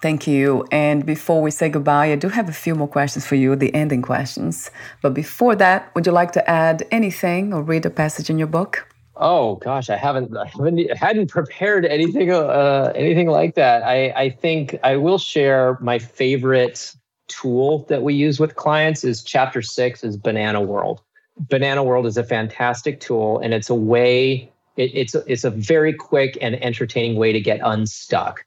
Thank 0.04 0.28
you. 0.28 0.68
And 0.70 1.06
before 1.06 1.41
we 1.41 1.49
say 1.49 1.70
goodbye, 1.70 2.12
I 2.12 2.18
do 2.18 2.28
have 2.28 2.49
a 2.49 2.51
few 2.51 2.76
more 2.76 2.89
questions 2.89 3.26
for 3.26 3.36
you, 3.36 3.56
the 3.56 3.74
ending 3.74 4.01
questions. 4.01 4.70
But 5.01 5.14
before 5.14 5.56
that, 5.56 5.95
would 5.95 6.06
you 6.06 6.12
like 6.12 6.34
to 6.34 6.43
add 6.49 6.86
anything 6.91 7.54
or 7.54 7.64
read 7.64 7.86
a 7.86 7.89
passage 7.89 8.30
in 8.30 8.38
your 8.38 8.49
book? 8.49 8.86
Oh 9.16 9.56
gosh, 9.56 9.89
I 9.89 9.95
haven't, 9.95 10.36
I 10.36 10.47
haven't 10.47 10.97
hadn't 10.97 11.28
prepared 11.28 11.86
anything 11.86 12.34
uh, 12.34 12.91
anything 12.93 13.30
like 13.30 13.56
that. 13.56 13.84
I, 13.84 14.10
I 14.10 14.30
think 14.30 14.78
I 14.84 14.97
will 14.97 15.18
share 15.18 15.78
my 15.80 15.99
favorite 15.99 16.93
tool 17.30 17.86
that 17.88 18.04
we 18.04 18.14
use 18.14 18.41
with 18.41 18.58
clients 18.58 19.06
is 19.06 19.24
chapter 19.24 19.62
six 19.62 20.04
is 20.04 20.18
Banana 20.18 20.60
World. 20.60 21.01
Banana 21.38 21.82
World 21.82 22.08
is 22.08 22.18
a 22.18 22.26
fantastic 22.26 22.99
tool, 22.99 23.39
and 23.39 23.54
it's 23.54 23.70
a 23.70 23.76
way. 23.93 24.51
It, 24.76 24.91
it's 24.93 25.16
it's 25.16 25.45
a 25.45 25.49
very 25.49 25.93
quick 25.93 26.38
and 26.41 26.62
entertaining 26.62 27.16
way 27.16 27.32
to 27.32 27.39
get 27.39 27.62
unstuck. 27.64 28.43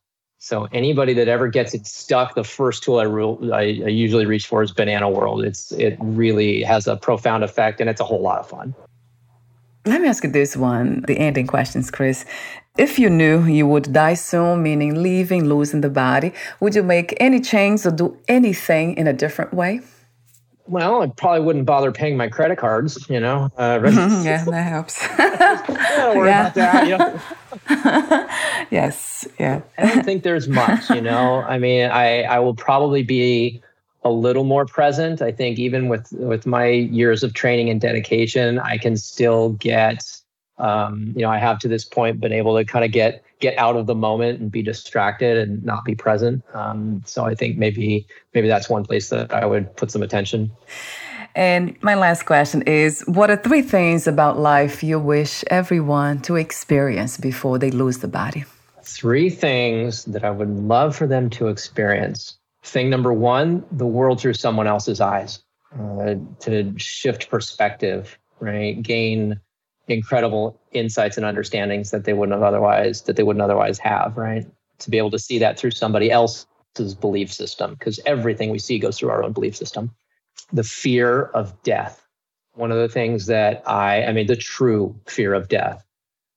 So 0.47 0.69
anybody 0.73 1.13
that 1.15 1.27
ever 1.27 1.49
gets 1.49 1.75
it 1.75 1.89
stuck, 1.89 2.37
the 2.37 2.45
first 2.45 2.85
tool 2.85 3.01
I, 3.01 3.03
re- 3.03 3.51
I, 3.51 3.63
usually 3.63 4.27
reach 4.27 4.47
for 4.47 4.63
is 4.63 4.71
Banana 4.71 5.11
World. 5.11 5.45
It's 5.45 5.73
it 5.73 5.97
really 5.99 6.63
has 6.63 6.87
a 6.87 6.95
profound 6.95 7.43
effect, 7.43 7.81
and 7.81 7.91
it's 7.91 8.01
a 8.01 8.05
whole 8.05 8.23
lot 8.23 8.39
of 8.39 8.49
fun. 8.49 8.73
Let 9.87 10.01
me 10.01 10.07
ask 10.07 10.23
you 10.23 10.31
this 10.31 10.57
one, 10.57 11.03
the 11.09 11.19
ending 11.19 11.49
questions, 11.49 11.91
Chris. 11.91 12.25
If 12.79 12.97
you 12.97 13.11
knew 13.11 13.43
you 13.43 13.67
would 13.67 13.93
die 13.93 14.15
soon, 14.15 14.63
meaning 14.63 15.03
leaving, 15.03 15.47
losing 15.49 15.81
the 15.81 15.91
body, 15.91 16.33
would 16.61 16.77
you 16.77 16.85
make 16.85 17.13
any 17.19 17.41
change 17.41 17.85
or 17.85 17.91
do 17.91 18.17
anything 18.29 18.97
in 18.97 19.09
a 19.09 19.13
different 19.13 19.53
way? 19.53 19.81
Well, 20.69 21.03
I 21.03 21.07
probably 21.09 21.45
wouldn't 21.45 21.65
bother 21.65 21.93
paying 21.93 22.17
my 22.17 22.29
credit 22.29 22.59
cards, 22.59 23.09
you 23.09 23.21
know. 23.21 23.51
Uh, 23.57 23.81
yeah, 23.85 24.45
that 24.45 24.63
helps. 24.63 25.01
yeah. 25.19 26.13
about 26.13 26.55
that. 26.55 26.89
You 26.89 26.99
know? 26.99 27.21
yes, 28.71 29.27
yeah. 29.39 29.63
I 29.79 29.95
don't 29.95 30.05
think 30.05 30.23
there's 30.23 30.49
much, 30.49 30.91
you 30.91 31.01
know. 31.01 31.43
I 31.43 31.59
mean, 31.59 31.91
I 31.91 32.23
I 32.23 32.39
will 32.41 32.55
probably 32.55 33.03
be 33.03 33.63
a 34.05 34.11
little 34.11 34.45
more 34.45 34.67
present. 34.67 35.23
I 35.23 35.33
think 35.33 35.59
even 35.59 35.89
with 35.89 36.11
with 36.13 36.47
my 36.47 36.67
years 36.67 37.23
of 37.23 37.35
training 37.35 37.71
and 37.71 37.81
dedication, 37.81 38.59
I 38.59 38.79
can 38.79 38.97
still 38.97 39.51
get 39.51 40.05
um, 40.59 41.13
you 41.15 41.23
know, 41.23 41.31
I 41.31 41.39
have 41.39 41.59
to 41.61 41.69
this 41.69 41.85
point 41.85 42.21
been 42.21 42.33
able 42.33 42.57
to 42.57 42.65
kind 42.65 42.85
of 42.85 42.93
get 42.93 43.23
get 43.39 43.57
out 43.59 43.77
of 43.77 43.87
the 43.87 43.95
moment 43.95 44.41
and 44.41 44.51
be 44.51 44.63
distracted 44.63 45.37
and 45.37 45.63
not 45.63 45.85
be 45.85 45.95
present. 45.95 46.43
Um, 46.55 47.03
so 47.05 47.25
I 47.25 47.35
think 47.35 47.59
maybe 47.59 48.07
maybe 48.35 48.49
that's 48.49 48.69
one 48.69 48.85
place 48.85 49.11
that 49.11 49.33
I 49.33 49.45
would 49.45 49.75
put 49.77 49.91
some 49.91 50.03
attention. 50.03 50.51
And 51.35 51.77
my 51.83 51.95
last 51.95 52.25
question 52.25 52.63
is 52.63 53.03
What 53.07 53.31
are 53.31 53.37
three 53.37 53.63
things 53.63 54.07
about 54.07 54.39
life 54.39 54.83
you 54.83 54.99
wish 54.99 55.45
everyone 55.49 56.21
to 56.23 56.37
experience 56.37 57.19
before 57.19 57.59
they 57.59 57.71
lose 57.71 57.99
the 57.99 58.09
body? 58.09 58.45
Three 58.83 59.29
things 59.29 60.05
that 60.07 60.25
I 60.25 60.31
would 60.31 60.49
love 60.49 60.97
for 60.97 61.07
them 61.07 61.29
to 61.31 61.49
experience. 61.49 62.39
Thing 62.63 62.89
number 62.89 63.13
one, 63.13 63.65
the 63.71 63.87
world 63.87 64.21
through 64.21 64.35
someone 64.35 64.67
else's 64.67 65.01
eyes, 65.01 65.41
uh, 65.79 66.15
to 66.41 66.73
shift 66.79 67.29
perspective, 67.29 68.19
right? 68.41 68.81
Gain 68.81 69.39
incredible 69.89 70.61
insights 70.73 71.17
and 71.17 71.25
understandings 71.25 71.91
that 71.91 72.05
they 72.05 72.13
wouldn't 72.13 72.35
have 72.35 72.43
otherwise 72.43 73.03
that 73.03 73.17
they 73.17 73.23
wouldn't 73.23 73.43
otherwise 73.43 73.79
have 73.79 74.17
right? 74.17 74.47
To 74.81 74.91
be 74.91 74.99
able 74.99 75.11
to 75.13 75.19
see 75.19 75.39
that 75.39 75.59
through 75.59 75.71
somebody 75.71 76.11
else's 76.11 76.95
belief 76.95 77.33
system 77.33 77.75
because 77.75 78.01
everything 78.05 78.51
we 78.51 78.59
see 78.59 78.79
goes 78.79 78.99
through 78.99 79.11
our 79.11 79.23
own 79.23 79.33
belief 79.33 79.57
system. 79.57 79.91
The 80.53 80.65
fear 80.65 81.23
of 81.23 81.63
death. 81.63 82.07
One 82.55 82.73
of 82.73 82.79
the 82.79 82.89
things 82.89 83.27
that 83.27 83.63
i 83.67 84.05
i 84.05 84.13
mean 84.13 84.27
the 84.27 84.37
true 84.37 84.95
fear 85.07 85.35
of 85.35 85.49
death. 85.49 85.83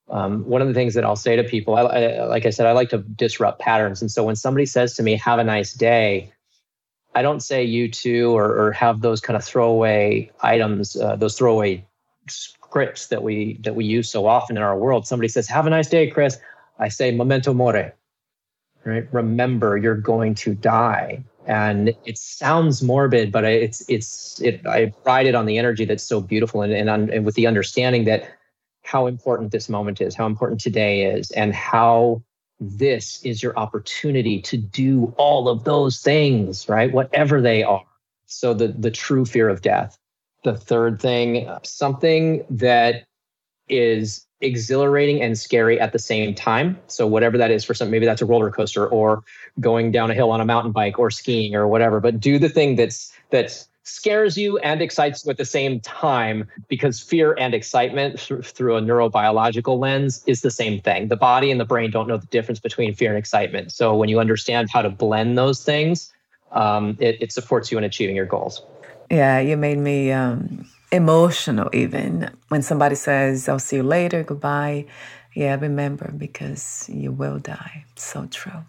Um, 0.10 0.44
one 0.46 0.62
of 0.62 0.68
the 0.68 0.74
things 0.74 0.96
that 0.96 1.06
I'll 1.06 1.16
say 1.16 1.36
to 1.36 1.44
people, 1.44 1.76
I, 1.76 1.82
I, 1.82 2.26
like 2.26 2.48
I 2.48 2.50
said, 2.50 2.66
I 2.66 2.72
like 2.72 2.90
to 2.90 2.98
disrupt 2.98 3.60
patterns. 3.60 4.02
And 4.02 4.10
so 4.10 4.24
when 4.24 4.36
somebody 4.36 4.66
says 4.66 4.96
to 4.96 5.04
me, 5.04 5.16
have 5.18 5.38
a 5.38 5.44
nice 5.44 5.72
day, 5.74 6.34
I 7.14 7.22
don't 7.22 7.42
say 7.42 7.64
you 7.64 7.90
too 7.90 8.36
or, 8.36 8.46
or 8.46 8.72
have 8.72 9.02
those 9.02 9.22
kind 9.22 9.38
of 9.38 9.44
throwaway 9.44 10.32
items, 10.42 10.96
uh, 10.96 11.16
those 11.16 11.38
throwaway 11.38 11.86
scripts 12.70 13.08
that 13.08 13.24
we 13.24 13.58
that 13.64 13.76
we 13.76 13.84
use 13.84 14.10
so 14.10 14.28
often 14.28 14.56
in 14.58 14.64
our 14.64 14.78
world. 14.78 15.08
Somebody 15.08 15.28
says, 15.28 15.48
"Have 15.48 15.66
a 15.66 15.70
nice 15.70 15.90
day, 15.90 16.08
Chris." 16.08 16.38
I 16.78 16.90
say, 16.90 17.12
"Memento 17.12 17.54
mori." 17.54 17.92
Right? 18.86 19.08
Remember, 19.12 19.78
you're 19.78 19.96
going 19.96 20.36
to 20.36 20.56
die, 20.56 21.24
and 21.46 21.94
it 22.06 22.18
sounds 22.18 22.82
morbid, 22.82 23.32
but 23.32 23.44
it's 23.44 23.84
it's 23.90 24.40
it. 24.42 24.66
I 24.66 24.94
ride 25.04 25.28
it 25.28 25.36
on 25.36 25.46
the 25.46 25.58
energy 25.58 25.86
that's 25.86 26.04
so 26.04 26.22
beautiful, 26.22 26.62
and 26.62 26.72
and, 26.72 26.90
on, 26.90 27.10
and 27.10 27.26
with 27.26 27.36
the 27.36 27.48
understanding 27.48 28.06
that 28.06 28.30
how 28.84 29.08
important 29.08 29.52
this 29.52 29.68
moment 29.68 30.00
is, 30.00 30.16
how 30.16 30.26
important 30.26 30.62
today 30.62 31.06
is, 31.06 31.32
and 31.32 31.54
how 31.54 32.24
this 32.60 33.24
is 33.24 33.44
your 33.44 33.58
opportunity 33.58 34.42
to 34.42 34.58
do 34.58 35.14
all 35.18 35.50
of 35.50 35.64
those 35.64 36.00
things, 36.00 36.70
right? 36.70 36.92
Whatever 36.92 37.42
they 37.42 37.64
are. 37.64 37.86
So 38.28 38.54
the 38.54 38.70
the 38.70 38.92
true 38.92 39.26
fear 39.26 39.50
of 39.50 39.62
death. 39.62 39.99
The 40.44 40.56
third 40.56 41.02
thing, 41.02 41.50
something 41.64 42.46
that 42.50 43.06
is 43.68 44.26
exhilarating 44.42 45.22
and 45.22 45.38
scary 45.38 45.80
at 45.80 45.92
the 45.92 46.00
same 46.00 46.34
time. 46.34 46.80
So 46.88 47.06
whatever 47.06 47.38
that 47.38 47.52
is 47.52 47.66
for 47.66 47.74
some, 47.74 47.92
maybe 47.92 48.06
that's 48.06 48.22
a 48.22 48.26
roller 48.26 48.50
coaster 48.50 48.88
or 48.88 49.24
going 49.60 49.92
down 49.92 50.10
a 50.12 50.14
hill 50.14 50.32
on 50.32 50.42
a 50.42 50.46
mountain 50.46 50.72
bike 50.72 50.98
or 50.98 51.12
skiing 51.12 51.56
or 51.56 51.68
whatever. 51.68 52.00
But 52.00 52.20
do 52.20 52.40
the 52.40 52.50
thing 52.50 52.76
that's 52.76 53.12
that's 53.32 53.68
scares 53.84 54.38
you 54.38 54.58
and 54.60 54.82
excites 54.82 55.26
you 55.26 55.32
at 55.32 55.38
the 55.38 55.46
same 55.46 55.80
time 55.80 56.48
because 56.68 57.00
fear 57.00 57.36
and 57.40 57.54
excitement 57.54 58.20
th- 58.20 58.46
through 58.46 58.78
a 58.78 58.82
neurobiological 58.82 59.80
lens 59.80 60.24
is 60.28 60.42
the 60.42 60.52
same 60.52 60.80
thing. 60.80 61.08
The 61.08 61.16
body 61.16 61.50
and 61.52 61.60
the 61.60 61.66
brain 61.66 61.90
don't 61.90 62.08
know 62.08 62.18
the 62.18 62.28
difference 62.28 62.60
between 62.60 62.94
fear 62.94 63.10
and 63.10 63.18
excitement. 63.18 63.72
So 63.72 63.96
when 63.96 64.08
you 64.08 64.20
understand 64.20 64.70
how 64.72 64.84
to 64.84 64.90
blend 64.90 65.38
those 65.38 65.64
things, 65.64 66.14
um, 66.52 66.98
it, 67.00 67.22
it, 67.22 67.32
supports 67.32 67.72
you 67.72 67.78
in 67.78 67.84
achieving 67.84 68.16
your 68.16 68.26
goals. 68.26 68.64
Yeah, 69.10 69.40
you 69.40 69.58
made 69.58 69.80
me 69.80 70.12
um, 70.12 70.66
emotional 70.92 71.70
even 71.74 72.30
when 72.50 72.62
somebody 72.62 72.96
says, 72.96 73.50
I'll 73.50 73.60
see 73.60 73.78
you 73.78 73.84
later, 73.84 74.24
goodbye. 74.24 74.86
Yeah, 75.34 75.56
remember 75.60 76.12
because 76.18 76.88
you 76.90 77.12
will 77.12 77.40
die. 77.40 77.86
So 77.96 78.28
true. 78.28 78.64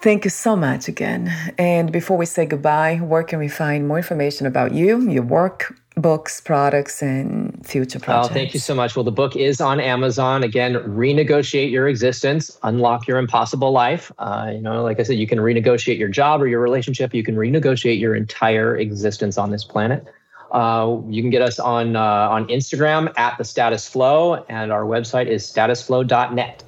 Thank 0.00 0.24
you 0.24 0.30
so 0.30 0.56
much 0.56 0.88
again. 0.88 1.32
And 1.58 1.92
before 1.92 2.16
we 2.16 2.26
say 2.26 2.44
goodbye, 2.44 2.96
where 2.96 3.22
can 3.22 3.38
we 3.38 3.48
find 3.48 3.86
more 3.86 3.98
information 3.98 4.46
about 4.46 4.72
you, 4.72 5.08
your 5.08 5.22
work, 5.22 5.76
books, 5.96 6.40
products, 6.40 7.02
and 7.02 7.64
future 7.66 7.98
projects? 7.98 8.30
Oh, 8.30 8.34
thank 8.34 8.54
you 8.54 8.60
so 8.60 8.74
much. 8.74 8.96
Well, 8.96 9.04
the 9.04 9.12
book 9.12 9.36
is 9.36 9.60
on 9.60 9.80
Amazon. 9.80 10.42
Again, 10.42 10.74
renegotiate 10.74 11.70
your 11.70 11.88
existence, 11.88 12.58
unlock 12.62 13.06
your 13.06 13.18
impossible 13.18 13.72
life. 13.72 14.10
Uh, 14.18 14.50
you 14.54 14.60
know, 14.60 14.82
like 14.82 15.00
I 15.00 15.02
said, 15.02 15.16
you 15.16 15.26
can 15.26 15.38
renegotiate 15.38 15.98
your 15.98 16.08
job 16.08 16.42
or 16.42 16.46
your 16.46 16.60
relationship. 16.60 17.14
You 17.14 17.22
can 17.22 17.36
renegotiate 17.36 18.00
your 18.00 18.14
entire 18.14 18.76
existence 18.76 19.38
on 19.38 19.50
this 19.50 19.64
planet. 19.64 20.06
Uh, 20.50 20.98
you 21.08 21.22
can 21.22 21.30
get 21.30 21.40
us 21.40 21.58
on 21.58 21.96
uh, 21.96 22.02
on 22.02 22.46
Instagram 22.48 23.12
at 23.18 23.38
the 23.38 23.44
Status 23.44 23.88
Flow, 23.88 24.44
and 24.48 24.70
our 24.70 24.84
website 24.84 25.26
is 25.26 25.44
statusflow.net. 25.44 26.64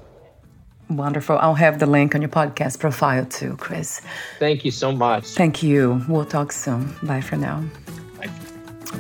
Wonderful. 0.89 1.39
I'll 1.39 1.55
have 1.55 1.79
the 1.79 1.87
link 1.87 2.15
on 2.15 2.23
your 2.23 2.31
podcast 2.31 2.79
profile 2.79 3.25
too, 3.27 3.57
Chris. 3.59 4.01
Thank 4.39 4.65
you 4.65 4.71
so 4.71 4.93
much. 4.93 5.27
Thank 5.29 5.63
you. 5.63 6.03
We'll 6.09 6.27
talk 6.27 6.53
soon. 6.53 6.95
Bye 7.03 7.21
for 7.21 7.37
now. 7.37 7.65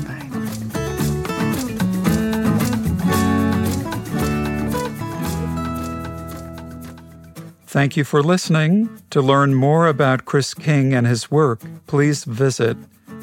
Bye. 0.02 0.28
Thank 7.66 7.96
you 7.96 8.04
for 8.04 8.22
listening. 8.22 8.88
To 9.10 9.20
learn 9.20 9.54
more 9.54 9.88
about 9.88 10.24
Chris 10.26 10.54
King 10.54 10.94
and 10.94 11.06
his 11.06 11.30
work, 11.30 11.60
please 11.88 12.24
visit 12.24 12.76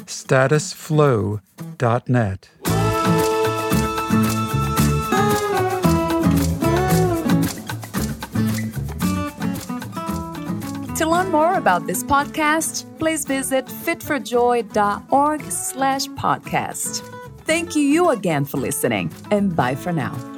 statusflow.net. 0.04 2.48
To 10.96 11.06
learn 11.08 11.30
more 11.30 11.54
about 11.54 11.86
this 11.86 12.04
podcast, 12.04 12.81
please 12.98 13.24
visit 13.24 13.66
fitforjoy.org 13.66 15.42
slash 15.50 16.06
podcast. 16.06 17.00
Thank 17.44 17.74
you 17.74 18.10
again 18.10 18.44
for 18.44 18.58
listening, 18.58 19.12
and 19.30 19.54
bye 19.54 19.74
for 19.74 19.92
now. 19.92 20.31